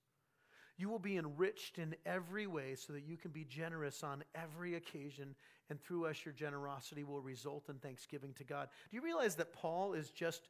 You 0.77 0.89
will 0.89 0.99
be 0.99 1.17
enriched 1.17 1.79
in 1.79 1.95
every 2.05 2.47
way 2.47 2.75
so 2.75 2.93
that 2.93 3.05
you 3.05 3.17
can 3.17 3.31
be 3.31 3.45
generous 3.45 4.03
on 4.03 4.25
every 4.35 4.75
occasion, 4.75 5.35
and 5.71 5.81
through 5.81 6.07
us, 6.07 6.25
your 6.25 6.35
generosity 6.35 7.05
will 7.05 7.21
result 7.21 7.69
in 7.69 7.77
thanksgiving 7.77 8.33
to 8.35 8.45
God. 8.45 8.69
Do 8.91 8.97
you 8.97 9.03
realize 9.03 9.37
that 9.37 9.53
Paul 9.53 9.95
is 9.95 10.11
just 10.11 10.49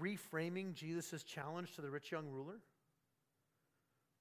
reframing 0.00 0.74
Jesus' 0.74 1.22
challenge 1.24 1.74
to 1.74 1.82
the 1.82 1.90
rich 1.90 2.12
young 2.12 2.28
ruler? 2.28 2.60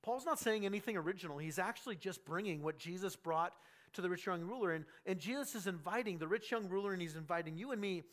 Paul's 0.01 0.25
not 0.25 0.39
saying 0.39 0.65
anything 0.65 0.97
original. 0.97 1.37
He's 1.37 1.59
actually 1.59 1.95
just 1.95 2.25
bringing 2.25 2.61
what 2.61 2.77
Jesus 2.77 3.15
brought 3.15 3.53
to 3.93 4.01
the 4.01 4.09
rich 4.09 4.25
young 4.25 4.41
ruler. 4.41 4.71
And, 4.71 4.85
and 5.05 5.19
Jesus 5.19 5.55
is 5.55 5.67
inviting 5.67 6.17
the 6.17 6.27
rich 6.27 6.51
young 6.51 6.67
ruler, 6.67 6.93
and 6.93 7.01
he's 7.01 7.15
inviting 7.15 7.55
you 7.55 7.71
and 7.71 7.79
me 7.79 8.03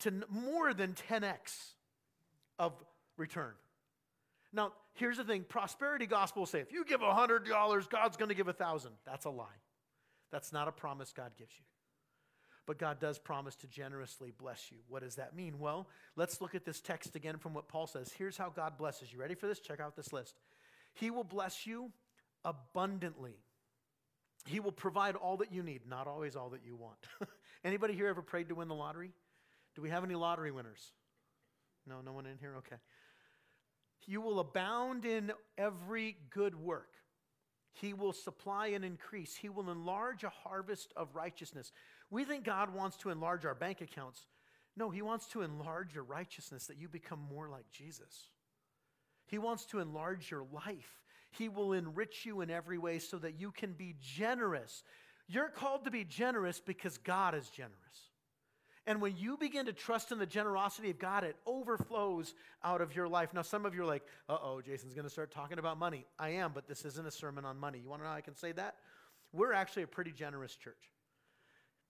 to 0.00 0.12
more 0.28 0.74
than 0.74 0.94
10x 1.08 1.74
of 2.58 2.72
return. 3.16 3.52
Now, 4.56 4.72
here's 4.94 5.18
the 5.18 5.24
thing 5.24 5.44
prosperity 5.44 6.06
gospel 6.06 6.40
will 6.40 6.46
say 6.46 6.60
if 6.60 6.72
you 6.72 6.84
give 6.84 7.00
$100, 7.00 7.90
God's 7.90 8.16
going 8.16 8.30
to 8.30 8.34
give 8.34 8.48
a 8.48 8.56
1000 8.56 8.90
That's 9.04 9.26
a 9.26 9.30
lie. 9.30 9.44
That's 10.32 10.52
not 10.52 10.66
a 10.66 10.72
promise 10.72 11.12
God 11.12 11.32
gives 11.38 11.52
you. 11.56 11.64
But 12.64 12.78
God 12.78 12.98
does 12.98 13.18
promise 13.18 13.54
to 13.56 13.68
generously 13.68 14.32
bless 14.36 14.72
you. 14.72 14.78
What 14.88 15.02
does 15.02 15.16
that 15.16 15.36
mean? 15.36 15.60
Well, 15.60 15.86
let's 16.16 16.40
look 16.40 16.56
at 16.56 16.64
this 16.64 16.80
text 16.80 17.14
again 17.14 17.36
from 17.36 17.54
what 17.54 17.68
Paul 17.68 17.86
says. 17.86 18.12
Here's 18.18 18.36
how 18.36 18.48
God 18.48 18.76
blesses 18.76 19.12
you. 19.12 19.20
Ready 19.20 19.34
for 19.34 19.46
this? 19.46 19.60
Check 19.60 19.78
out 19.78 19.94
this 19.94 20.12
list. 20.12 20.40
He 20.94 21.10
will 21.10 21.22
bless 21.22 21.66
you 21.66 21.92
abundantly. 22.44 23.36
He 24.46 24.58
will 24.58 24.72
provide 24.72 25.14
all 25.14 25.36
that 25.36 25.52
you 25.52 25.62
need, 25.62 25.82
not 25.88 26.08
always 26.08 26.34
all 26.34 26.50
that 26.50 26.64
you 26.64 26.74
want. 26.74 26.98
Anybody 27.64 27.94
here 27.94 28.08
ever 28.08 28.22
prayed 28.22 28.48
to 28.48 28.56
win 28.56 28.68
the 28.68 28.74
lottery? 28.74 29.12
Do 29.76 29.82
we 29.82 29.90
have 29.90 30.02
any 30.02 30.14
lottery 30.14 30.50
winners? 30.50 30.92
No, 31.86 32.00
no 32.00 32.12
one 32.12 32.26
in 32.26 32.38
here? 32.38 32.54
Okay. 32.58 32.76
You 34.06 34.20
will 34.20 34.40
abound 34.40 35.04
in 35.04 35.32
every 35.56 36.16
good 36.30 36.54
work. 36.54 36.92
He 37.72 37.92
will 37.92 38.12
supply 38.12 38.68
and 38.68 38.84
increase. 38.84 39.36
He 39.36 39.48
will 39.48 39.70
enlarge 39.70 40.24
a 40.24 40.30
harvest 40.30 40.92
of 40.96 41.14
righteousness. 41.14 41.72
We 42.10 42.24
think 42.24 42.44
God 42.44 42.74
wants 42.74 42.96
to 42.98 43.10
enlarge 43.10 43.44
our 43.44 43.54
bank 43.54 43.80
accounts. 43.80 44.26
No, 44.76 44.90
He 44.90 45.02
wants 45.02 45.26
to 45.28 45.42
enlarge 45.42 45.94
your 45.94 46.04
righteousness 46.04 46.66
that 46.66 46.78
you 46.78 46.88
become 46.88 47.20
more 47.30 47.48
like 47.48 47.70
Jesus. 47.70 48.30
He 49.26 49.38
wants 49.38 49.66
to 49.66 49.80
enlarge 49.80 50.30
your 50.30 50.46
life. 50.52 51.02
He 51.30 51.48
will 51.48 51.72
enrich 51.72 52.24
you 52.24 52.40
in 52.40 52.50
every 52.50 52.78
way 52.78 52.98
so 52.98 53.18
that 53.18 53.38
you 53.38 53.50
can 53.50 53.72
be 53.72 53.96
generous. 54.00 54.82
You're 55.28 55.48
called 55.48 55.84
to 55.84 55.90
be 55.90 56.04
generous 56.04 56.60
because 56.60 56.98
God 56.98 57.34
is 57.34 57.50
generous. 57.50 57.76
And 58.86 59.00
when 59.00 59.16
you 59.16 59.36
begin 59.36 59.66
to 59.66 59.72
trust 59.72 60.12
in 60.12 60.18
the 60.18 60.26
generosity 60.26 60.90
of 60.90 60.98
God, 60.98 61.24
it 61.24 61.36
overflows 61.44 62.34
out 62.62 62.80
of 62.80 62.94
your 62.94 63.08
life. 63.08 63.34
Now, 63.34 63.42
some 63.42 63.66
of 63.66 63.74
you 63.74 63.82
are 63.82 63.86
like, 63.86 64.04
uh 64.28 64.38
oh, 64.40 64.60
Jason's 64.60 64.94
going 64.94 65.06
to 65.06 65.10
start 65.10 65.32
talking 65.32 65.58
about 65.58 65.76
money. 65.78 66.06
I 66.18 66.30
am, 66.30 66.52
but 66.54 66.68
this 66.68 66.84
isn't 66.84 67.06
a 67.06 67.10
sermon 67.10 67.44
on 67.44 67.58
money. 67.58 67.80
You 67.80 67.88
want 67.88 68.02
to 68.02 68.04
know 68.04 68.10
how 68.10 68.16
I 68.16 68.20
can 68.20 68.36
say 68.36 68.52
that? 68.52 68.76
We're 69.32 69.52
actually 69.52 69.82
a 69.82 69.88
pretty 69.88 70.12
generous 70.12 70.54
church. 70.54 70.90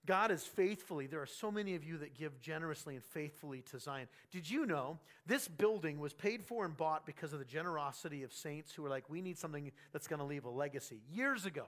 God 0.07 0.31
is 0.31 0.43
faithfully, 0.43 1.05
there 1.05 1.21
are 1.21 1.25
so 1.25 1.51
many 1.51 1.75
of 1.75 1.83
you 1.83 1.97
that 1.97 2.17
give 2.17 2.39
generously 2.39 2.95
and 2.95 3.03
faithfully 3.03 3.61
to 3.71 3.79
Zion. 3.79 4.07
Did 4.31 4.49
you 4.49 4.65
know 4.65 4.99
this 5.25 5.49
building 5.49 5.99
was 5.99 6.13
paid 6.13 6.41
for 6.41 6.63
and 6.63 6.75
bought 6.75 7.05
because 7.05 7.33
of 7.33 7.39
the 7.39 7.45
generosity 7.45 8.23
of 8.23 8.31
saints 8.31 8.73
who 8.73 8.83
were 8.83 8.89
like, 8.89 9.09
we 9.09 9.21
need 9.21 9.37
something 9.37 9.69
that's 9.91 10.07
going 10.07 10.19
to 10.19 10.25
leave 10.25 10.45
a 10.45 10.49
legacy? 10.49 11.01
Years 11.11 11.45
ago, 11.45 11.65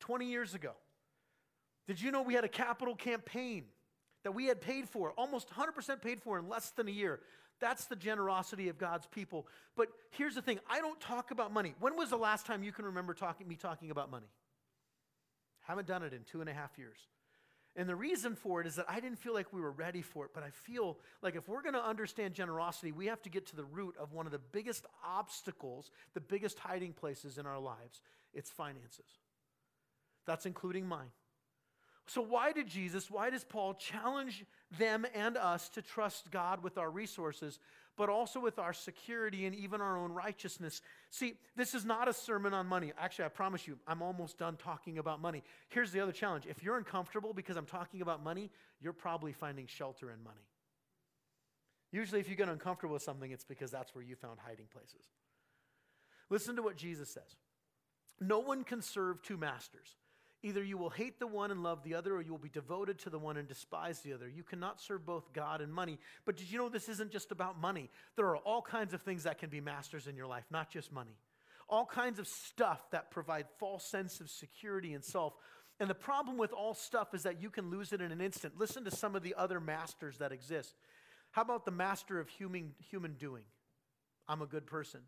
20 0.00 0.26
years 0.26 0.54
ago. 0.54 0.72
Did 1.86 2.02
you 2.02 2.10
know 2.10 2.22
we 2.22 2.34
had 2.34 2.44
a 2.44 2.48
capital 2.48 2.96
campaign 2.96 3.64
that 4.24 4.32
we 4.32 4.46
had 4.46 4.60
paid 4.60 4.88
for, 4.88 5.12
almost 5.12 5.48
100% 5.50 6.02
paid 6.02 6.20
for 6.22 6.38
in 6.38 6.48
less 6.48 6.70
than 6.70 6.88
a 6.88 6.92
year? 6.92 7.20
That's 7.60 7.84
the 7.84 7.96
generosity 7.96 8.68
of 8.68 8.78
God's 8.78 9.06
people. 9.06 9.46
But 9.76 9.88
here's 10.10 10.34
the 10.34 10.42
thing 10.42 10.58
I 10.68 10.80
don't 10.80 11.00
talk 11.00 11.30
about 11.30 11.52
money. 11.52 11.74
When 11.78 11.96
was 11.96 12.10
the 12.10 12.16
last 12.16 12.44
time 12.46 12.62
you 12.62 12.72
can 12.72 12.84
remember 12.84 13.14
talking, 13.14 13.46
me 13.46 13.56
talking 13.56 13.90
about 13.90 14.10
money? 14.10 14.26
Haven't 15.60 15.86
done 15.86 16.02
it 16.02 16.12
in 16.12 16.24
two 16.24 16.40
and 16.40 16.50
a 16.50 16.52
half 16.52 16.76
years. 16.76 16.98
And 17.74 17.88
the 17.88 17.96
reason 17.96 18.34
for 18.34 18.60
it 18.60 18.66
is 18.66 18.74
that 18.76 18.86
I 18.88 19.00
didn't 19.00 19.18
feel 19.18 19.32
like 19.32 19.52
we 19.52 19.60
were 19.60 19.70
ready 19.70 20.02
for 20.02 20.26
it, 20.26 20.32
but 20.34 20.42
I 20.42 20.50
feel 20.50 20.98
like 21.22 21.36
if 21.36 21.48
we're 21.48 21.62
going 21.62 21.74
to 21.74 21.82
understand 21.82 22.34
generosity, 22.34 22.92
we 22.92 23.06
have 23.06 23.22
to 23.22 23.30
get 23.30 23.46
to 23.46 23.56
the 23.56 23.64
root 23.64 23.96
of 23.98 24.12
one 24.12 24.26
of 24.26 24.32
the 24.32 24.38
biggest 24.38 24.84
obstacles, 25.06 25.90
the 26.12 26.20
biggest 26.20 26.58
hiding 26.58 26.92
places 26.92 27.38
in 27.38 27.46
our 27.46 27.58
lives. 27.58 28.02
It's 28.34 28.50
finances. 28.50 29.06
That's 30.26 30.44
including 30.44 30.86
mine. 30.86 31.08
So, 32.06 32.20
why 32.20 32.52
did 32.52 32.68
Jesus, 32.68 33.10
why 33.10 33.30
does 33.30 33.44
Paul 33.44 33.74
challenge 33.74 34.44
them 34.78 35.06
and 35.14 35.36
us 35.36 35.68
to 35.70 35.82
trust 35.82 36.30
God 36.30 36.62
with 36.62 36.76
our 36.76 36.90
resources, 36.90 37.60
but 37.96 38.08
also 38.08 38.40
with 38.40 38.58
our 38.58 38.72
security 38.72 39.46
and 39.46 39.54
even 39.54 39.80
our 39.80 39.96
own 39.96 40.10
righteousness? 40.10 40.82
See, 41.10 41.34
this 41.56 41.74
is 41.74 41.84
not 41.84 42.08
a 42.08 42.12
sermon 42.12 42.54
on 42.54 42.66
money. 42.66 42.92
Actually, 42.98 43.26
I 43.26 43.28
promise 43.28 43.68
you, 43.68 43.78
I'm 43.86 44.02
almost 44.02 44.36
done 44.36 44.56
talking 44.56 44.98
about 44.98 45.20
money. 45.20 45.44
Here's 45.68 45.92
the 45.92 46.00
other 46.00 46.12
challenge 46.12 46.46
if 46.46 46.62
you're 46.62 46.76
uncomfortable 46.76 47.32
because 47.32 47.56
I'm 47.56 47.66
talking 47.66 48.02
about 48.02 48.22
money, 48.22 48.50
you're 48.80 48.92
probably 48.92 49.32
finding 49.32 49.66
shelter 49.66 50.10
in 50.10 50.22
money. 50.24 50.46
Usually, 51.92 52.20
if 52.20 52.28
you 52.28 52.34
get 52.34 52.48
uncomfortable 52.48 52.94
with 52.94 53.02
something, 53.02 53.30
it's 53.30 53.44
because 53.44 53.70
that's 53.70 53.94
where 53.94 54.02
you 54.02 54.16
found 54.16 54.38
hiding 54.44 54.66
places. 54.72 55.06
Listen 56.30 56.56
to 56.56 56.62
what 56.62 56.76
Jesus 56.76 57.10
says 57.10 57.36
No 58.20 58.40
one 58.40 58.64
can 58.64 58.82
serve 58.82 59.22
two 59.22 59.36
masters. 59.36 59.96
Either 60.44 60.62
you 60.62 60.76
will 60.76 60.90
hate 60.90 61.20
the 61.20 61.26
one 61.26 61.52
and 61.52 61.62
love 61.62 61.84
the 61.84 61.94
other, 61.94 62.14
or 62.16 62.20
you 62.20 62.32
will 62.32 62.38
be 62.38 62.48
devoted 62.48 62.98
to 62.98 63.10
the 63.10 63.18
one 63.18 63.36
and 63.36 63.46
despise 63.46 64.00
the 64.00 64.12
other. 64.12 64.28
You 64.28 64.42
cannot 64.42 64.80
serve 64.80 65.06
both 65.06 65.32
God 65.32 65.60
and 65.60 65.72
money. 65.72 66.00
But 66.24 66.36
did 66.36 66.50
you 66.50 66.58
know 66.58 66.68
this 66.68 66.88
isn't 66.88 67.12
just 67.12 67.30
about 67.30 67.60
money? 67.60 67.90
There 68.16 68.26
are 68.26 68.36
all 68.38 68.60
kinds 68.60 68.92
of 68.92 69.02
things 69.02 69.22
that 69.22 69.38
can 69.38 69.50
be 69.50 69.60
masters 69.60 70.08
in 70.08 70.16
your 70.16 70.26
life, 70.26 70.44
not 70.50 70.68
just 70.68 70.92
money. 70.92 71.16
All 71.68 71.86
kinds 71.86 72.18
of 72.18 72.26
stuff 72.26 72.90
that 72.90 73.12
provide 73.12 73.46
false 73.58 73.84
sense 73.84 74.20
of 74.20 74.28
security 74.28 74.94
and 74.94 75.04
self. 75.04 75.34
And 75.78 75.88
the 75.88 75.94
problem 75.94 76.38
with 76.38 76.52
all 76.52 76.74
stuff 76.74 77.14
is 77.14 77.22
that 77.22 77.40
you 77.40 77.48
can 77.48 77.70
lose 77.70 77.92
it 77.92 78.00
in 78.00 78.10
an 78.10 78.20
instant. 78.20 78.58
Listen 78.58 78.84
to 78.84 78.90
some 78.90 79.14
of 79.14 79.22
the 79.22 79.34
other 79.36 79.60
masters 79.60 80.18
that 80.18 80.32
exist. 80.32 80.74
How 81.30 81.42
about 81.42 81.64
the 81.64 81.70
master 81.70 82.18
of 82.18 82.28
human, 82.28 82.72
human 82.90 83.14
doing? 83.14 83.44
I'm 84.28 84.42
a 84.42 84.46
good 84.46 84.66
person 84.66 85.02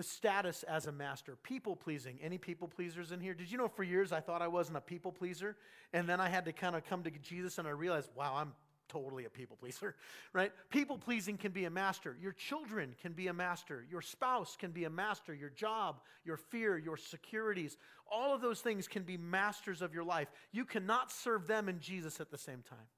the 0.00 0.04
status 0.04 0.62
as 0.62 0.86
a 0.86 0.92
master, 0.92 1.36
people 1.42 1.76
pleasing. 1.76 2.18
Any 2.22 2.38
people 2.38 2.66
pleasers 2.66 3.12
in 3.12 3.20
here? 3.20 3.34
Did 3.34 3.52
you 3.52 3.58
know 3.58 3.68
for 3.68 3.82
years 3.82 4.12
I 4.12 4.20
thought 4.20 4.40
I 4.40 4.48
wasn't 4.48 4.78
a 4.78 4.80
people 4.80 5.12
pleaser? 5.12 5.56
And 5.92 6.08
then 6.08 6.22
I 6.22 6.30
had 6.30 6.46
to 6.46 6.54
kind 6.54 6.74
of 6.74 6.86
come 6.86 7.02
to 7.02 7.10
Jesus 7.10 7.58
and 7.58 7.68
I 7.68 7.72
realized, 7.72 8.08
wow, 8.16 8.32
I'm 8.34 8.54
totally 8.88 9.26
a 9.26 9.28
people 9.28 9.58
pleaser, 9.60 9.94
right? 10.32 10.52
People 10.70 10.96
pleasing 10.96 11.36
can 11.36 11.52
be 11.52 11.66
a 11.66 11.70
master. 11.70 12.16
Your 12.18 12.32
children 12.32 12.94
can 13.02 13.12
be 13.12 13.26
a 13.26 13.34
master. 13.34 13.84
Your 13.90 14.00
spouse 14.00 14.56
can 14.58 14.70
be 14.70 14.84
a 14.84 14.90
master. 14.90 15.34
Your 15.34 15.50
job, 15.50 16.00
your 16.24 16.38
fear, 16.38 16.78
your 16.78 16.96
securities, 16.96 17.76
all 18.10 18.34
of 18.34 18.40
those 18.40 18.62
things 18.62 18.88
can 18.88 19.02
be 19.02 19.18
masters 19.18 19.82
of 19.82 19.92
your 19.92 20.04
life. 20.04 20.28
You 20.50 20.64
cannot 20.64 21.12
serve 21.12 21.46
them 21.46 21.68
and 21.68 21.78
Jesus 21.78 22.22
at 22.22 22.30
the 22.30 22.38
same 22.38 22.62
time. 22.66 22.88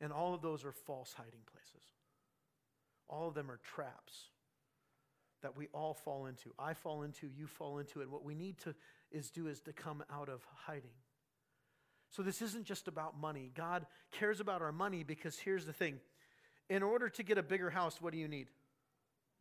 And 0.00 0.12
all 0.12 0.32
of 0.32 0.42
those 0.42 0.64
are 0.64 0.70
false 0.70 1.12
hiding 1.12 1.42
places. 1.50 1.88
All 3.08 3.26
of 3.26 3.34
them 3.34 3.50
are 3.50 3.58
traps 3.74 4.28
that 5.42 5.56
we 5.56 5.68
all 5.72 5.94
fall 5.94 6.26
into. 6.26 6.50
I 6.58 6.74
fall 6.74 7.02
into, 7.02 7.28
you 7.28 7.46
fall 7.46 7.78
into 7.78 8.00
and 8.00 8.10
What 8.10 8.24
we 8.24 8.34
need 8.34 8.58
to 8.60 8.74
is 9.10 9.30
do 9.30 9.46
is 9.46 9.60
to 9.62 9.72
come 9.72 10.02
out 10.10 10.28
of 10.28 10.40
hiding. 10.66 10.90
So 12.10 12.22
this 12.22 12.42
isn't 12.42 12.64
just 12.64 12.88
about 12.88 13.18
money. 13.18 13.50
God 13.54 13.86
cares 14.12 14.40
about 14.40 14.62
our 14.62 14.72
money 14.72 15.02
because 15.02 15.38
here's 15.38 15.64
the 15.64 15.72
thing. 15.72 15.98
In 16.68 16.82
order 16.82 17.08
to 17.08 17.22
get 17.22 17.38
a 17.38 17.42
bigger 17.42 17.70
house, 17.70 18.00
what 18.00 18.12
do 18.12 18.18
you 18.18 18.28
need? 18.28 18.48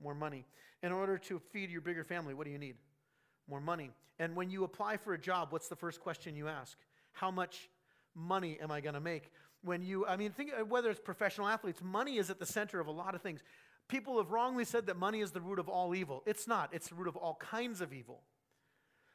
More 0.01 0.15
money. 0.15 0.45
In 0.81 0.91
order 0.91 1.17
to 1.17 1.39
feed 1.51 1.69
your 1.69 1.81
bigger 1.81 2.03
family, 2.03 2.33
what 2.33 2.45
do 2.45 2.51
you 2.51 2.57
need? 2.57 2.75
More 3.49 3.61
money. 3.61 3.91
And 4.19 4.35
when 4.35 4.49
you 4.49 4.63
apply 4.63 4.97
for 4.97 5.13
a 5.13 5.17
job, 5.17 5.51
what's 5.51 5.67
the 5.67 5.75
first 5.75 5.99
question 5.99 6.35
you 6.35 6.47
ask? 6.47 6.77
How 7.11 7.29
much 7.29 7.69
money 8.15 8.57
am 8.61 8.71
I 8.71 8.81
going 8.81 8.93
to 8.93 9.01
make? 9.01 9.31
When 9.63 9.83
you, 9.83 10.05
I 10.07 10.15
mean, 10.15 10.31
think 10.31 10.51
whether 10.69 10.89
it's 10.89 10.99
professional 10.99 11.47
athletes, 11.47 11.81
money 11.83 12.17
is 12.17 12.29
at 12.29 12.39
the 12.39 12.45
center 12.45 12.79
of 12.79 12.87
a 12.87 12.91
lot 12.91 13.15
of 13.15 13.21
things. 13.21 13.41
People 13.91 14.19
have 14.19 14.31
wrongly 14.31 14.63
said 14.63 14.85
that 14.85 14.95
money 14.95 15.19
is 15.19 15.31
the 15.31 15.41
root 15.41 15.59
of 15.59 15.67
all 15.67 15.93
evil. 15.93 16.23
It's 16.25 16.47
not, 16.47 16.69
it's 16.71 16.87
the 16.87 16.95
root 16.95 17.09
of 17.09 17.17
all 17.17 17.35
kinds 17.35 17.81
of 17.81 17.91
evil. 17.91 18.21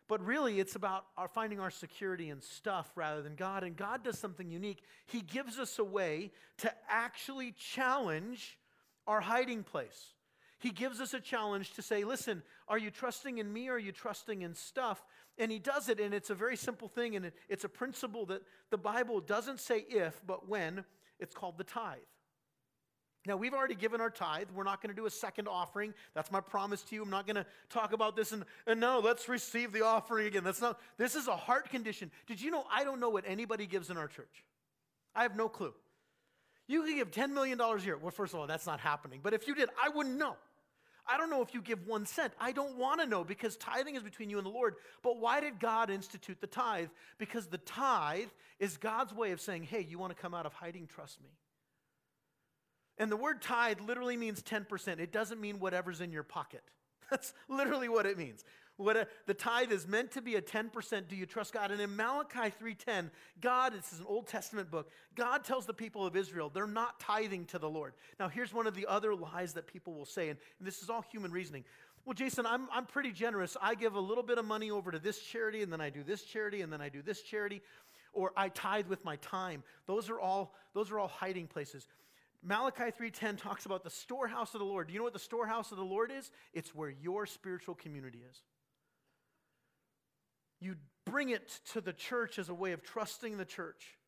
But 0.07 0.23
really, 0.23 0.61
it's 0.61 0.77
about 0.77 1.07
our 1.17 1.29
finding 1.29 1.59
our 1.61 1.71
security 1.71 2.29
in 2.29 2.43
stuff 2.43 2.93
rather 2.95 3.23
than 3.23 3.37
God. 3.37 3.65
And 3.65 3.75
God 3.75 4.05
does 4.05 4.19
something 4.19 4.51
unique. 4.51 4.83
He 5.07 5.23
gives 5.23 5.59
us 5.59 5.79
a 5.79 5.85
way 5.85 6.31
to 6.59 6.71
actually 6.91 7.53
challenge 7.53 8.59
our 9.07 9.23
hiding 9.23 9.63
place. 9.63 10.13
He 10.59 10.69
gives 10.71 11.01
us 11.01 11.15
a 11.15 11.21
challenge 11.21 11.73
to 11.73 11.83
say, 11.83 12.05
listen, 12.05 12.43
are 12.69 12.79
you 12.79 12.91
trusting 12.91 13.39
in 13.39 13.51
me 13.51 13.69
or 13.69 13.77
are 13.77 13.79
you 13.79 13.93
trusting 13.93 14.43
in 14.43 14.55
stuff? 14.55 15.03
And 15.39 15.51
he 15.51 15.59
does 15.59 15.89
it, 15.89 16.01
and 16.01 16.13
it's 16.13 16.29
a 16.29 16.35
very 16.35 16.57
simple 16.57 16.89
thing, 16.89 17.17
and 17.17 17.33
it's 17.49 17.65
a 17.65 17.69
principle 17.69 18.27
that 18.27 18.43
the 18.71 18.79
Bible 18.79 19.21
doesn't 19.21 19.61
say 19.61 19.87
if, 19.89 20.21
but 20.27 20.47
when. 20.47 20.85
It's 21.19 21.35
called 21.35 21.57
the 21.57 21.65
tithe. 21.65 21.97
Now, 23.27 23.37
we've 23.37 23.55
already 23.55 23.75
given 23.75 24.01
our 24.01 24.11
tithe. 24.11 24.49
We're 24.55 24.65
not 24.65 24.83
going 24.83 24.95
to 24.95 25.01
do 25.01 25.07
a 25.07 25.11
second 25.11 25.49
offering. 25.49 25.95
That's 26.15 26.31
my 26.31 26.41
promise 26.41 26.83
to 26.83 26.95
you. 26.95 27.03
I'm 27.03 27.11
not 27.11 27.27
going 27.27 27.37
to 27.37 27.47
talk 27.69 27.93
about 27.93 28.17
this 28.17 28.33
and, 28.33 28.45
and 28.67 28.81
no, 28.81 29.01
let's 29.01 29.29
receive 29.29 29.73
the 29.73 29.85
offering 29.85 30.27
again. 30.27 30.45
That's 30.45 30.61
not, 30.61 30.81
this 30.97 31.15
is 31.15 31.29
a 31.29 31.37
heart 31.37 31.71
condition. 31.71 32.11
Did 32.27 32.41
you 32.41 32.51
know 32.51 32.65
I 32.73 32.85
don't 32.85 33.01
know 33.01 33.11
what 33.11 33.25
anybody 33.27 33.67
gives 33.67 33.91
in 33.91 33.97
our 33.97 34.09
church? 34.09 34.45
I 35.15 35.23
have 35.23 35.37
no 35.37 35.49
clue. 35.49 35.75
You 36.69 36.83
could 36.83 36.95
give 36.95 37.11
$10 37.11 37.33
million 37.33 37.61
a 37.61 37.79
year. 37.79 37.97
Well, 37.97 38.11
first 38.11 38.35
of 38.35 38.41
all, 38.41 38.47
that's 38.47 38.67
not 38.67 38.81
happening. 38.81 39.21
But 39.23 39.35
if 39.35 39.47
you 39.47 39.55
did, 39.55 39.69
I 39.83 39.89
wouldn't 39.89 40.19
know. 40.19 40.37
I 41.09 41.17
don't 41.17 41.31
know 41.31 41.41
if 41.41 41.55
you 41.55 41.63
give 41.63 41.87
one 41.87 42.05
cent. 42.05 42.33
I 42.41 42.51
don't 42.51 42.77
want 42.77 43.01
to 43.01 43.07
know 43.07 43.23
because 43.23 43.57
tithing 43.57 43.95
is 43.95 44.03
between 44.03 44.29
you 44.29 44.39
and 44.39 44.47
the 44.47 44.51
Lord. 44.51 44.75
But 45.03 45.19
why 45.19 45.41
did 45.41 45.61
God 45.61 45.89
institute 45.89 46.41
the 46.41 46.49
tithe? 46.49 46.89
Because 47.19 47.47
the 47.47 47.59
tithe 47.59 48.29
is 48.59 48.77
God's 48.77 49.15
way 49.15 49.31
of 49.31 49.41
saying, 49.41 49.65
hey, 49.65 49.87
you 49.89 49.99
want 49.99 50.15
to 50.15 50.21
come 50.21 50.35
out 50.35 50.47
of 50.47 50.53
hiding? 50.53 50.89
Trust 50.89 51.23
me. 51.23 51.29
And 52.99 53.11
the 53.11 53.17
word 53.17 53.43
tithe 53.43 53.81
literally 53.81 54.17
means 54.17 54.43
10%. 54.43 54.99
It 54.99 55.13
doesn't 55.13 55.41
mean 55.41 55.59
whatever's 55.59 56.01
in 56.01 56.13
your 56.13 56.23
pocket. 56.23 56.63
That's 57.11 57.35
literally 57.49 57.89
what 57.89 58.07
it 58.07 58.17
means. 58.17 58.45
What 58.79 58.97
a, 58.97 59.09
the 59.27 59.33
tithe 59.33 59.73
is 59.73 59.87
meant 59.87 60.11
to 60.13 60.23
be 60.23 60.35
a 60.35 60.43
10%. 60.43 61.09
Do 61.09 61.17
you 61.17 61.25
trust 61.25 61.55
God? 61.55 61.71
And 61.71 61.81
in 61.81 61.97
Malachi 61.97 62.53
3:10, 62.61 63.11
God, 63.41 63.73
this 63.73 63.93
is 63.93 64.01
an 64.01 64.07
Old 64.07 64.27
Testament 64.27 64.71
book, 64.71 64.91
God 65.15 65.45
tells 65.45 65.65
the 65.65 65.73
people 65.73 66.05
of 66.05 66.15
Israel 66.15 66.51
they're 66.51 66.67
not 66.67 67.01
tithing 67.01 67.47
to 67.47 67.59
the 67.59 67.69
Lord. 67.71 67.95
Now, 68.21 68.29
here's 68.29 68.53
one 68.53 68.67
of 68.67 68.75
the 68.75 68.87
other 68.87 69.15
lies 69.15 69.55
that 69.55 69.67
people 69.67 69.95
will 69.95 70.05
say, 70.05 70.29
and, 70.29 70.39
and 70.59 70.67
this 70.67 70.83
is 70.83 70.91
all 70.91 71.03
human 71.11 71.31
reasoning. 71.31 71.65
Well, 72.05 72.15
Jason, 72.15 72.45
I'm, 72.45 72.69
I'm 72.71 72.87
pretty 72.87 73.13
generous. 73.13 73.57
I 73.61 73.75
give 73.75 73.95
a 73.95 74.01
little 74.01 74.23
bit 74.23 74.39
of 74.39 74.45
money 74.45 74.71
over 74.71 74.93
to 74.93 74.99
this 74.99 75.21
charity, 75.21 75.63
and 75.63 75.73
then 75.73 75.81
I 75.81 75.91
do 75.91 76.05
this 76.05 76.23
charity, 76.23 76.61
and 76.61 76.73
then 76.73 76.81
I 76.81 76.89
do 76.89 77.03
this 77.03 77.23
charity, 77.23 77.63
or 78.13 78.33
I 78.37 78.51
tithe 78.51 78.87
with 78.87 79.05
my 79.05 79.17
time. 79.17 79.65
Those 79.87 80.11
are 80.11 80.21
all, 80.21 80.55
those 80.75 80.91
are 80.91 81.01
all 81.01 81.09
hiding 81.09 81.47
places. 81.47 81.89
Malachi 82.43 82.91
3:10 82.91 83.37
talks 83.37 83.67
about 83.67 83.83
the 83.83 83.91
storehouse 83.91 84.55
of 84.55 84.61
the 84.61 84.67
Lord. 84.67 84.87
Do 84.87 84.93
you 84.93 85.01
know 85.01 85.05
what 85.05 85.13
the 85.13 85.19
storehouse 85.19 85.73
of 85.73 85.79
the 85.79 85.85
Lord 85.85 86.11
is? 86.11 86.31
It's 86.53 86.75
where 86.75 86.91
your 86.91 87.27
spiritual 87.27 87.75
community 87.75 88.23
is. 88.23 88.43
You 90.61 90.77
bring 91.05 91.31
it 91.31 91.61
to 91.73 91.81
the 91.81 91.93
church 91.93 92.39
as 92.39 92.49
a 92.49 92.55
way 92.55 92.73
of 92.73 92.83
trusting 92.83 93.37
the 93.37 93.45
church. 93.45 93.99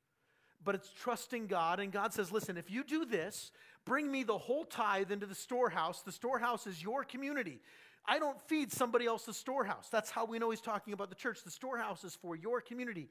But 0.64 0.74
it's 0.74 0.92
trusting 0.92 1.46
God 1.46 1.78
and 1.78 1.92
God 1.92 2.12
says, 2.12 2.32
"Listen, 2.32 2.56
if 2.56 2.70
you 2.70 2.82
do 2.82 3.04
this, 3.04 3.52
bring 3.84 4.10
me 4.10 4.22
the 4.24 4.38
whole 4.38 4.64
tithe 4.64 5.12
into 5.12 5.26
the 5.26 5.34
storehouse. 5.34 6.02
The 6.02 6.12
storehouse 6.12 6.66
is 6.66 6.82
your 6.82 7.04
community. 7.04 7.62
I 8.04 8.18
don't 8.18 8.40
feed 8.42 8.72
somebody 8.72 9.06
else's 9.06 9.36
storehouse. 9.36 9.88
That's 9.90 10.10
how 10.10 10.24
we 10.24 10.38
know 10.38 10.50
he's 10.50 10.60
talking 10.60 10.94
about 10.94 11.10
the 11.10 11.14
church. 11.14 11.42
The 11.42 11.50
storehouse 11.50 12.04
is 12.04 12.16
for 12.16 12.34
your 12.34 12.60
community. 12.60 13.10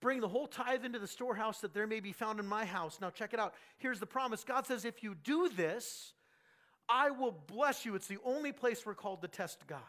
Bring 0.00 0.20
the 0.20 0.28
whole 0.28 0.46
tithe 0.46 0.84
into 0.84 0.98
the 0.98 1.06
storehouse 1.06 1.60
that 1.60 1.72
there 1.72 1.86
may 1.86 2.00
be 2.00 2.12
found 2.12 2.38
in 2.38 2.46
my 2.46 2.64
house. 2.64 2.98
Now, 3.00 3.10
check 3.10 3.32
it 3.32 3.40
out. 3.40 3.54
Here's 3.78 3.98
the 3.98 4.06
promise 4.06 4.44
God 4.44 4.66
says, 4.66 4.84
if 4.84 5.02
you 5.02 5.14
do 5.14 5.48
this, 5.48 6.12
I 6.88 7.10
will 7.10 7.32
bless 7.32 7.84
you. 7.84 7.94
It's 7.94 8.06
the 8.06 8.18
only 8.24 8.52
place 8.52 8.84
we're 8.84 8.94
called 8.94 9.22
to 9.22 9.28
test 9.28 9.66
God. 9.66 9.80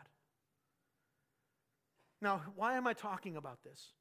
Now, 2.22 2.42
why 2.56 2.78
am 2.78 2.88
I 2.88 2.94
talking 2.94 3.36
about 3.36 3.64
this? 3.64 3.92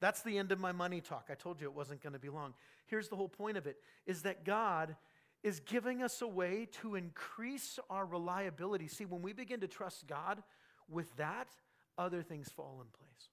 That's 0.00 0.22
the 0.22 0.38
end 0.38 0.52
of 0.52 0.60
my 0.60 0.72
money 0.72 1.00
talk. 1.00 1.28
I 1.30 1.34
told 1.34 1.60
you 1.60 1.66
it 1.66 1.74
wasn't 1.74 2.02
going 2.02 2.12
to 2.12 2.18
be 2.18 2.28
long. 2.28 2.54
Here's 2.86 3.08
the 3.08 3.16
whole 3.16 3.28
point 3.28 3.56
of 3.56 3.66
it 3.66 3.78
is 4.06 4.22
that 4.22 4.44
God 4.44 4.94
is 5.42 5.60
giving 5.60 6.02
us 6.02 6.22
a 6.22 6.28
way 6.28 6.68
to 6.82 6.96
increase 6.96 7.78
our 7.88 8.04
reliability. 8.04 8.88
See, 8.88 9.04
when 9.04 9.22
we 9.22 9.32
begin 9.32 9.60
to 9.60 9.68
trust 9.68 10.06
God 10.06 10.42
with 10.88 11.14
that, 11.16 11.48
other 11.96 12.22
things 12.22 12.48
fall 12.50 12.80
in 12.80 12.88
place. 12.88 13.30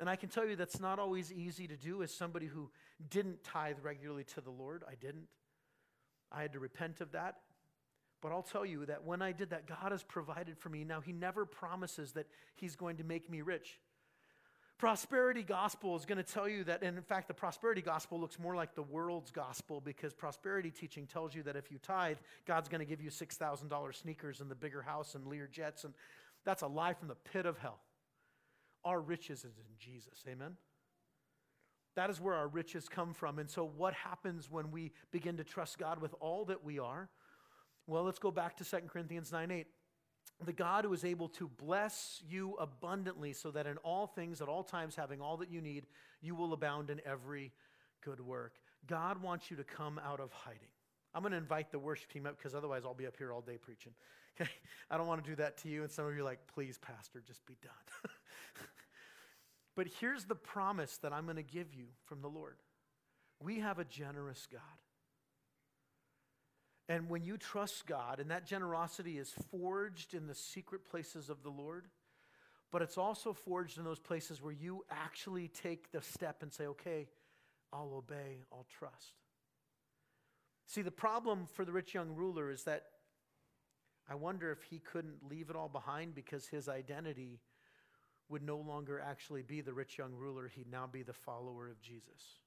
And 0.00 0.08
I 0.08 0.16
can 0.16 0.30
tell 0.30 0.46
you 0.46 0.56
that's 0.56 0.80
not 0.80 0.98
always 0.98 1.30
easy 1.30 1.68
to 1.68 1.76
do 1.76 2.02
as 2.02 2.12
somebody 2.12 2.46
who 2.46 2.70
didn't 3.10 3.44
tithe 3.44 3.76
regularly 3.82 4.24
to 4.34 4.40
the 4.40 4.50
Lord. 4.50 4.82
I 4.88 4.94
didn't. 4.94 5.26
I 6.32 6.40
had 6.40 6.54
to 6.54 6.58
repent 6.58 7.02
of 7.02 7.12
that. 7.12 7.36
But 8.22 8.32
I'll 8.32 8.42
tell 8.42 8.64
you 8.64 8.86
that 8.86 9.04
when 9.04 9.20
I 9.20 9.32
did 9.32 9.50
that, 9.50 9.66
God 9.66 9.92
has 9.92 10.02
provided 10.02 10.58
for 10.58 10.70
me. 10.70 10.84
Now, 10.84 11.00
He 11.00 11.12
never 11.12 11.44
promises 11.44 12.12
that 12.12 12.26
He's 12.56 12.76
going 12.76 12.96
to 12.96 13.04
make 13.04 13.30
me 13.30 13.42
rich. 13.42 13.78
Prosperity 14.78 15.42
gospel 15.42 15.94
is 15.96 16.06
going 16.06 16.16
to 16.16 16.24
tell 16.24 16.48
you 16.48 16.64
that, 16.64 16.82
and 16.82 16.96
in 16.96 17.02
fact, 17.02 17.28
the 17.28 17.34
prosperity 17.34 17.82
gospel 17.82 18.18
looks 18.18 18.38
more 18.38 18.56
like 18.56 18.74
the 18.74 18.82
world's 18.82 19.30
gospel 19.30 19.82
because 19.82 20.14
prosperity 20.14 20.70
teaching 20.70 21.06
tells 21.06 21.34
you 21.34 21.42
that 21.42 21.56
if 21.56 21.70
you 21.70 21.78
tithe, 21.78 22.16
God's 22.46 22.70
going 22.70 22.78
to 22.78 22.86
give 22.86 23.02
you 23.02 23.10
$6,000 23.10 23.94
sneakers 23.94 24.40
and 24.40 24.50
the 24.50 24.54
bigger 24.54 24.80
house 24.80 25.14
and 25.14 25.26
Lear 25.26 25.46
jets. 25.46 25.84
And 25.84 25.92
that's 26.46 26.62
a 26.62 26.66
lie 26.66 26.94
from 26.94 27.08
the 27.08 27.14
pit 27.14 27.44
of 27.44 27.58
hell. 27.58 27.80
Our 28.84 29.00
riches 29.00 29.40
is 29.40 29.58
in 29.58 29.76
Jesus. 29.78 30.24
Amen? 30.28 30.56
That 31.96 32.10
is 32.10 32.20
where 32.20 32.34
our 32.34 32.48
riches 32.48 32.88
come 32.88 33.12
from. 33.12 33.38
And 33.38 33.50
so, 33.50 33.64
what 33.64 33.94
happens 33.94 34.50
when 34.50 34.70
we 34.70 34.92
begin 35.10 35.36
to 35.38 35.44
trust 35.44 35.78
God 35.78 36.00
with 36.00 36.14
all 36.20 36.44
that 36.46 36.64
we 36.64 36.78
are? 36.78 37.08
Well, 37.86 38.04
let's 38.04 38.18
go 38.18 38.30
back 38.30 38.56
to 38.58 38.64
2 38.64 38.76
Corinthians 38.88 39.32
9 39.32 39.50
8 39.50 39.66
the 40.44 40.52
God 40.52 40.84
who 40.84 40.92
is 40.92 41.04
able 41.04 41.28
to 41.28 41.48
bless 41.48 42.22
you 42.28 42.54
abundantly, 42.58 43.32
so 43.32 43.50
that 43.50 43.66
in 43.66 43.76
all 43.78 44.06
things, 44.06 44.40
at 44.40 44.48
all 44.48 44.62
times, 44.62 44.96
having 44.96 45.20
all 45.20 45.36
that 45.38 45.50
you 45.50 45.60
need, 45.60 45.86
you 46.22 46.34
will 46.34 46.52
abound 46.52 46.90
in 46.90 47.00
every 47.04 47.52
good 48.02 48.20
work. 48.20 48.54
God 48.86 49.20
wants 49.22 49.50
you 49.50 49.56
to 49.58 49.64
come 49.64 50.00
out 50.04 50.20
of 50.20 50.32
hiding. 50.32 50.68
I'm 51.14 51.22
going 51.22 51.32
to 51.32 51.38
invite 51.38 51.70
the 51.70 51.78
worship 51.78 52.10
team 52.10 52.26
up 52.26 52.38
because 52.38 52.54
otherwise 52.54 52.82
I'll 52.84 52.94
be 52.94 53.06
up 53.06 53.16
here 53.16 53.32
all 53.32 53.42
day 53.42 53.58
preaching. 53.58 53.92
Okay? 54.40 54.48
I 54.90 54.96
don't 54.96 55.08
want 55.08 55.22
to 55.22 55.28
do 55.28 55.36
that 55.36 55.58
to 55.58 55.68
you. 55.68 55.82
And 55.82 55.90
some 55.90 56.06
of 56.06 56.14
you 56.14 56.20
are 56.20 56.24
like, 56.24 56.38
please, 56.54 56.78
Pastor, 56.78 57.20
just 57.26 57.44
be 57.44 57.56
done. 57.60 58.10
but 59.76 59.86
here's 60.00 60.24
the 60.24 60.34
promise 60.34 60.96
that 60.98 61.12
I'm 61.12 61.24
going 61.24 61.36
to 61.36 61.42
give 61.42 61.74
you 61.74 61.86
from 62.04 62.22
the 62.22 62.28
Lord 62.28 62.56
we 63.42 63.60
have 63.60 63.78
a 63.78 63.84
generous 63.84 64.46
God. 64.52 64.60
And 66.90 67.08
when 67.08 67.24
you 67.24 67.36
trust 67.36 67.86
God, 67.86 68.20
and 68.20 68.30
that 68.30 68.44
generosity 68.44 69.16
is 69.16 69.32
forged 69.50 70.12
in 70.12 70.26
the 70.26 70.34
secret 70.34 70.84
places 70.84 71.30
of 71.30 71.42
the 71.42 71.48
Lord, 71.48 71.86
but 72.72 72.82
it's 72.82 72.98
also 72.98 73.32
forged 73.32 73.78
in 73.78 73.84
those 73.84 73.98
places 73.98 74.42
where 74.42 74.52
you 74.52 74.84
actually 74.90 75.48
take 75.48 75.90
the 75.92 76.02
step 76.02 76.42
and 76.42 76.52
say, 76.52 76.66
okay, 76.66 77.08
I'll 77.72 77.94
obey, 77.94 78.44
I'll 78.52 78.66
trust. 78.78 79.14
See, 80.66 80.82
the 80.82 80.90
problem 80.90 81.46
for 81.54 81.64
the 81.64 81.72
rich 81.72 81.94
young 81.94 82.14
ruler 82.14 82.50
is 82.50 82.64
that 82.64 82.86
I 84.08 84.16
wonder 84.16 84.50
if 84.50 84.62
he 84.64 84.80
couldn't 84.80 85.28
leave 85.28 85.50
it 85.50 85.56
all 85.56 85.68
behind 85.68 86.14
because 86.14 86.48
his 86.48 86.68
identity 86.68 87.38
would 88.30 88.42
no 88.42 88.56
longer 88.56 89.00
actually 89.00 89.42
be 89.42 89.60
the 89.60 89.72
rich 89.72 89.98
young 89.98 90.12
ruler, 90.14 90.48
he'd 90.48 90.70
now 90.70 90.86
be 90.86 91.02
the 91.02 91.12
follower 91.12 91.68
of 91.68 91.80
Jesus. 91.82 92.38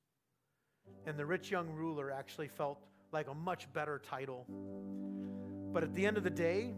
And 1.06 1.18
the 1.18 1.26
rich 1.26 1.52
young 1.52 1.70
ruler 1.70 2.10
actually 2.10 2.48
felt 2.48 2.80
like 3.12 3.28
a 3.28 3.34
much 3.34 3.72
better 3.74 4.02
title. 4.10 4.46
But 5.74 5.84
at 5.84 5.94
the 5.94 6.06
end 6.06 6.18
of 6.18 6.24
the 6.24 6.30
day, 6.30 6.74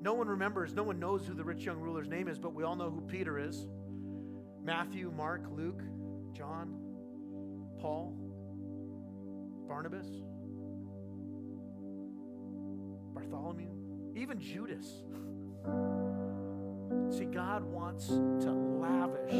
no 0.00 0.14
one 0.14 0.28
remembers, 0.28 0.72
no 0.72 0.82
one 0.82 0.98
knows 0.98 1.26
who 1.26 1.34
the 1.34 1.44
rich 1.44 1.64
young 1.64 1.78
ruler's 1.78 2.08
name 2.08 2.28
is, 2.28 2.38
but 2.38 2.54
we 2.54 2.64
all 2.64 2.76
know 2.76 2.90
who 2.90 3.02
Peter 3.02 3.38
is 3.38 3.66
Matthew, 4.62 5.12
Mark, 5.14 5.42
Luke, 5.50 5.82
John, 6.32 6.76
Paul, 7.78 8.14
Barnabas, 9.68 10.06
Bartholomew, 13.14 13.70
even 14.14 14.40
Judas. 14.40 14.86
See, 17.10 17.24
God 17.24 17.64
wants 17.64 18.06
to 18.08 18.52
lavish 18.52 19.32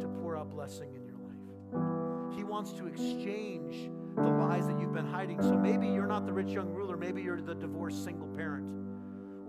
to 0.00 0.08
pour 0.20 0.36
out 0.36 0.50
blessing 0.50 0.94
in 0.94 1.04
your 1.04 1.16
life. 1.16 2.36
He 2.36 2.44
wants 2.44 2.72
to 2.72 2.86
exchange 2.86 3.90
the 4.16 4.22
lies 4.22 4.66
that 4.66 4.78
you've 4.80 4.92
been 4.92 5.06
hiding. 5.06 5.40
So 5.42 5.56
maybe 5.56 5.86
you're 5.86 6.06
not 6.06 6.26
the 6.26 6.32
rich 6.32 6.48
young 6.50 6.70
ruler, 6.70 6.96
maybe 6.96 7.22
you're 7.22 7.40
the 7.40 7.54
divorced 7.54 8.04
single 8.04 8.28
parent 8.28 8.80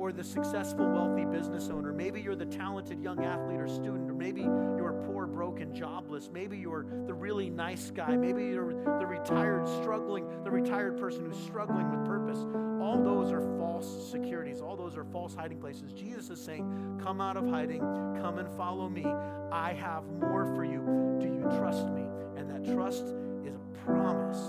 or 0.02 0.12
the 0.12 0.24
successful 0.24 0.89
wealthy 0.89 1.26
business 1.26 1.70
owner. 1.70 1.93
Maybe 1.93 2.20
you're 2.20 2.36
the 2.36 2.47
talented 2.47 2.99
young 2.99 3.24
athlete 3.24 3.60
or 3.60 3.68
student, 3.68 4.10
or 4.10 4.16
maybe 4.16 4.41
you're 4.41 4.99
poor, 5.06 5.28
broken, 5.28 5.76
jobless. 5.76 6.28
Maybe 6.34 6.58
you're 6.58 6.88
the 7.06 7.14
really 7.14 7.52
nice 7.52 7.91
guy. 7.91 8.18
Maybe 8.18 8.45
you're 8.45 8.74
the 8.74 9.06
retired, 9.06 9.68
struggling, 9.68 10.26
the 10.43 10.49
retired 10.49 10.97
person 10.97 11.24
who's 11.24 11.38
struggling 11.43 11.91
with 11.91 12.04
purpose. 12.04 12.39
All 12.82 12.99
those 13.04 13.32
are 13.32 13.41
false 13.60 14.10
securities. 14.10 14.60
All 14.60 14.76
those 14.76 14.97
are 14.97 15.04
false 15.04 15.36
hiding 15.36 15.60
places. 15.60 15.93
Jesus 15.93 16.32
is 16.32 16.43
saying, 16.43 16.99
Come 17.04 17.22
out 17.22 17.38
of 17.38 17.47
hiding, 17.47 17.82
come 18.20 18.39
and 18.39 18.49
follow 18.58 18.89
me. 18.89 19.06
I 19.06 19.74
have 19.74 20.04
more 20.20 20.45
for 20.56 20.66
you. 20.66 20.80
Do 21.22 21.28
you 21.28 21.43
trust 21.60 21.88
me? 21.89 22.02
And 22.38 22.49
that 22.49 22.74
trust 22.74 23.04
is 23.45 23.54
a 23.54 23.86
promise. 23.86 24.41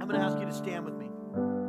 I'm 0.00 0.06
going 0.06 0.20
to 0.20 0.24
ask 0.24 0.38
you 0.38 0.46
to 0.46 0.54
stand 0.54 0.84
with 0.84 0.94
me. 0.94 1.61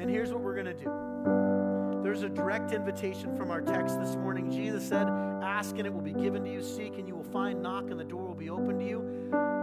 And 0.00 0.08
here's 0.08 0.32
what 0.32 0.40
we're 0.40 0.54
going 0.54 0.64
to 0.64 0.72
do. 0.72 2.02
There's 2.02 2.22
a 2.22 2.28
direct 2.30 2.72
invitation 2.72 3.36
from 3.36 3.50
our 3.50 3.60
text 3.60 4.00
this 4.00 4.16
morning. 4.16 4.50
Jesus 4.50 4.88
said, 4.88 5.06
Ask 5.06 5.76
and 5.76 5.86
it 5.86 5.92
will 5.92 6.00
be 6.00 6.14
given 6.14 6.42
to 6.44 6.50
you, 6.50 6.62
seek 6.62 6.96
and 6.96 7.06
you 7.06 7.14
will 7.14 7.22
find, 7.22 7.62
knock 7.62 7.90
and 7.90 8.00
the 8.00 8.04
door 8.04 8.26
will 8.26 8.34
be 8.34 8.48
open 8.48 8.78
to 8.78 8.84
you. 8.84 9.00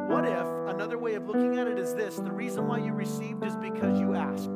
What 0.07 0.25
if 0.25 0.45
another 0.75 0.99
way 0.99 1.15
of 1.15 1.27
looking 1.27 1.57
at 1.57 1.67
it 1.67 1.79
is 1.79 1.95
this 1.95 2.17
the 2.17 2.31
reason 2.31 2.67
why 2.67 2.77
you 2.77 2.93
received 2.93 3.43
is 3.43 3.55
because 3.55 3.99
you 3.99 4.13
asked? 4.13 4.51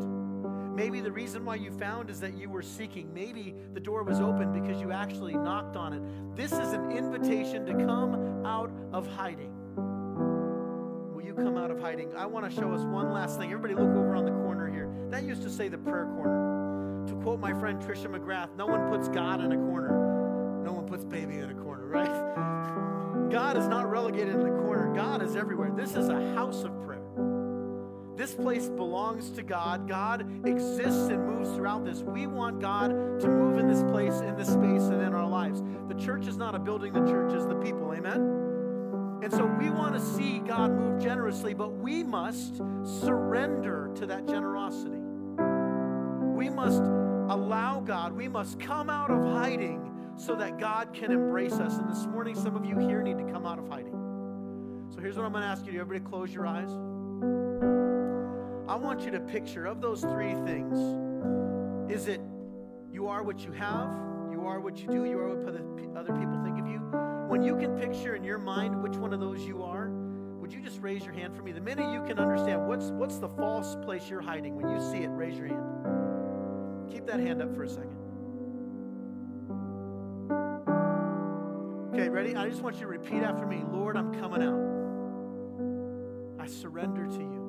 Maybe 0.75 1.01
the 1.01 1.11
reason 1.11 1.43
why 1.43 1.55
you 1.55 1.71
found 1.71 2.11
is 2.11 2.19
that 2.19 2.37
you 2.37 2.47
were 2.47 2.61
seeking. 2.61 3.11
Maybe 3.11 3.55
the 3.73 3.79
door 3.79 4.03
was 4.03 4.19
open 4.19 4.53
because 4.53 4.79
you 4.79 4.91
actually 4.91 5.33
knocked 5.33 5.75
on 5.75 5.93
it. 5.93 6.35
This 6.35 6.51
is 6.51 6.73
an 6.73 6.91
invitation 6.91 7.65
to 7.65 7.73
come 7.73 8.45
out 8.45 8.71
of 8.93 9.07
hiding 9.07 9.51
Will 9.75 11.23
you 11.23 11.33
come 11.33 11.57
out 11.57 11.71
of 11.71 11.79
hiding, 11.79 12.15
I 12.15 12.27
want 12.27 12.49
to 12.49 12.55
show 12.55 12.71
us 12.71 12.81
one 12.83 13.11
last 13.11 13.39
thing. 13.39 13.51
Everybody, 13.51 13.73
look 13.73 13.95
over 13.95 14.15
on 14.15 14.25
the. 14.25 14.40
That 15.11 15.23
used 15.23 15.43
to 15.43 15.49
say 15.49 15.67
the 15.67 15.77
prayer 15.77 16.05
corner. 16.15 17.05
To 17.07 17.15
quote 17.15 17.39
my 17.39 17.53
friend 17.53 17.81
Trisha 17.81 18.07
McGrath, 18.07 18.55
no 18.55 18.65
one 18.65 18.89
puts 18.89 19.09
God 19.09 19.43
in 19.43 19.51
a 19.51 19.57
corner, 19.57 20.63
no 20.63 20.71
one 20.71 20.87
puts 20.87 21.03
baby 21.03 21.35
in 21.35 21.49
a 21.49 21.53
corner, 21.53 21.85
right? 21.85 23.29
God 23.31 23.57
is 23.57 23.67
not 23.67 23.89
relegated 23.89 24.35
in 24.35 24.39
the 24.39 24.61
corner, 24.63 24.93
God 24.95 25.21
is 25.21 25.35
everywhere. 25.35 25.69
This 25.75 25.95
is 25.95 26.07
a 26.07 26.33
house 26.33 26.63
of 26.63 26.71
prayer. 26.85 27.01
This 28.15 28.33
place 28.33 28.69
belongs 28.69 29.31
to 29.31 29.43
God. 29.43 29.87
God 29.87 30.21
exists 30.45 31.09
and 31.09 31.25
moves 31.25 31.49
throughout 31.55 31.83
this. 31.83 32.03
We 32.03 32.27
want 32.27 32.61
God 32.61 32.91
to 33.19 33.27
move 33.27 33.57
in 33.57 33.67
this 33.67 33.83
place, 33.83 34.13
in 34.21 34.35
this 34.37 34.47
space, 34.47 34.83
and 34.83 35.01
in 35.01 35.13
our 35.13 35.27
lives. 35.27 35.61
The 35.89 35.95
church 35.95 36.27
is 36.27 36.37
not 36.37 36.55
a 36.55 36.59
building, 36.59 36.93
the 36.93 37.05
church 37.05 37.33
is 37.33 37.45
the 37.47 37.55
people. 37.55 37.93
Amen? 37.93 39.19
And 39.23 39.31
so 39.31 39.45
we 39.45 39.69
want 39.69 39.93
to 39.95 39.99
see 39.99 40.39
God 40.39 40.71
move 40.71 41.01
generously, 41.01 41.53
but 41.53 41.69
we 41.73 42.03
must 42.03 42.57
surrender 42.83 43.91
to 43.95 44.05
that 44.07 44.27
generosity. 44.27 45.00
We 46.41 46.49
must 46.49 46.81
allow 46.81 47.81
God, 47.81 48.13
we 48.13 48.27
must 48.27 48.59
come 48.59 48.89
out 48.89 49.11
of 49.11 49.23
hiding 49.23 49.91
so 50.17 50.35
that 50.37 50.57
God 50.57 50.91
can 50.91 51.11
embrace 51.11 51.53
us. 51.53 51.77
And 51.77 51.87
this 51.87 52.07
morning, 52.07 52.33
some 52.33 52.55
of 52.55 52.65
you 52.65 52.79
here 52.79 53.03
need 53.03 53.19
to 53.19 53.31
come 53.31 53.45
out 53.45 53.59
of 53.59 53.69
hiding. 53.69 53.93
So 54.89 54.99
here's 55.01 55.17
what 55.17 55.27
I'm 55.27 55.33
going 55.33 55.43
to 55.43 55.47
ask 55.47 55.67
you 55.67 55.73
to 55.73 55.77
everybody 55.77 56.09
close 56.09 56.33
your 56.33 56.47
eyes. 56.47 56.71
I 58.67 58.75
want 58.75 59.01
you 59.01 59.11
to 59.11 59.19
picture 59.19 59.67
of 59.67 59.81
those 59.81 60.01
three 60.01 60.33
things 60.33 60.79
is 61.91 62.07
it 62.07 62.21
you 62.91 63.07
are 63.07 63.21
what 63.21 63.45
you 63.45 63.51
have, 63.51 63.93
you 64.31 64.43
are 64.47 64.59
what 64.59 64.79
you 64.79 64.87
do, 64.87 65.05
you 65.05 65.19
are 65.19 65.35
what 65.35 65.47
other 65.95 66.13
people 66.13 66.41
think 66.43 66.57
of 66.57 66.65
you, 66.65 66.79
when 67.27 67.43
you 67.43 67.55
can 67.55 67.77
picture 67.77 68.15
in 68.15 68.23
your 68.23 68.39
mind 68.39 68.81
which 68.81 68.95
one 68.95 69.13
of 69.13 69.19
those 69.19 69.41
you 69.41 69.61
are, 69.61 69.89
would 70.39 70.51
you 70.51 70.59
just 70.59 70.81
raise 70.81 71.05
your 71.05 71.13
hand 71.13 71.35
for 71.35 71.43
me? 71.43 71.51
The 71.51 71.61
minute 71.61 71.93
you 71.93 72.03
can 72.07 72.17
understand 72.17 72.67
what's, 72.67 72.89
what's 72.89 73.19
the 73.19 73.29
false 73.29 73.75
place 73.83 74.09
you're 74.09 74.21
hiding, 74.21 74.55
when 74.55 74.73
you 74.73 74.81
see 74.91 75.03
it, 75.03 75.09
raise 75.09 75.37
your 75.37 75.45
hand. 75.45 76.00
Keep 76.91 77.05
that 77.07 77.19
hand 77.19 77.41
up 77.41 77.55
for 77.55 77.63
a 77.63 77.69
second. 77.69 77.95
Okay, 81.93 82.09
ready? 82.09 82.35
I 82.35 82.49
just 82.49 82.61
want 82.61 82.75
you 82.75 82.81
to 82.81 82.87
repeat 82.87 83.23
after 83.23 83.45
me 83.45 83.63
Lord, 83.71 83.95
I'm 83.95 84.13
coming 84.19 84.41
out. 84.41 84.59
I 86.43 86.47
surrender 86.47 87.05
to 87.05 87.19
you. 87.19 87.40